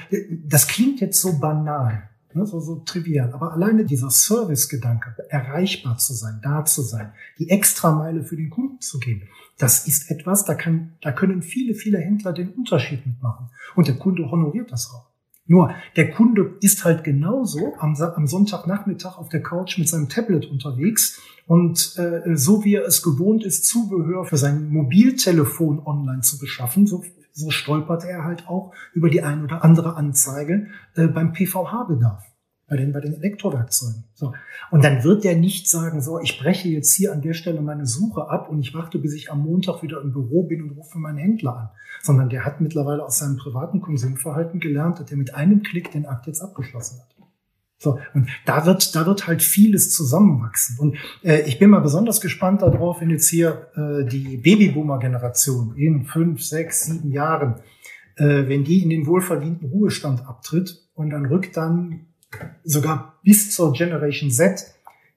das 0.45 0.67
klingt 0.67 1.01
jetzt 1.01 1.19
so 1.21 1.39
banal, 1.39 2.09
ne, 2.33 2.45
so, 2.45 2.59
so 2.59 2.77
trivial, 2.85 3.33
aber 3.33 3.53
alleine 3.53 3.85
dieser 3.85 4.09
Service-Gedanke, 4.09 5.15
erreichbar 5.29 5.97
zu 5.97 6.13
sein, 6.13 6.39
da 6.43 6.65
zu 6.65 6.81
sein, 6.81 7.11
die 7.39 7.49
Extrameile 7.49 8.23
für 8.23 8.35
den 8.35 8.49
Kunden 8.49 8.79
zu 8.81 8.99
gehen, 8.99 9.23
das 9.57 9.87
ist 9.87 10.11
etwas, 10.11 10.45
da, 10.45 10.53
kann, 10.53 10.93
da 11.01 11.11
können 11.11 11.41
viele, 11.41 11.75
viele 11.75 11.99
Händler 11.99 12.33
den 12.33 12.49
Unterschied 12.49 13.05
mitmachen. 13.05 13.49
Und 13.75 13.87
der 13.87 13.95
Kunde 13.95 14.29
honoriert 14.29 14.71
das 14.71 14.91
auch. 14.93 15.14
Nur, 15.47 15.75
der 15.95 16.09
Kunde 16.09 16.55
ist 16.61 16.83
halt 16.85 17.03
genauso 17.03 17.75
am, 17.77 17.95
am 17.95 18.27
Sonntagnachmittag 18.27 19.17
auf 19.17 19.29
der 19.29 19.43
Couch 19.43 19.77
mit 19.77 19.87
seinem 19.87 20.09
Tablet 20.09 20.47
unterwegs 20.47 21.21
und 21.45 21.95
äh, 21.97 22.35
so 22.35 22.63
wie 22.63 22.75
er 22.75 22.85
es 22.85 23.03
gewohnt 23.03 23.43
ist, 23.43 23.65
Zubehör 23.65 24.25
für 24.25 24.37
sein 24.37 24.69
Mobiltelefon 24.69 25.85
online 25.85 26.21
zu 26.21 26.39
beschaffen, 26.39 26.87
so, 26.87 27.03
so 27.31 27.51
stolpert 27.51 28.03
er 28.05 28.23
halt 28.23 28.47
auch 28.47 28.73
über 28.93 29.09
die 29.09 29.21
ein 29.21 29.43
oder 29.43 29.63
andere 29.63 29.95
Anzeige 29.95 30.67
äh, 30.95 31.07
beim 31.07 31.33
PVH-Bedarf 31.33 32.23
bei 32.67 32.77
den, 32.77 32.93
bei 32.93 32.99
den 32.99 33.13
Elektrowerkzeugen. 33.13 34.05
So. 34.13 34.33
Und 34.71 34.83
dann 34.83 35.03
wird 35.03 35.23
der 35.23 35.35
nicht 35.35 35.69
sagen, 35.69 36.01
so, 36.01 36.19
ich 36.19 36.39
breche 36.39 36.67
jetzt 36.69 36.93
hier 36.93 37.11
an 37.11 37.21
der 37.21 37.33
Stelle 37.33 37.61
meine 37.61 37.85
Suche 37.85 38.27
ab 38.29 38.49
und 38.49 38.59
ich 38.59 38.73
warte, 38.73 38.97
bis 38.97 39.13
ich 39.13 39.31
am 39.31 39.43
Montag 39.43 39.83
wieder 39.83 40.01
im 40.01 40.11
Büro 40.11 40.43
bin 40.43 40.63
und 40.63 40.71
rufe 40.71 40.97
meinen 40.97 41.17
Händler 41.17 41.55
an. 41.55 41.69
Sondern 42.01 42.29
der 42.29 42.45
hat 42.45 42.61
mittlerweile 42.61 43.03
aus 43.03 43.19
seinem 43.19 43.37
privaten 43.37 43.81
Konsumverhalten 43.81 44.59
gelernt, 44.59 44.99
dass 44.99 45.11
er 45.11 45.17
mit 45.17 45.35
einem 45.35 45.63
Klick 45.63 45.91
den 45.91 46.05
Akt 46.05 46.27
jetzt 46.27 46.41
abgeschlossen 46.41 46.99
hat. 46.99 47.15
So, 47.77 47.99
und 48.13 48.29
da 48.45 48.65
wird, 48.65 48.95
da 48.95 49.05
wird 49.05 49.27
halt 49.27 49.43
vieles 49.43 49.91
zusammenwachsen. 49.91 50.79
Und 50.79 50.97
äh, 51.23 51.41
ich 51.41 51.59
bin 51.59 51.69
mal 51.69 51.81
besonders 51.81 52.21
gespannt 52.21 52.61
darauf, 52.61 53.01
wenn 53.01 53.09
jetzt 53.09 53.29
hier 53.29 53.67
äh, 53.75 54.05
die 54.05 54.37
Babyboomer-Generation 54.37 55.75
in 55.75 56.05
fünf, 56.05 56.41
sechs, 56.41 56.85
sieben 56.85 57.11
Jahren, 57.11 57.55
äh, 58.15 58.47
wenn 58.47 58.63
die 58.63 58.81
in 58.81 58.89
den 58.89 59.05
wohlverdienten 59.05 59.69
Ruhestand 59.69 60.25
abtritt 60.25 60.87
und 60.95 61.09
dann 61.09 61.25
rückt 61.25 61.57
dann 61.57 62.07
sogar 62.63 63.19
bis 63.23 63.51
zur 63.51 63.73
Generation 63.73 64.31
Z, 64.31 64.65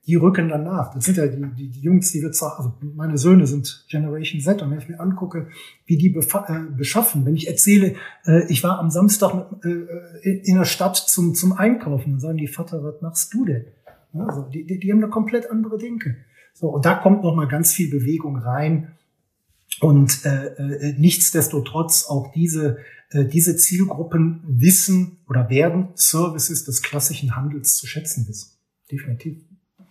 die 0.06 0.16
rücken 0.16 0.48
dann 0.48 0.64
nach. 0.64 0.94
Das 0.94 1.04
sind 1.04 1.18
ja 1.18 1.26
die, 1.26 1.54
die, 1.54 1.68
die 1.68 1.80
Jungs, 1.80 2.12
die 2.12 2.22
wir 2.22 2.28
also 2.28 2.72
meine 2.80 3.18
Söhne 3.18 3.46
sind 3.46 3.84
Generation 3.90 4.40
Z 4.40 4.62
und 4.62 4.70
wenn 4.70 4.78
ich 4.78 4.88
mir 4.88 5.00
angucke, 5.00 5.48
wie 5.84 5.98
die 5.98 6.14
äh, 6.14 6.60
beschaffen, 6.76 7.26
wenn 7.26 7.36
ich 7.36 7.46
erzähle, 7.46 7.94
äh, 8.24 8.46
ich 8.48 8.64
war 8.64 8.78
am 8.78 8.90
Samstag 8.90 9.34
mit, 9.34 9.70
äh, 9.70 10.30
in 10.44 10.56
der 10.56 10.64
Stadt 10.64 10.96
zum, 10.96 11.34
zum 11.34 11.52
Einkaufen, 11.52 12.12
dann 12.12 12.20
sagen 12.20 12.38
die 12.38 12.48
Vater, 12.48 12.82
was 12.82 13.02
machst 13.02 13.34
du 13.34 13.44
denn? 13.44 13.66
Ja, 14.14 14.24
also 14.24 14.42
die, 14.42 14.64
die, 14.64 14.78
die 14.78 14.90
haben 14.90 15.02
eine 15.02 15.10
komplett 15.10 15.50
andere 15.50 15.76
Denke. 15.76 16.16
So, 16.54 16.68
und 16.68 16.86
da 16.86 16.94
kommt 16.94 17.22
noch 17.22 17.34
mal 17.34 17.46
ganz 17.46 17.72
viel 17.72 17.90
Bewegung 17.90 18.38
rein. 18.38 18.92
Und 19.80 20.24
äh, 20.24 20.46
äh, 20.46 20.94
nichtsdestotrotz 20.98 22.06
auch 22.08 22.32
diese 22.32 22.78
äh, 22.78 22.82
diese 23.12 23.56
Zielgruppen 23.56 24.42
wissen 24.46 25.18
oder 25.26 25.48
werden 25.48 25.88
Services 25.94 26.64
des 26.64 26.82
klassischen 26.82 27.36
Handels 27.36 27.76
zu 27.76 27.86
schätzen 27.86 28.28
wissen. 28.28 28.58
Definitiv. 28.90 29.47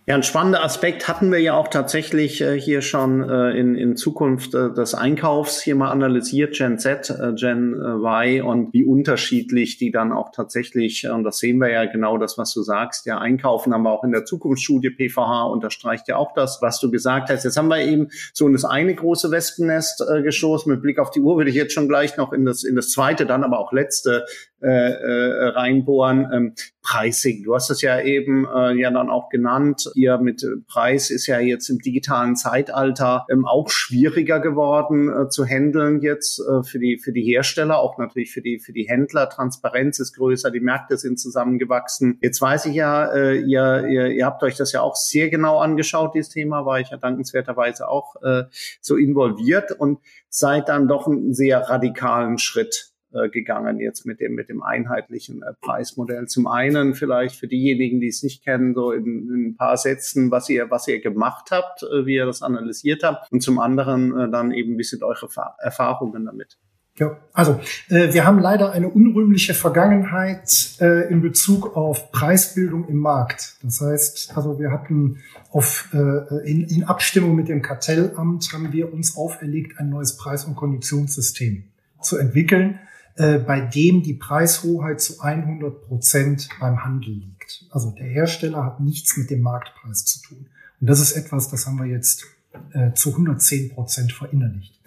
Ja, 0.10 0.16
ein 0.16 0.24
spannender 0.24 0.64
Aspekt 0.64 1.10
hatten 1.10 1.34
wir 1.34 1.40
ja 1.40 1.58
auch 1.58 1.68
tatsächlich 1.68 2.40
äh, 2.40 2.58
hier 2.58 2.82
schon 2.82 3.30
äh, 3.30 3.50
in, 3.60 3.76
in 3.76 3.98
Zukunft 3.98 4.54
äh, 4.54 4.72
des 4.72 4.96
Einkaufs 4.96 5.62
hier 5.62 5.76
mal 5.76 5.92
analysiert, 5.92 6.56
Gen 6.56 6.80
Z, 6.80 7.10
äh, 7.10 7.34
Gen 7.34 7.74
äh, 7.74 8.38
Y 8.38 8.42
und 8.42 8.74
wie 8.74 8.86
unterschiedlich 8.86 9.78
die 9.78 9.92
dann 9.92 10.14
auch 10.14 10.32
tatsächlich, 10.32 11.04
äh, 11.04 11.10
und 11.10 11.26
das 11.26 11.40
sehen 11.40 11.58
wir 11.58 11.70
ja 11.72 11.84
genau 11.84 12.18
das, 12.18 12.38
was 12.38 12.54
du 12.54 12.62
sagst, 12.62 13.06
ja, 13.06 13.18
einkaufen 13.18 13.74
haben 13.74 13.84
wir 13.84 13.92
auch 13.92 14.06
in 14.06 14.14
der 14.14 14.24
Zukunftsstudie 14.24 14.92
PVH 14.92 15.44
unterstreicht 15.44 16.08
ja 16.08 16.16
auch 16.16 16.34
das, 16.34 16.60
was 16.62 16.80
du 16.80 16.90
gesagt 16.90 17.30
hast. 17.30 17.44
Jetzt 17.44 17.58
haben 17.58 17.68
wir 17.68 17.82
eben 17.82 18.08
so 18.32 18.48
das 18.48 18.64
eine 18.64 18.96
große 18.96 19.30
Wespennest 19.30 20.06
äh, 20.10 20.22
geschossen. 20.22 20.72
Mit 20.72 20.84
Blick 20.84 21.00
auf 21.00 21.12
die 21.12 21.20
Uhr 21.20 21.36
würde 21.36 21.50
ich 21.50 21.58
jetzt 21.58 21.74
schon 21.74 21.90
gleich 21.90 22.16
noch 22.16 22.32
in 22.32 22.46
das, 22.46 22.64
in 22.64 22.78
das 22.78 22.92
zweite, 22.92 23.26
dann 23.26 23.44
aber 23.44 23.60
auch 23.60 23.74
letzte 23.74 24.24
äh, 24.62 24.70
äh, 24.70 25.48
reinbohren. 25.50 26.28
Ähm, 26.34 26.54
Pricing, 26.82 27.44
du 27.44 27.54
hast 27.54 27.70
es 27.70 27.82
ja 27.82 28.00
eben 28.00 28.48
äh, 28.48 28.74
ja 28.74 28.90
dann 28.90 29.10
auch 29.10 29.30
genannt. 29.30 29.92
Ihr 29.94 30.18
mit 30.18 30.42
äh, 30.42 30.48
Preis 30.68 31.12
ist 31.12 31.28
ja 31.28 31.40
jetzt 31.40 31.70
im 31.70 31.80
digitalen 31.80 32.36
Zeitalter 32.36 33.26
ähm, 33.30 33.46
auch 33.46 33.70
schwieriger 33.70 34.40
geworden 34.40 35.10
äh, 35.10 35.30
zu 35.30 35.46
handeln 35.46 36.02
jetzt 36.02 36.40
äh, 36.40 36.64
für 36.64 36.80
die 36.80 36.98
für 36.98 37.12
die 37.12 37.24
Hersteller, 37.24 37.78
auch 37.78 37.98
natürlich 37.98 38.32
für 38.32 38.42
die 38.42 38.60
für 38.60 38.74
die 38.74 38.88
Händler. 38.88 39.30
Transparenz 39.30 40.00
ist 40.00 40.16
größer, 40.16 40.50
die 40.50 40.62
Märkte 40.62 40.98
sind 40.98 41.20
zusammengewachsen. 41.20 42.18
Jetzt 42.22 42.42
weiß 42.42 42.66
ich 42.68 42.76
ja, 42.76 43.14
äh, 43.14 43.38
ihr, 43.38 43.86
ihr, 43.88 44.08
ihr 44.08 44.26
habt 44.26 44.42
euch 44.44 44.56
das 44.56 44.72
ja 44.72 44.82
auch 44.82 44.96
sehr 44.96 45.30
genau 45.30 45.60
angeschaut, 45.60 46.16
dieses 46.16 46.30
Thema, 46.30 46.66
war 46.66 46.80
ich 46.80 46.90
ja 46.90 46.98
dankenswerterweise 46.98 47.88
auch 47.90 48.16
äh, 48.24 48.44
so 48.82 48.96
involviert 48.96 49.72
und 49.72 50.00
seid 50.30 50.70
dann 50.70 50.88
doch 50.88 51.06
einen 51.08 51.34
sehr 51.34 51.60
radikalen 51.60 52.38
Schritt 52.38 52.94
gegangen 53.32 53.80
jetzt 53.80 54.06
mit 54.06 54.20
dem 54.20 54.36
mit 54.36 54.50
dem 54.50 54.62
einheitlichen 54.64 55.44
äh, 55.44 55.54
Preismodell. 55.62 56.28
Zum 56.28 56.48
einen 56.48 56.94
vielleicht 56.94 57.36
für 57.36 57.48
diejenigen, 57.48 58.00
die 58.00 58.08
es 58.08 58.24
nicht 58.24 58.44
kennen, 58.44 58.74
so 58.74 58.92
in, 58.92 59.06
in 59.06 59.48
ein 59.50 59.56
paar 59.56 59.78
Sätzen, 59.78 60.32
was 60.32 60.50
ihr 60.50 60.70
was 60.70 60.88
ihr 60.88 61.02
gemacht 61.02 61.52
habt, 61.52 61.84
äh, 61.84 62.06
wie 62.06 62.16
ihr 62.16 62.26
das 62.26 62.42
analysiert 62.42 63.04
habt, 63.04 63.32
und 63.32 63.42
zum 63.42 63.60
anderen 63.60 64.18
äh, 64.18 64.30
dann 64.30 64.52
eben 64.52 64.74
ein 64.74 64.78
bisschen 64.78 65.04
eure 65.04 65.28
Erfahrungen 65.60 66.26
damit. 66.26 66.58
Ja, 67.00 67.16
also 67.32 67.60
äh, 67.90 68.12
wir 68.12 68.26
haben 68.26 68.40
leider 68.40 68.72
eine 68.72 68.90
unrühmliche 68.90 69.54
Vergangenheit 69.54 70.78
äh, 70.82 71.08
in 71.12 71.22
Bezug 71.22 71.76
auf 71.78 72.12
Preisbildung 72.12 72.88
im 72.88 72.98
Markt. 72.98 73.58
Das 73.62 73.82
heißt, 73.82 74.36
also 74.36 74.60
wir 74.60 74.72
hatten 74.72 75.20
auf, 75.52 75.90
äh, 75.94 76.50
in, 76.50 76.64
in 76.64 76.84
Abstimmung 76.86 77.36
mit 77.36 77.50
dem 77.50 77.62
Kartellamt 77.62 78.52
haben 78.52 78.74
wir 78.74 78.92
uns 78.92 79.16
auferlegt, 79.16 79.80
ein 79.80 79.90
neues 79.90 80.18
Preis- 80.18 80.46
und 80.46 80.56
Konditionssystem 80.56 81.66
zu 82.02 82.18
entwickeln, 82.18 82.80
äh, 83.18 83.40
bei 83.40 83.62
dem 83.62 84.04
die 84.04 84.14
Preishoheit 84.14 85.02
zu 85.02 85.20
100 85.20 85.88
Prozent 85.88 86.50
beim 86.60 86.84
Handel 86.84 87.14
liegt. 87.14 87.66
Also 87.72 87.92
der 87.92 88.06
Hersteller 88.06 88.64
hat 88.64 88.80
nichts 88.80 89.18
mit 89.18 89.30
dem 89.30 89.42
Marktpreis 89.42 90.06
zu 90.06 90.22
tun. 90.22 90.48
Und 90.80 90.90
das 90.90 91.00
ist 91.00 91.14
etwas, 91.14 91.50
das 91.50 91.66
haben 91.66 91.78
wir 91.78 91.86
jetzt 91.86 92.26
äh, 92.74 92.94
zu 92.94 93.12
110 93.12 93.70
Prozent 93.70 94.12
verinnerlicht. 94.12 94.78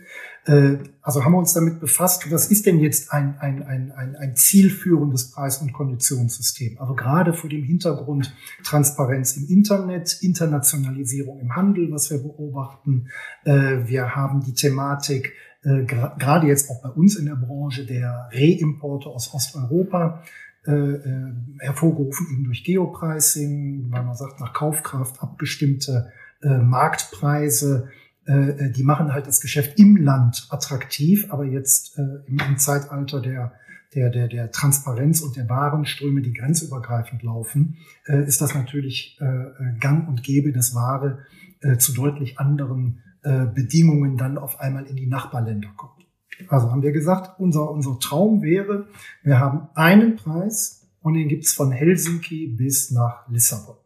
Äh, 0.47 0.79
also 1.03 1.25
haben 1.25 1.33
wir 1.33 1.39
uns 1.39 1.53
damit 1.53 1.81
befasst, 1.81 2.31
was 2.31 2.51
ist 2.51 2.67
denn 2.67 2.81
jetzt 2.81 3.13
ein, 3.13 3.39
ein, 3.39 3.63
ein, 3.63 3.93
ein, 3.93 4.17
ein 4.17 4.37
zielführendes 4.37 5.33
Preis- 5.33 5.59
und 5.59 5.73
Konditionssystem? 5.73 6.79
Also 6.81 6.95
gerade 6.95 7.33
vor 7.33 7.51
dem 7.51 7.63
Hintergrund 7.63 8.35
Transparenz 8.65 9.37
im 9.37 9.49
Internet, 9.49 10.19
Internationalisierung 10.23 11.41
im 11.41 11.57
Handel, 11.57 11.91
was 11.91 12.11
wir 12.11 12.19
beobachten. 12.19 13.09
Äh, 13.45 13.87
wir 13.87 14.15
haben 14.15 14.41
die 14.41 14.55
Thematik, 14.55 15.33
äh, 15.63 15.85
gerade 15.85 16.47
jetzt 16.47 16.71
auch 16.71 16.83
bei 16.83 16.89
uns 16.91 17.17
in 17.17 17.27
der 17.27 17.37
Branche 17.37 17.87
der 17.87 18.29
Reimporte 18.33 19.09
aus 19.09 19.33
Osteuropa, 19.35 20.23
äh, 20.67 20.73
äh, 20.73 21.33
hervorgerufen 21.59 22.27
eben 22.33 22.45
durch 22.45 22.65
Geopricing, 22.65 23.87
weil 23.91 24.05
man 24.05 24.15
sagt, 24.15 24.41
nach 24.41 24.53
Kaufkraft 24.53 25.23
abgestimmte 25.23 26.11
äh, 26.43 26.59
Marktpreise, 26.59 27.89
äh, 28.27 28.71
die 28.71 28.83
machen 28.83 29.13
halt 29.13 29.27
das 29.27 29.41
Geschäft 29.41 29.79
im 29.79 29.97
Land 29.97 30.49
attraktiv, 30.51 31.27
aber 31.31 31.45
jetzt 31.45 31.99
äh, 31.99 32.03
im, 32.27 32.39
im 32.47 32.59
Zeitalter 32.59 33.21
der 33.21 33.53
der, 33.95 34.11
der, 34.11 34.29
der 34.29 34.51
Transparenz 34.53 35.21
und 35.21 35.37
der 35.37 35.49
Warenströme, 35.49 36.23
die 36.23 36.33
grenzübergreifend 36.33 37.23
laufen, 37.23 37.79
äh, 38.07 38.25
ist 38.25 38.41
das 38.41 38.55
natürlich 38.55 39.19
äh, 39.21 39.79
gang 39.81 40.09
und 40.09 40.23
gäbe, 40.23 40.53
dass 40.53 40.75
Ware 40.75 41.27
äh, 41.61 41.77
zu 41.77 41.93
deutlich 41.93 42.39
anderen 42.39 43.03
äh, 43.23 43.47
Bedingungen 43.47 44.17
dann 44.17 44.39
auf 44.39 44.61
einmal 44.61 44.87
in 44.87 44.97
die 44.97 45.07
Nachbarländer 45.07 45.71
kommt. 45.77 46.07
Also 46.49 46.71
haben 46.71 46.83
wir 46.83 46.93
gesagt, 46.93 47.39
unser, 47.39 47.71
unser 47.71 47.99
Traum 47.99 48.43
wäre, 48.43 48.89
wir 49.23 49.39
haben 49.39 49.69
einen 49.75 50.17
Preis 50.17 50.89
und 51.03 51.15
den 51.15 51.29
gibt's 51.29 51.53
von 51.53 51.71
Helsinki 51.71 52.47
bis 52.47 52.91
nach 52.91 53.29
Lissabon. 53.29 53.77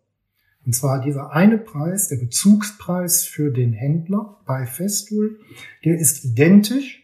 Und 0.64 0.74
zwar 0.74 1.00
dieser 1.00 1.32
eine 1.32 1.58
Preis, 1.58 2.08
der 2.08 2.16
Bezugspreis 2.16 3.24
für 3.24 3.50
den 3.50 3.72
Händler 3.72 4.40
bei 4.46 4.66
Festool, 4.66 5.38
der 5.84 5.98
ist 5.98 6.24
identisch, 6.24 7.02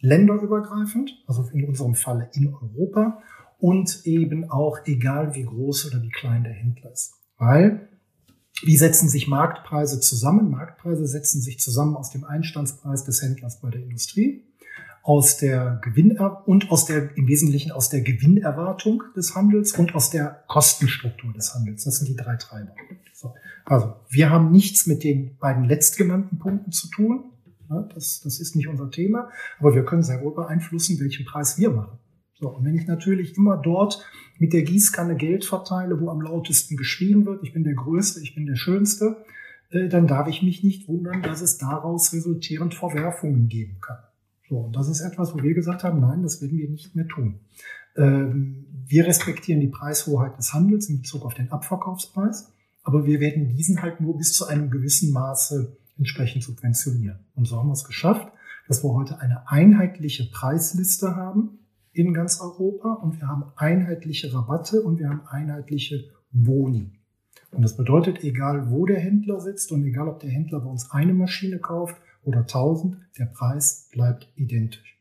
länderübergreifend, 0.00 1.22
also 1.26 1.44
in 1.52 1.66
unserem 1.66 1.94
Falle 1.94 2.30
in 2.34 2.54
Europa 2.54 3.22
und 3.58 4.02
eben 4.04 4.50
auch 4.50 4.78
egal 4.84 5.34
wie 5.34 5.44
groß 5.44 5.90
oder 5.90 6.02
wie 6.02 6.10
klein 6.10 6.44
der 6.44 6.52
Händler 6.52 6.92
ist. 6.92 7.14
Weil, 7.38 7.88
wie 8.66 8.76
setzen 8.76 9.08
sich 9.08 9.28
Marktpreise 9.28 10.00
zusammen? 10.00 10.50
Marktpreise 10.50 11.06
setzen 11.06 11.40
sich 11.40 11.58
zusammen 11.58 11.96
aus 11.96 12.10
dem 12.10 12.24
Einstandspreis 12.24 13.04
des 13.04 13.22
Händlers 13.22 13.60
bei 13.60 13.70
der 13.70 13.82
Industrie, 13.82 14.44
aus 15.02 15.36
der 15.36 15.80
Gewinn 15.82 16.18
und 16.46 16.70
aus 16.70 16.86
der, 16.86 17.14
im 17.16 17.28
Wesentlichen 17.28 17.72
aus 17.72 17.90
der 17.90 18.00
Gewinnerwartung 18.00 19.02
des 19.14 19.34
Handels 19.34 19.72
und 19.72 19.94
aus 19.94 20.10
der 20.10 20.44
Kostenstruktur 20.48 21.32
des 21.32 21.54
Handels. 21.54 21.84
Das 21.84 21.96
sind 21.96 22.08
die 22.08 22.16
drei 22.16 22.36
Treiber. 22.36 22.74
So. 23.12 23.34
Also, 23.64 23.94
wir 24.08 24.30
haben 24.30 24.50
nichts 24.50 24.86
mit 24.86 25.04
den 25.04 25.36
beiden 25.36 25.64
letztgenannten 25.64 26.38
Punkten 26.38 26.72
zu 26.72 26.88
tun. 26.88 27.32
Das, 27.94 28.20
das 28.20 28.40
ist 28.40 28.56
nicht 28.56 28.68
unser 28.68 28.90
Thema, 28.90 29.30
aber 29.58 29.74
wir 29.74 29.84
können 29.84 30.02
sehr 30.02 30.22
wohl 30.22 30.34
beeinflussen, 30.34 31.00
welchen 31.00 31.24
Preis 31.24 31.58
wir 31.58 31.70
machen. 31.70 31.98
So, 32.44 32.50
und 32.50 32.66
wenn 32.66 32.74
ich 32.74 32.86
natürlich 32.86 33.38
immer 33.38 33.56
dort 33.56 34.04
mit 34.38 34.52
der 34.52 34.64
Gießkanne 34.64 35.16
Geld 35.16 35.46
verteile, 35.46 35.98
wo 35.98 36.10
am 36.10 36.20
lautesten 36.20 36.76
geschrien 36.76 37.24
wird, 37.24 37.42
ich 37.42 37.54
bin 37.54 37.64
der 37.64 37.72
Größte, 37.72 38.20
ich 38.20 38.34
bin 38.34 38.44
der 38.44 38.56
Schönste, 38.56 39.24
äh, 39.70 39.88
dann 39.88 40.06
darf 40.06 40.28
ich 40.28 40.42
mich 40.42 40.62
nicht 40.62 40.86
wundern, 40.86 41.22
dass 41.22 41.40
es 41.40 41.56
daraus 41.56 42.12
resultierend 42.12 42.74
Verwerfungen 42.74 43.48
geben 43.48 43.78
kann. 43.80 43.96
So, 44.50 44.58
und 44.58 44.76
das 44.76 44.90
ist 44.90 45.00
etwas, 45.00 45.32
wo 45.32 45.42
wir 45.42 45.54
gesagt 45.54 45.84
haben, 45.84 46.00
nein, 46.00 46.22
das 46.22 46.42
werden 46.42 46.58
wir 46.58 46.68
nicht 46.68 46.94
mehr 46.94 47.08
tun. 47.08 47.40
Ähm, 47.96 48.66
wir 48.86 49.06
respektieren 49.06 49.62
die 49.62 49.68
Preishoheit 49.68 50.36
des 50.36 50.52
Handels 50.52 50.90
in 50.90 50.98
Bezug 50.98 51.24
auf 51.24 51.32
den 51.32 51.50
Abverkaufspreis, 51.50 52.52
aber 52.82 53.06
wir 53.06 53.20
werden 53.20 53.48
diesen 53.48 53.80
halt 53.80 54.02
nur 54.02 54.18
bis 54.18 54.34
zu 54.34 54.46
einem 54.46 54.70
gewissen 54.70 55.14
Maße 55.14 55.78
entsprechend 55.96 56.42
subventionieren. 56.42 57.20
Und 57.36 57.46
so 57.46 57.56
haben 57.56 57.68
wir 57.68 57.72
es 57.72 57.84
geschafft, 57.84 58.30
dass 58.68 58.84
wir 58.84 58.92
heute 58.92 59.18
eine 59.20 59.48
einheitliche 59.48 60.28
Preisliste 60.30 61.16
haben, 61.16 61.60
in 61.94 62.12
ganz 62.12 62.40
Europa 62.40 62.94
und 62.94 63.20
wir 63.20 63.28
haben 63.28 63.44
einheitliche 63.56 64.34
Rabatte 64.34 64.82
und 64.82 64.98
wir 64.98 65.08
haben 65.08 65.22
einheitliche 65.26 66.04
Boni. 66.32 66.90
Und 67.52 67.62
das 67.62 67.76
bedeutet, 67.76 68.24
egal 68.24 68.70
wo 68.70 68.84
der 68.84 68.98
Händler 68.98 69.40
sitzt 69.40 69.70
und 69.72 69.84
egal 69.84 70.08
ob 70.08 70.20
der 70.20 70.30
Händler 70.30 70.60
bei 70.60 70.68
uns 70.68 70.90
eine 70.90 71.14
Maschine 71.14 71.58
kauft 71.58 71.96
oder 72.24 72.40
1000, 72.40 72.96
der 73.18 73.26
Preis 73.26 73.88
bleibt 73.92 74.28
identisch. 74.34 74.98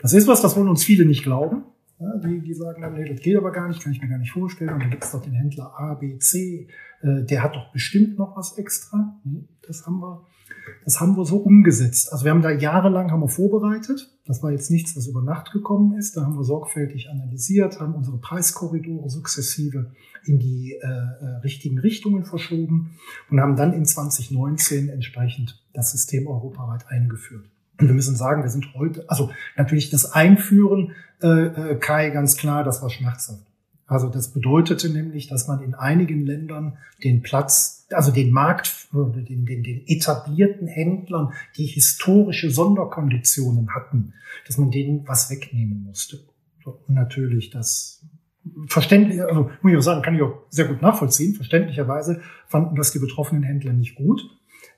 Das 0.00 0.14
ist 0.14 0.26
was, 0.26 0.40
das 0.40 0.56
wollen 0.56 0.68
uns 0.68 0.82
viele 0.82 1.04
nicht 1.04 1.22
glauben. 1.22 1.64
Ja, 1.98 2.16
die, 2.16 2.40
die 2.40 2.54
sagen 2.54 2.80
dann, 2.80 2.94
nee, 2.94 3.06
das 3.06 3.20
geht 3.20 3.36
aber 3.36 3.52
gar 3.52 3.68
nicht, 3.68 3.82
kann 3.82 3.92
ich 3.92 4.00
mir 4.00 4.08
gar 4.08 4.18
nicht 4.18 4.32
vorstellen. 4.32 4.72
Und 4.72 4.82
da 4.82 4.88
gibt 4.88 5.04
es 5.04 5.12
doch 5.12 5.20
den 5.20 5.34
Händler 5.34 5.78
A, 5.78 5.94
B, 5.94 6.18
C, 6.18 6.66
äh, 7.02 7.22
der 7.24 7.42
hat 7.42 7.54
doch 7.54 7.70
bestimmt 7.72 8.18
noch 8.18 8.36
was 8.36 8.56
extra. 8.56 9.20
Nee, 9.22 9.44
das 9.66 9.84
haben 9.84 10.00
wir 10.00 10.26
das 10.84 11.00
haben 11.00 11.16
wir 11.16 11.24
so 11.24 11.38
umgesetzt. 11.38 12.12
Also 12.12 12.24
wir 12.24 12.30
haben 12.30 12.42
da 12.42 12.50
jahrelang 12.50 13.10
haben 13.10 13.20
wir 13.20 13.28
vorbereitet. 13.28 14.10
Das 14.26 14.42
war 14.42 14.50
jetzt 14.50 14.70
nichts, 14.70 14.96
was 14.96 15.06
über 15.06 15.22
Nacht 15.22 15.52
gekommen 15.52 15.96
ist. 15.98 16.16
Da 16.16 16.22
haben 16.22 16.36
wir 16.36 16.44
sorgfältig 16.44 17.08
analysiert, 17.10 17.80
haben 17.80 17.94
unsere 17.94 18.18
Preiskorridore 18.18 19.08
sukzessive 19.08 19.92
in 20.24 20.38
die 20.38 20.78
äh, 20.80 20.86
äh 20.86 21.36
richtigen 21.42 21.78
Richtungen 21.78 22.24
verschoben 22.24 22.90
und 23.30 23.40
haben 23.40 23.56
dann 23.56 23.72
in 23.72 23.84
2019 23.84 24.88
entsprechend 24.88 25.62
das 25.72 25.92
System 25.92 26.26
europaweit 26.26 26.88
eingeführt. 26.88 27.46
Und 27.80 27.86
wir 27.86 27.94
müssen 27.94 28.14
sagen, 28.14 28.42
wir 28.42 28.50
sind 28.50 28.74
heute, 28.74 29.08
also 29.08 29.30
natürlich 29.56 29.88
das 29.90 30.12
Einführen, 30.12 30.92
äh, 31.22 31.28
äh, 31.28 31.78
Kai, 31.78 32.10
ganz 32.10 32.36
klar, 32.36 32.62
das 32.62 32.82
war 32.82 32.90
schmerzhaft. 32.90 33.49
Also 33.90 34.08
das 34.08 34.28
bedeutete 34.32 34.88
nämlich, 34.88 35.26
dass 35.26 35.48
man 35.48 35.62
in 35.62 35.74
einigen 35.74 36.24
Ländern 36.24 36.78
den 37.02 37.22
Platz, 37.22 37.88
also 37.90 38.12
den 38.12 38.30
Markt, 38.30 38.86
den, 38.92 39.44
den, 39.44 39.64
den 39.64 39.82
etablierten 39.84 40.68
Händlern, 40.68 41.32
die 41.56 41.66
historische 41.66 42.52
Sonderkonditionen 42.52 43.74
hatten, 43.74 44.14
dass 44.46 44.58
man 44.58 44.70
denen 44.70 45.08
was 45.08 45.28
wegnehmen 45.28 45.82
musste. 45.82 46.20
Und 46.64 46.88
natürlich 46.88 47.50
das 47.50 48.06
verständlich, 48.68 49.20
also 49.22 49.50
muss 49.60 49.72
ich 49.72 49.78
auch 49.78 49.82
sagen, 49.82 50.02
kann 50.02 50.14
ich 50.14 50.22
auch 50.22 50.44
sehr 50.50 50.68
gut 50.68 50.80
nachvollziehen. 50.82 51.34
Verständlicherweise 51.34 52.20
fanden 52.46 52.76
das 52.76 52.92
die 52.92 53.00
betroffenen 53.00 53.42
Händler 53.42 53.72
nicht 53.72 53.96
gut. 53.96 54.22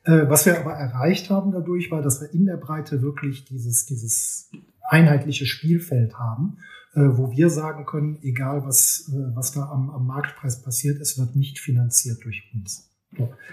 Äh, 0.05 0.31
was 0.31 0.47
wir 0.47 0.59
aber 0.59 0.73
erreicht 0.73 1.29
haben 1.29 1.53
dadurch, 1.53 1.91
war, 1.91 2.01
dass 2.01 2.23
wir 2.23 2.33
in 2.33 2.47
der 2.47 2.57
Breite 2.57 3.03
wirklich 3.03 3.45
dieses, 3.45 3.85
dieses 3.85 4.51
einheitliche 4.89 5.45
Spielfeld 5.45 6.15
haben 6.15 6.57
wo 7.01 7.31
wir 7.31 7.49
sagen 7.49 7.87
können, 7.87 8.19
egal 8.23 8.65
was, 8.65 9.11
äh, 9.13 9.35
was 9.35 9.53
da 9.53 9.71
am, 9.71 9.91
am 9.91 10.07
Marktpreis 10.07 10.63
passiert, 10.63 11.01
es 11.01 11.19
wird 11.19 11.37
nicht 11.37 11.59
finanziert 11.59 12.25
durch 12.25 12.51
uns. 12.55 12.89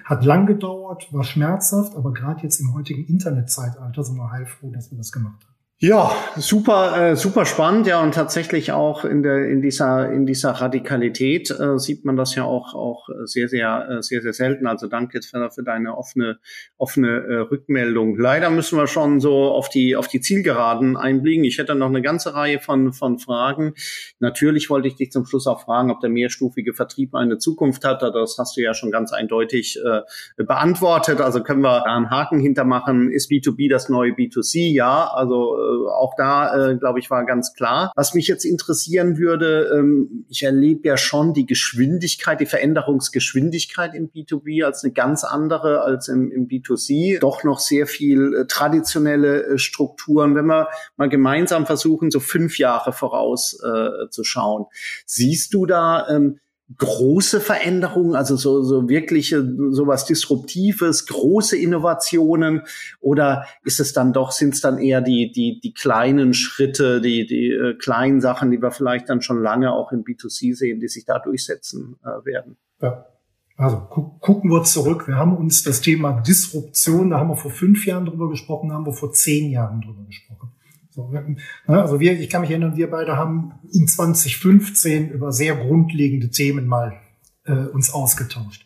Hat 0.06 0.24
lang 0.24 0.46
gedauert, 0.46 1.12
war 1.12 1.24
schmerzhaft, 1.24 1.96
aber 1.96 2.14
gerade 2.14 2.44
jetzt 2.44 2.60
im 2.60 2.74
heutigen 2.74 3.06
Internetzeitalter 3.06 4.04
sind 4.04 4.16
wir 4.16 4.32
heilfroh, 4.32 4.72
dass 4.72 4.92
wir 4.92 4.98
das 4.98 5.12
gemacht 5.12 5.44
haben. 5.44 5.59
Ja, 5.82 6.12
super, 6.36 7.12
äh, 7.12 7.16
super 7.16 7.46
spannend, 7.46 7.88
ja, 7.88 8.04
und 8.04 8.14
tatsächlich 8.14 8.74
auch 8.74 9.06
in 9.06 9.24
der 9.24 9.48
in 9.48 9.62
dieser 9.62 10.12
in 10.12 10.26
dieser 10.26 10.52
Radikalität 10.52 11.52
äh, 11.52 11.80
sieht 11.80 12.04
man 12.04 12.18
das 12.18 12.36
ja 12.36 12.44
auch 12.44 12.76
auch 12.76 13.08
sehr 13.24 13.48
sehr 13.48 13.88
äh, 13.90 14.02
sehr 14.02 14.22
sehr 14.22 14.34
selten. 14.34 14.68
Also 14.68 14.88
danke 14.88 15.22
für, 15.22 15.50
für 15.52 15.64
deine 15.64 15.98
offene 15.98 16.40
offene 16.76 17.08
äh, 17.08 17.36
Rückmeldung. 17.50 18.18
Leider 18.18 18.50
müssen 18.50 18.78
wir 18.78 18.88
schon 18.88 19.22
so 19.22 19.52
auf 19.52 19.70
die 19.70 19.96
auf 19.96 20.10
die 20.10 20.20
Zielgeraden 20.20 20.98
einblicken. 20.98 21.46
Ich 21.46 21.58
hätte 21.60 21.76
noch 21.76 21.88
eine 21.88 22.02
ganze 22.02 22.34
Reihe 22.34 22.60
von 22.60 22.92
von 22.92 23.18
Fragen. 23.18 23.74
Natürlich 24.20 24.70
wollte 24.70 24.90
ich 24.90 24.98
dich 24.98 25.14
zum 25.14 25.26
Schluss 25.26 25.48
auch 25.48 25.62
fragen, 25.62 25.92
ob 25.92 26.02
der 26.02 26.10
mehrstufige 26.10 26.74
Vertrieb 26.74 27.16
eine 27.16 27.38
Zukunft 27.38 27.86
hat. 27.86 28.02
Das 28.02 28.36
hast 28.38 28.58
du 28.58 28.62
ja 28.62 28.74
schon 28.74 28.92
ganz 28.92 29.14
eindeutig 29.14 29.80
äh, 29.82 30.02
beantwortet. 30.44 31.22
Also 31.22 31.42
können 31.42 31.62
wir 31.62 31.84
da 31.86 31.96
einen 31.96 32.10
Haken 32.10 32.42
hintermachen. 32.42 33.10
Ist 33.10 33.32
B2B 33.32 33.70
das 33.70 33.88
neue 33.88 34.12
B2C? 34.12 34.74
Ja, 34.74 35.10
also 35.14 35.56
äh, 35.56 35.69
auch 35.94 36.14
da, 36.18 36.72
äh, 36.72 36.76
glaube 36.76 37.00
ich, 37.00 37.10
war 37.10 37.26
ganz 37.26 37.54
klar. 37.54 37.92
Was 37.96 38.14
mich 38.14 38.28
jetzt 38.28 38.46
interessieren 38.46 39.18
würde, 39.18 39.72
ähm, 39.74 40.26
ich 40.30 40.44
erlebe 40.44 40.88
ja 40.88 40.98
schon 40.98 41.34
die 41.34 41.46
Geschwindigkeit, 41.46 42.40
die 42.40 42.46
Veränderungsgeschwindigkeit 42.46 43.94
im 43.96 44.10
B2B 44.10 44.66
als 44.66 44.84
eine 44.84 44.94
ganz 44.94 45.24
andere 45.24 45.82
als 45.82 46.08
im, 46.08 46.32
im 46.32 46.48
B2C. 46.48 47.20
Doch 47.20 47.44
noch 47.44 47.60
sehr 47.60 47.88
viel 47.88 48.34
äh, 48.34 48.46
traditionelle 48.48 49.44
äh, 49.46 49.58
Strukturen. 49.58 50.36
Wenn 50.36 50.46
wir 50.46 50.70
mal 50.98 51.10
gemeinsam 51.10 51.66
versuchen, 51.66 52.12
so 52.12 52.20
fünf 52.20 52.58
Jahre 52.58 52.94
voraus 52.94 53.60
äh, 53.64 54.10
zu 54.10 54.24
schauen, 54.24 54.66
siehst 55.06 55.54
du 55.54 55.66
da 55.66 56.08
ähm, 56.10 56.40
große 56.78 57.42
Veränderungen, 57.42 58.16
also 58.16 58.36
so, 58.36 58.62
so 58.62 58.88
wirkliche, 58.88 59.44
sowas 59.72 60.06
Disruptives, 60.06 61.08
große 61.08 61.58
Innovationen? 61.58 62.62
Oder 63.00 63.46
ist 63.64 63.80
es 63.80 63.94
dann 63.94 64.14
doch, 64.14 64.32
sind 64.32 64.54
es 64.54 64.62
dann 64.62 64.78
eher 64.78 65.02
die, 65.02 65.32
die, 65.32 65.60
die 65.60 65.74
kleinen 65.74 66.34
Schritte, 66.34 67.02
die, 67.02 67.26
die 67.26 67.50
äh, 67.50 67.74
kleinen 67.76 68.22
Sachen, 68.22 68.52
die 68.52 68.62
wir 68.62 68.72
vielleicht 68.72 69.10
dann 69.10 69.22
schon 69.22 69.42
lange 69.42 69.74
auch 69.74 69.92
im 69.92 70.04
B2C 70.04 70.56
sehen, 70.56 70.80
die 70.80 70.88
sich 70.88 71.06
da 71.06 71.20
durchsetzen 71.20 71.98
äh, 72.04 72.26
werden? 72.26 72.58
Ja. 72.82 73.06
Also 73.58 73.78
gu 73.90 74.18
gucken 74.20 74.50
wir 74.52 74.64
zurück. 74.64 75.06
Wir 75.10 75.18
haben 75.18 75.36
uns 75.36 75.64
das 75.64 75.82
Thema 75.82 76.22
Disruption, 76.22 77.10
da 77.10 77.20
haben 77.20 77.28
wir 77.28 77.36
vor 77.36 77.52
fünf 77.52 77.86
Jahren 77.86 78.06
drüber 78.06 78.30
gesprochen, 78.30 78.70
da 78.70 78.76
haben 78.76 78.86
wir 78.86 78.94
vor 78.94 79.12
zehn 79.12 79.50
Jahren 79.52 79.82
drüber 79.82 80.06
gesprochen. 80.06 80.52
So, 80.90 81.10
ne, 81.10 81.38
also 81.68 82.00
wir, 82.00 82.20
ich 82.20 82.30
kann 82.30 82.42
mich 82.42 82.50
erinnern, 82.50 82.76
wir 82.76 82.90
beide 82.90 83.16
haben 83.16 83.54
in 83.72 83.88
2015 83.88 85.12
über 85.12 85.32
sehr 85.32 85.56
grundlegende 85.56 86.30
Themen 86.30 86.68
mal 86.68 87.00
äh, 87.46 87.54
uns 87.54 87.94
ausgetauscht. 87.94 88.66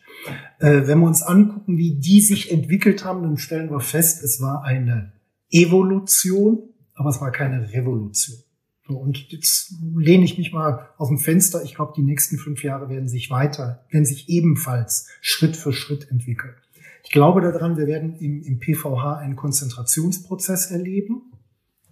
Äh, 0.58 0.86
wenn 0.86 1.00
wir 1.00 1.06
uns 1.06 1.22
angucken, 1.22 1.76
wie 1.76 1.98
die 1.98 2.20
sich 2.20 2.50
entwickelt 2.50 3.04
haben, 3.04 3.22
dann 3.22 3.36
stellen 3.36 3.70
wir 3.70 3.80
fest, 3.80 4.22
es 4.22 4.40
war 4.40 4.64
eine 4.64 5.12
Evolution, 5.50 6.70
aber 6.94 7.10
es 7.10 7.20
war 7.20 7.30
keine 7.30 7.72
Revolution. 7.72 8.38
So, 8.86 8.98
und 8.98 9.32
jetzt 9.32 9.74
lehne 9.96 10.24
ich 10.24 10.36
mich 10.36 10.52
mal 10.52 10.88
aus 10.98 11.08
dem 11.08 11.18
Fenster. 11.18 11.62
Ich 11.62 11.74
glaube, 11.74 11.94
die 11.96 12.02
nächsten 12.02 12.36
fünf 12.36 12.62
Jahre 12.62 12.90
werden 12.90 13.08
sich 13.08 13.30
weiter, 13.30 13.86
werden 13.90 14.04
sich 14.04 14.28
ebenfalls 14.28 15.08
Schritt 15.22 15.56
für 15.56 15.72
Schritt 15.72 16.10
entwickeln. 16.10 16.54
Ich 17.02 17.10
glaube 17.10 17.40
daran, 17.40 17.76
wir 17.76 17.86
werden 17.86 18.14
im, 18.16 18.42
im 18.42 18.58
PVH 18.58 19.18
einen 19.18 19.36
Konzentrationsprozess 19.36 20.70
erleben. 20.70 21.32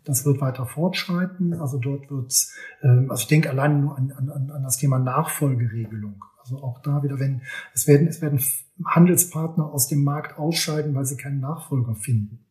Das 0.05 0.25
wird 0.25 0.41
weiter 0.41 0.67
fortschreiten. 0.67 1.55
Also 1.55 1.79
dort 1.79 2.11
wird 2.11 2.35
ähm, 2.83 3.11
also 3.11 3.23
ich 3.23 3.29
denke 3.29 3.51
allein 3.51 3.81
nur 3.81 3.97
an, 3.97 4.13
an, 4.13 4.51
an 4.51 4.63
das 4.63 4.77
Thema 4.77 4.99
Nachfolgeregelung. 4.99 6.25
Also 6.41 6.63
auch 6.63 6.81
da 6.83 7.03
wieder, 7.03 7.21
wenn 7.21 7.43
es 7.73 7.87
werden, 7.87 8.09
es 8.09 8.21
werden 8.21 8.41
Handelspartner 8.85 9.73
aus 9.73 9.87
dem 9.87 10.03
Markt 10.03 10.39
ausscheiden, 10.39 10.95
weil 10.95 11.05
sie 11.05 11.17
keinen 11.17 11.41
Nachfolger 11.41 11.95
finden. 11.95 12.45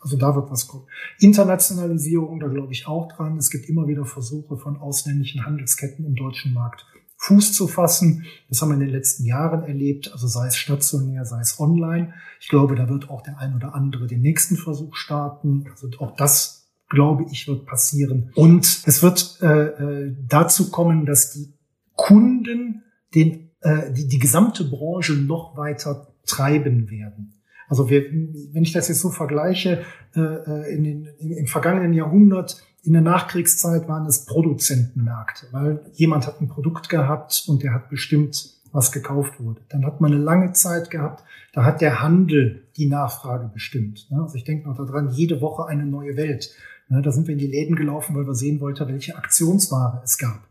Also 0.00 0.16
da 0.16 0.36
wird 0.36 0.50
was 0.50 0.68
kommen. 0.68 0.86
Internationalisierung, 1.18 2.38
da 2.38 2.46
glaube 2.46 2.72
ich 2.72 2.86
auch 2.86 3.08
dran. 3.08 3.36
Es 3.38 3.50
gibt 3.50 3.68
immer 3.68 3.88
wieder 3.88 4.04
Versuche 4.04 4.56
von 4.56 4.76
ausländischen 4.76 5.44
Handelsketten 5.44 6.04
im 6.04 6.14
deutschen 6.14 6.54
Markt 6.54 6.86
Fuß 7.20 7.52
zu 7.52 7.66
fassen. 7.66 8.26
Das 8.48 8.62
haben 8.62 8.68
wir 8.68 8.74
in 8.74 8.80
den 8.80 8.90
letzten 8.90 9.24
Jahren 9.24 9.64
erlebt, 9.64 10.12
also 10.12 10.28
sei 10.28 10.46
es 10.46 10.56
stationär, 10.56 11.24
sei 11.24 11.40
es 11.40 11.58
online. 11.58 12.14
Ich 12.40 12.48
glaube, 12.48 12.76
da 12.76 12.88
wird 12.88 13.10
auch 13.10 13.22
der 13.22 13.38
ein 13.38 13.56
oder 13.56 13.74
andere 13.74 14.06
den 14.06 14.20
nächsten 14.20 14.56
Versuch 14.56 14.94
starten. 14.94 15.64
Also 15.68 15.90
auch 15.98 16.14
das 16.14 16.57
glaube 16.88 17.26
ich, 17.30 17.48
wird 17.48 17.66
passieren. 17.66 18.30
Und 18.34 18.82
es 18.86 19.02
wird 19.02 19.38
äh, 19.42 19.46
äh, 19.46 20.16
dazu 20.26 20.70
kommen, 20.70 21.06
dass 21.06 21.32
die 21.32 21.52
Kunden 21.94 22.82
den, 23.14 23.50
äh, 23.60 23.92
die, 23.92 24.08
die 24.08 24.18
gesamte 24.18 24.64
Branche 24.64 25.14
noch 25.14 25.56
weiter 25.56 26.14
treiben 26.26 26.90
werden. 26.90 27.34
Also 27.68 27.90
wir, 27.90 28.10
wenn 28.10 28.62
ich 28.62 28.72
das 28.72 28.88
jetzt 28.88 29.00
so 29.00 29.10
vergleiche, 29.10 29.84
äh, 30.16 30.20
äh 30.20 30.74
in 30.74 30.84
den, 30.84 31.08
im 31.18 31.46
vergangenen 31.46 31.92
Jahrhundert, 31.92 32.62
in 32.82 32.94
der 32.94 33.02
Nachkriegszeit 33.02 33.88
waren 33.88 34.06
es 34.06 34.24
Produzentenmärkte, 34.24 35.48
weil 35.50 35.84
jemand 35.94 36.26
hat 36.26 36.40
ein 36.40 36.48
Produkt 36.48 36.88
gehabt 36.88 37.44
und 37.46 37.62
der 37.62 37.74
hat 37.74 37.90
bestimmt 37.90 38.58
was 38.72 38.92
gekauft 38.92 39.40
wurde. 39.40 39.60
Dann 39.68 39.84
hat 39.84 40.00
man 40.00 40.12
eine 40.12 40.22
lange 40.22 40.52
Zeit 40.52 40.90
gehabt, 40.90 41.24
da 41.52 41.64
hat 41.64 41.80
der 41.80 42.02
Handel 42.02 42.68
die 42.76 42.86
Nachfrage 42.86 43.50
bestimmt. 43.52 44.06
Ne? 44.10 44.22
Also 44.22 44.36
ich 44.36 44.44
denke 44.44 44.68
noch 44.68 44.76
daran, 44.76 45.10
jede 45.10 45.40
Woche 45.40 45.66
eine 45.66 45.84
neue 45.84 46.16
Welt. 46.16 46.54
Ne? 46.88 47.02
Da 47.02 47.12
sind 47.12 47.26
wir 47.26 47.32
in 47.32 47.38
die 47.38 47.46
Läden 47.46 47.76
gelaufen, 47.76 48.16
weil 48.16 48.26
wir 48.26 48.34
sehen 48.34 48.60
wollten, 48.60 48.88
welche 48.88 49.16
Aktionsware 49.16 50.00
es 50.04 50.18
gab. 50.18 50.48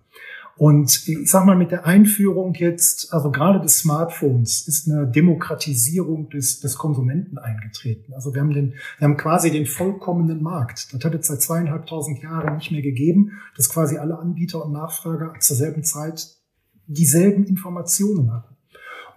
Und 0.57 1.07
ich 1.07 1.29
sag 1.29 1.45
mal, 1.45 1.55
mit 1.55 1.69
der 1.69 1.85
Einführung 1.85 2.55
jetzt, 2.55 3.13
also 3.13 3.29
gerade 3.29 3.61
des 3.61 3.77
Smartphones, 3.77 4.67
ist 4.67 4.89
eine 4.89 5.05
Demokratisierung 5.05 6.29
des, 6.29 6.61
des 6.61 6.77
Konsumenten 6.77 7.37
eingetreten. 7.37 8.13
Also 8.13 8.33
wir 8.33 8.41
haben 8.41 8.53
den, 8.53 8.73
wir 8.97 9.07
haben 9.07 9.17
quasi 9.17 9.51
den 9.51 9.67
vollkommenen 9.67 10.41
Markt. 10.41 10.91
Das 10.91 11.03
hat 11.03 11.13
es 11.13 11.27
seit 11.27 11.43
zweieinhalbtausend 11.43 12.23
Jahren 12.23 12.55
nicht 12.55 12.71
mehr 12.71 12.81
gegeben, 12.81 13.33
dass 13.55 13.69
quasi 13.69 13.97
alle 13.97 14.17
Anbieter 14.17 14.65
und 14.65 14.71
Nachfrager 14.71 15.35
zur 15.39 15.55
selben 15.55 15.83
Zeit 15.83 16.27
dieselben 16.87 17.43
Informationen 17.43 18.33
hatten. 18.33 18.56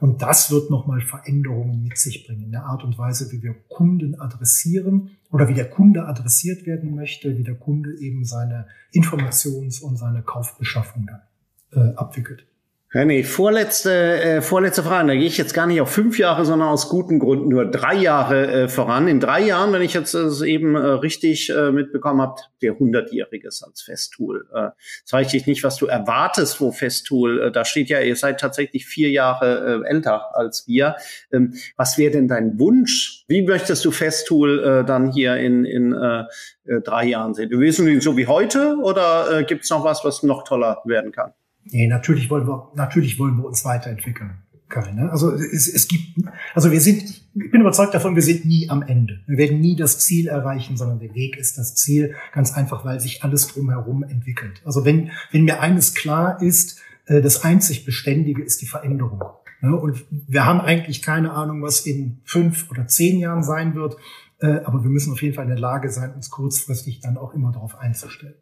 Und 0.00 0.22
das 0.22 0.50
wird 0.50 0.70
nochmal 0.70 1.02
Veränderungen 1.02 1.82
mit 1.82 1.98
sich 1.98 2.26
bringen 2.26 2.44
in 2.44 2.52
der 2.52 2.64
Art 2.64 2.84
und 2.84 2.96
Weise, 2.98 3.30
wie 3.32 3.42
wir 3.42 3.54
Kunden 3.68 4.18
adressieren 4.18 5.10
oder 5.30 5.48
wie 5.48 5.54
der 5.54 5.68
Kunde 5.68 6.06
adressiert 6.06 6.66
werden 6.66 6.94
möchte, 6.94 7.36
wie 7.36 7.44
der 7.44 7.54
Kunde 7.54 7.98
eben 7.98 8.24
seine 8.24 8.66
Informations- 8.94 9.82
und 9.82 9.96
seine 9.96 10.22
Kaufbeschaffung 10.22 11.06
dann 11.06 11.92
äh, 11.92 11.94
abwickelt. 11.96 12.46
René, 12.92 13.22
vorletzte, 13.22 14.20
äh, 14.20 14.42
vorletzte 14.42 14.82
Frage. 14.82 15.06
Da 15.06 15.14
gehe 15.14 15.26
ich 15.26 15.38
jetzt 15.38 15.54
gar 15.54 15.68
nicht 15.68 15.80
auf 15.80 15.92
fünf 15.92 16.18
Jahre, 16.18 16.44
sondern 16.44 16.70
aus 16.70 16.88
guten 16.88 17.20
Gründen 17.20 17.46
nur 17.46 17.70
drei 17.70 17.94
Jahre 17.94 18.64
äh, 18.64 18.68
voran. 18.68 19.06
In 19.06 19.20
drei 19.20 19.42
Jahren, 19.42 19.72
wenn 19.72 19.82
ich 19.82 19.94
jetzt 19.94 20.12
es 20.12 20.42
eben 20.42 20.74
äh, 20.74 20.80
richtig 20.80 21.50
äh, 21.50 21.70
mitbekommen 21.70 22.20
habe, 22.20 22.40
der 22.62 22.72
100-Jähriges 22.72 23.62
als 23.62 23.82
Festool. 23.82 24.48
Äh, 24.52 24.70
jetzt 24.98 25.12
weiß 25.12 25.32
ich 25.34 25.46
nicht, 25.46 25.62
was 25.62 25.76
du 25.76 25.86
erwartest, 25.86 26.60
wo 26.60 26.72
Festool, 26.72 27.40
äh, 27.40 27.52
da 27.52 27.64
steht 27.64 27.90
ja, 27.90 28.00
ihr 28.00 28.16
seid 28.16 28.40
tatsächlich 28.40 28.86
vier 28.86 29.10
Jahre 29.10 29.84
äh, 29.84 29.88
älter 29.88 30.36
als 30.36 30.66
wir. 30.66 30.96
Ähm, 31.32 31.54
was 31.76 31.96
wäre 31.96 32.10
denn 32.10 32.26
dein 32.26 32.58
Wunsch? 32.58 33.24
Wie 33.28 33.42
möchtest 33.42 33.84
du 33.84 33.92
Festool 33.92 34.64
äh, 34.64 34.84
dann 34.84 35.12
hier 35.12 35.36
in, 35.36 35.64
in 35.64 35.92
äh, 35.92 36.24
äh 36.64 36.80
drei 36.80 37.04
Jahren 37.04 37.34
sehen? 37.34 37.50
Wir 37.50 37.60
wissen 37.60 38.00
so 38.00 38.16
wie 38.16 38.26
heute 38.26 38.78
oder 38.82 39.30
äh, 39.30 39.44
gibt 39.44 39.62
es 39.62 39.70
noch 39.70 39.84
was, 39.84 40.04
was 40.04 40.24
noch 40.24 40.42
toller 40.42 40.82
werden 40.84 41.12
kann? 41.12 41.34
Nee, 41.72 41.86
natürlich 41.86 42.30
wollen 42.30 42.46
wir, 42.46 42.72
natürlich 42.74 43.18
wollen 43.18 43.36
wir 43.36 43.44
uns 43.44 43.64
weiterentwickeln. 43.64 44.42
Keine. 44.68 45.10
Also 45.10 45.32
es, 45.32 45.66
es 45.66 45.88
gibt, 45.88 46.24
also 46.54 46.70
wir 46.70 46.80
sind, 46.80 47.02
ich 47.02 47.50
bin 47.50 47.60
überzeugt 47.60 47.92
davon, 47.92 48.14
wir 48.14 48.22
sind 48.22 48.44
nie 48.44 48.70
am 48.70 48.82
Ende. 48.82 49.20
Wir 49.26 49.36
werden 49.36 49.58
nie 49.60 49.74
das 49.74 49.98
Ziel 49.98 50.28
erreichen, 50.28 50.76
sondern 50.76 51.00
der 51.00 51.12
Weg 51.12 51.36
ist 51.36 51.58
das 51.58 51.74
Ziel, 51.74 52.14
ganz 52.32 52.52
einfach, 52.52 52.84
weil 52.84 53.00
sich 53.00 53.24
alles 53.24 53.48
drumherum 53.48 54.04
entwickelt. 54.04 54.62
Also 54.64 54.84
wenn, 54.84 55.10
wenn 55.32 55.42
mir 55.42 55.60
eines 55.60 55.94
klar 55.94 56.40
ist, 56.40 56.78
äh, 57.06 57.20
das 57.20 57.42
einzig 57.42 57.84
Beständige 57.84 58.42
ist 58.42 58.62
die 58.62 58.66
Veränderung. 58.66 59.20
Und 59.62 60.06
wir 60.10 60.46
haben 60.46 60.60
eigentlich 60.60 61.02
keine 61.02 61.32
Ahnung, 61.32 61.62
was 61.62 61.80
in 61.84 62.20
fünf 62.24 62.70
oder 62.70 62.86
zehn 62.86 63.18
Jahren 63.18 63.42
sein 63.42 63.74
wird, 63.74 63.96
äh, 64.38 64.60
aber 64.64 64.82
wir 64.82 64.90
müssen 64.90 65.12
auf 65.12 65.20
jeden 65.20 65.34
Fall 65.34 65.44
in 65.44 65.50
der 65.50 65.58
Lage 65.58 65.90
sein, 65.90 66.14
uns 66.14 66.30
kurzfristig 66.30 67.00
dann 67.00 67.18
auch 67.18 67.34
immer 67.34 67.52
darauf 67.52 67.76
einzustellen. 67.78 68.36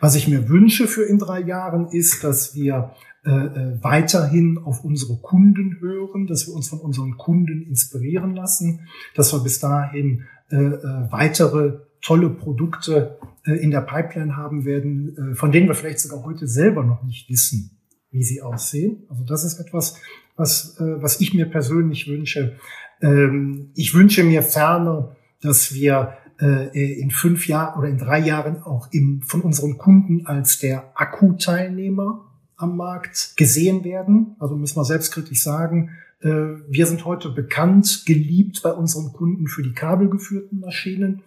Was 0.00 0.14
ich 0.14 0.28
mir 0.28 0.48
wünsche 0.48 0.86
für 0.86 1.04
in 1.04 1.18
drei 1.18 1.40
Jahren 1.40 1.88
ist, 1.88 2.24
dass 2.24 2.54
wir 2.54 2.94
äh, 3.26 3.30
äh, 3.30 3.82
weiterhin 3.82 4.56
auf 4.58 4.84
unsere 4.84 5.16
Kunden 5.16 5.78
hören, 5.80 6.28
dass 6.28 6.46
wir 6.46 6.54
uns 6.54 6.68
von 6.68 6.78
unseren 6.78 7.16
Kunden 7.16 7.62
inspirieren 7.62 8.36
lassen, 8.36 8.86
dass 9.16 9.32
wir 9.32 9.40
bis 9.40 9.58
dahin 9.58 10.26
äh, 10.48 10.56
äh, 10.56 11.10
weitere 11.10 11.80
tolle 12.02 12.30
Produkte 12.30 13.18
äh, 13.44 13.54
in 13.54 13.72
der 13.72 13.80
Pipeline 13.80 14.36
haben 14.36 14.64
werden, 14.64 15.32
äh, 15.32 15.34
von 15.34 15.50
denen 15.50 15.66
wir 15.66 15.74
vielleicht 15.74 15.98
sogar 15.98 16.24
heute 16.24 16.46
selber 16.46 16.84
noch 16.84 17.02
nicht 17.02 17.28
wissen, 17.28 17.80
wie 18.12 18.22
sie 18.22 18.42
aussehen. 18.42 19.02
Also 19.08 19.24
das 19.24 19.42
ist 19.42 19.58
etwas, 19.58 19.98
was, 20.36 20.76
was 20.78 21.20
ich 21.20 21.34
mir 21.34 21.46
persönlich 21.46 22.06
wünsche. 22.08 22.58
Ähm, 23.00 23.70
ich 23.74 23.92
wünsche 23.94 24.22
mir 24.22 24.42
ferner, 24.44 25.16
dass 25.40 25.74
wir 25.74 26.16
in 26.38 27.10
fünf 27.10 27.48
Jahren 27.48 27.78
oder 27.78 27.88
in 27.88 27.96
drei 27.96 28.18
Jahren 28.18 28.62
auch 28.62 28.88
im, 28.92 29.22
von 29.22 29.40
unseren 29.40 29.78
Kunden 29.78 30.26
als 30.26 30.58
der 30.58 30.92
Akkuteilnehmer 30.94 32.26
am 32.56 32.76
Markt 32.76 33.34
gesehen 33.36 33.84
werden. 33.84 34.36
Also 34.38 34.56
müssen 34.56 34.76
wir 34.76 34.84
selbstkritisch 34.84 35.42
sagen, 35.42 35.90
äh, 36.20 36.28
wir 36.68 36.86
sind 36.86 37.04
heute 37.04 37.30
bekannt, 37.30 38.04
geliebt 38.06 38.62
bei 38.62 38.72
unseren 38.72 39.12
Kunden 39.12 39.46
für 39.46 39.62
die 39.62 39.72
kabelgeführten 39.72 40.60
Maschinen. 40.60 41.22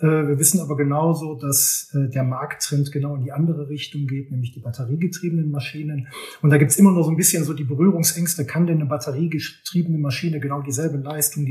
Äh, 0.00 0.06
wir 0.06 0.38
wissen 0.38 0.60
aber 0.60 0.76
genauso, 0.76 1.34
dass 1.34 1.92
äh, 1.94 2.08
der 2.10 2.24
Markttrend 2.24 2.90
genau 2.90 3.14
in 3.14 3.22
die 3.22 3.32
andere 3.32 3.68
Richtung 3.68 4.06
geht, 4.06 4.30
nämlich 4.30 4.52
die 4.52 4.60
batteriegetriebenen 4.60 5.50
Maschinen. 5.50 6.08
Und 6.42 6.50
da 6.50 6.58
gibt's 6.58 6.76
immer 6.76 6.92
nur 6.92 7.04
so 7.04 7.10
ein 7.10 7.16
bisschen 7.16 7.44
so 7.44 7.54
die 7.54 7.64
Berührungsängste. 7.64 8.44
Kann 8.44 8.66
denn 8.66 8.80
eine 8.80 8.86
batteriegetriebene 8.86 9.98
Maschine 9.98 10.40
genau 10.40 10.62
dieselbe 10.62 10.98
Leistung, 10.98 11.46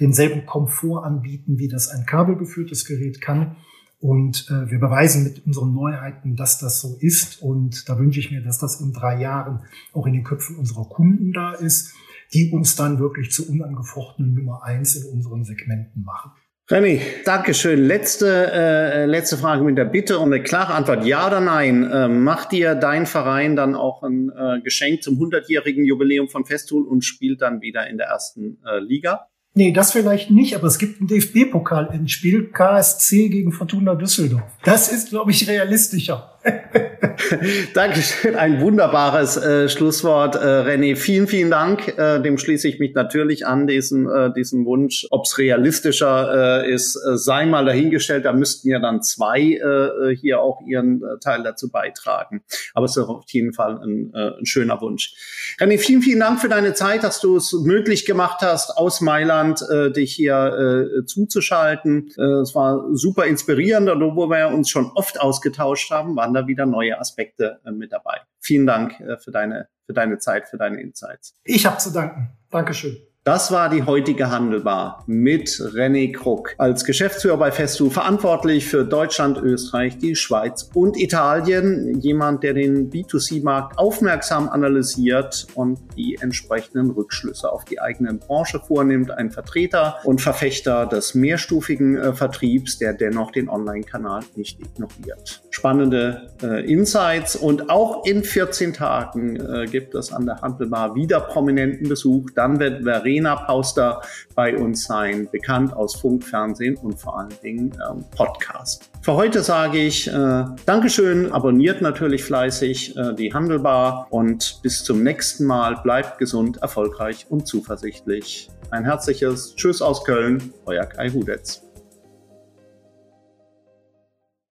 denselben 0.00 0.46
Komfort 0.46 1.04
anbieten, 1.04 1.58
wie 1.58 1.68
das 1.68 1.88
ein 1.88 2.06
kabelgeführtes 2.06 2.84
Gerät 2.84 3.20
kann? 3.20 3.56
Und 3.98 4.46
äh, 4.50 4.70
wir 4.70 4.78
beweisen 4.78 5.24
mit 5.24 5.46
unseren 5.46 5.72
Neuheiten, 5.72 6.36
dass 6.36 6.58
das 6.58 6.80
so 6.80 6.96
ist. 7.00 7.40
Und 7.40 7.88
da 7.88 7.98
wünsche 7.98 8.20
ich 8.20 8.30
mir, 8.30 8.42
dass 8.42 8.58
das 8.58 8.80
in 8.80 8.92
drei 8.92 9.20
Jahren 9.20 9.60
auch 9.92 10.06
in 10.06 10.12
den 10.12 10.24
Köpfen 10.24 10.56
unserer 10.56 10.84
Kunden 10.84 11.32
da 11.32 11.52
ist, 11.52 11.94
die 12.34 12.50
uns 12.50 12.76
dann 12.76 12.98
wirklich 12.98 13.30
zu 13.30 13.48
unangefochtenen 13.48 14.34
Nummer 14.34 14.64
eins 14.64 14.96
in 14.96 15.12
unseren 15.12 15.44
Segmenten 15.44 16.02
machen. 16.02 16.32
Remy, 16.68 17.00
Dankeschön. 17.24 17.86
Letzte, 17.86 18.50
äh, 18.52 19.06
letzte 19.06 19.36
Frage 19.36 19.62
mit 19.62 19.78
der 19.78 19.84
Bitte 19.84 20.18
um 20.18 20.32
eine 20.32 20.42
klare 20.42 20.74
Antwort. 20.74 21.04
Ja 21.04 21.28
oder 21.28 21.40
nein? 21.40 21.88
Äh, 21.88 22.08
macht 22.08 22.50
dir 22.50 22.74
dein 22.74 23.06
Verein 23.06 23.54
dann 23.54 23.76
auch 23.76 24.02
ein 24.02 24.32
äh, 24.36 24.60
Geschenk 24.62 25.04
zum 25.04 25.14
100-jährigen 25.14 25.84
Jubiläum 25.84 26.28
von 26.28 26.44
Festool 26.44 26.84
und 26.84 27.04
spielt 27.04 27.40
dann 27.40 27.60
wieder 27.60 27.86
in 27.86 27.98
der 27.98 28.08
ersten 28.08 28.58
äh, 28.66 28.80
Liga? 28.80 29.28
Nee, 29.58 29.72
das 29.72 29.92
vielleicht 29.92 30.30
nicht, 30.30 30.54
aber 30.54 30.66
es 30.66 30.78
gibt 30.78 31.00
ein 31.00 31.06
DFB-Pokal-Endspiel, 31.06 32.50
KSC 32.52 33.30
gegen 33.30 33.52
Fortuna 33.52 33.94
Düsseldorf. 33.94 34.42
Das 34.64 34.92
ist, 34.92 35.08
glaube 35.08 35.30
ich, 35.30 35.48
realistischer. 35.48 36.36
Dankeschön, 37.74 38.36
ein 38.36 38.60
wunderbares 38.60 39.36
äh, 39.36 39.68
Schlusswort, 39.68 40.36
äh, 40.36 40.38
René. 40.38 40.94
Vielen, 40.94 41.26
vielen 41.26 41.50
Dank. 41.50 41.96
Äh, 41.98 42.20
dem 42.20 42.38
schließe 42.38 42.68
ich 42.68 42.78
mich 42.78 42.94
natürlich 42.94 43.46
an, 43.46 43.66
diesen, 43.66 44.08
äh, 44.08 44.32
diesen 44.32 44.64
Wunsch. 44.66 45.06
Ob 45.10 45.24
es 45.24 45.38
realistischer 45.38 46.64
äh, 46.64 46.72
ist, 46.72 46.96
äh, 46.96 47.16
sei 47.16 47.46
mal 47.46 47.64
dahingestellt. 47.64 48.26
Da 48.26 48.32
müssten 48.32 48.68
ja 48.68 48.78
dann 48.78 49.02
zwei 49.02 49.40
äh, 49.40 50.14
hier 50.14 50.40
auch 50.40 50.60
ihren 50.66 51.02
äh, 51.02 51.18
Teil 51.20 51.42
dazu 51.42 51.70
beitragen. 51.70 52.42
Aber 52.74 52.84
es 52.84 52.96
ist 52.96 53.02
auf 53.02 53.24
jeden 53.28 53.52
Fall 53.52 53.80
ein, 53.82 54.12
äh, 54.14 54.38
ein 54.38 54.46
schöner 54.46 54.80
Wunsch. 54.80 55.14
René, 55.58 55.78
vielen, 55.78 56.02
vielen 56.02 56.20
Dank 56.20 56.40
für 56.40 56.48
deine 56.48 56.74
Zeit, 56.74 57.02
dass 57.02 57.20
du 57.20 57.36
es 57.36 57.52
möglich 57.52 58.04
gemacht 58.04 58.42
hast, 58.42 58.76
aus 58.76 59.00
Mailand 59.00 59.45
äh, 59.54 59.90
dich 59.90 60.14
hier 60.14 60.90
äh, 61.00 61.04
zuzuschalten. 61.04 62.10
Äh, 62.16 62.22
es 62.40 62.54
war 62.54 62.84
super 62.92 63.26
inspirierend, 63.26 63.88
wo 63.88 64.28
wir 64.28 64.48
uns 64.48 64.70
schon 64.70 64.90
oft 64.94 65.20
ausgetauscht 65.20 65.90
haben, 65.90 66.16
waren 66.16 66.34
da 66.34 66.46
wieder 66.46 66.66
neue 66.66 66.98
Aspekte 66.98 67.60
äh, 67.64 67.70
mit 67.70 67.92
dabei. 67.92 68.20
Vielen 68.40 68.66
Dank 68.66 69.00
äh, 69.00 69.16
für 69.18 69.30
deine, 69.30 69.68
für 69.86 69.92
deine 69.92 70.18
Zeit, 70.18 70.48
für 70.48 70.56
deine 70.56 70.80
Insights. 70.80 71.34
Ich 71.44 71.66
habe 71.66 71.78
zu 71.78 71.92
danken. 71.92 72.30
Dankeschön. 72.50 72.96
Das 73.26 73.50
war 73.50 73.68
die 73.68 73.82
heutige 73.82 74.30
Handelbar 74.30 75.02
mit 75.08 75.48
René 75.48 76.12
Kruck 76.12 76.54
als 76.58 76.84
Geschäftsführer 76.84 77.36
bei 77.36 77.50
Festu 77.50 77.90
verantwortlich 77.90 78.68
für 78.68 78.84
Deutschland, 78.84 79.36
Österreich, 79.38 79.98
die 79.98 80.14
Schweiz 80.14 80.70
und 80.74 80.96
Italien. 80.96 81.98
Jemand, 81.98 82.44
der 82.44 82.54
den 82.54 82.88
B2C-Markt 82.88 83.80
aufmerksam 83.80 84.48
analysiert 84.48 85.48
und 85.56 85.80
die 85.96 86.16
entsprechenden 86.20 86.92
Rückschlüsse 86.92 87.50
auf 87.50 87.64
die 87.64 87.80
eigene 87.80 88.14
Branche 88.14 88.60
vornimmt. 88.60 89.10
Ein 89.10 89.32
Vertreter 89.32 89.96
und 90.04 90.20
Verfechter 90.20 90.86
des 90.86 91.16
mehrstufigen 91.16 91.96
äh, 91.96 92.12
Vertriebs, 92.12 92.78
der 92.78 92.92
dennoch 92.92 93.32
den 93.32 93.48
Online-Kanal 93.48 94.20
nicht 94.36 94.60
ignoriert. 94.60 95.42
Spannende 95.50 96.30
äh, 96.44 96.64
Insights 96.72 97.34
und 97.34 97.70
auch 97.70 98.06
in 98.06 98.22
14 98.22 98.72
Tagen 98.72 99.34
äh, 99.34 99.66
gibt 99.66 99.96
es 99.96 100.12
an 100.12 100.26
der 100.26 100.42
Handelbar 100.42 100.94
wieder 100.94 101.18
prominenten 101.18 101.88
Besuch. 101.88 102.30
Dann 102.36 102.60
wird 102.60 102.84
Verena 102.84 103.15
Verena 103.16 103.36
Pauster 103.36 104.02
bei 104.34 104.56
uns 104.56 104.84
sein, 104.84 105.28
bekannt 105.32 105.72
aus 105.74 105.96
Funk, 105.96 106.22
Fernsehen 106.22 106.76
und 106.76 106.98
vor 106.98 107.18
allen 107.18 107.32
Dingen 107.42 107.72
ähm, 107.88 108.04
Podcast. 108.14 108.90
Für 109.00 109.14
heute 109.14 109.42
sage 109.42 109.78
ich 109.78 110.06
äh, 110.08 110.44
Dankeschön, 110.66 111.32
abonniert 111.32 111.80
natürlich 111.80 112.24
fleißig 112.24 112.94
äh, 112.96 113.14
die 113.14 113.32
Handelbar 113.32 114.06
und 114.10 114.60
bis 114.62 114.84
zum 114.84 115.02
nächsten 115.02 115.46
Mal. 115.46 115.76
Bleibt 115.82 116.18
gesund, 116.18 116.58
erfolgreich 116.58 117.26
und 117.30 117.46
zuversichtlich. 117.46 118.50
Ein 118.70 118.84
herzliches 118.84 119.54
Tschüss 119.56 119.80
aus 119.80 120.04
Köln, 120.04 120.52
euer 120.66 120.84
Kai 120.84 121.08
Hudetz. 121.08 121.65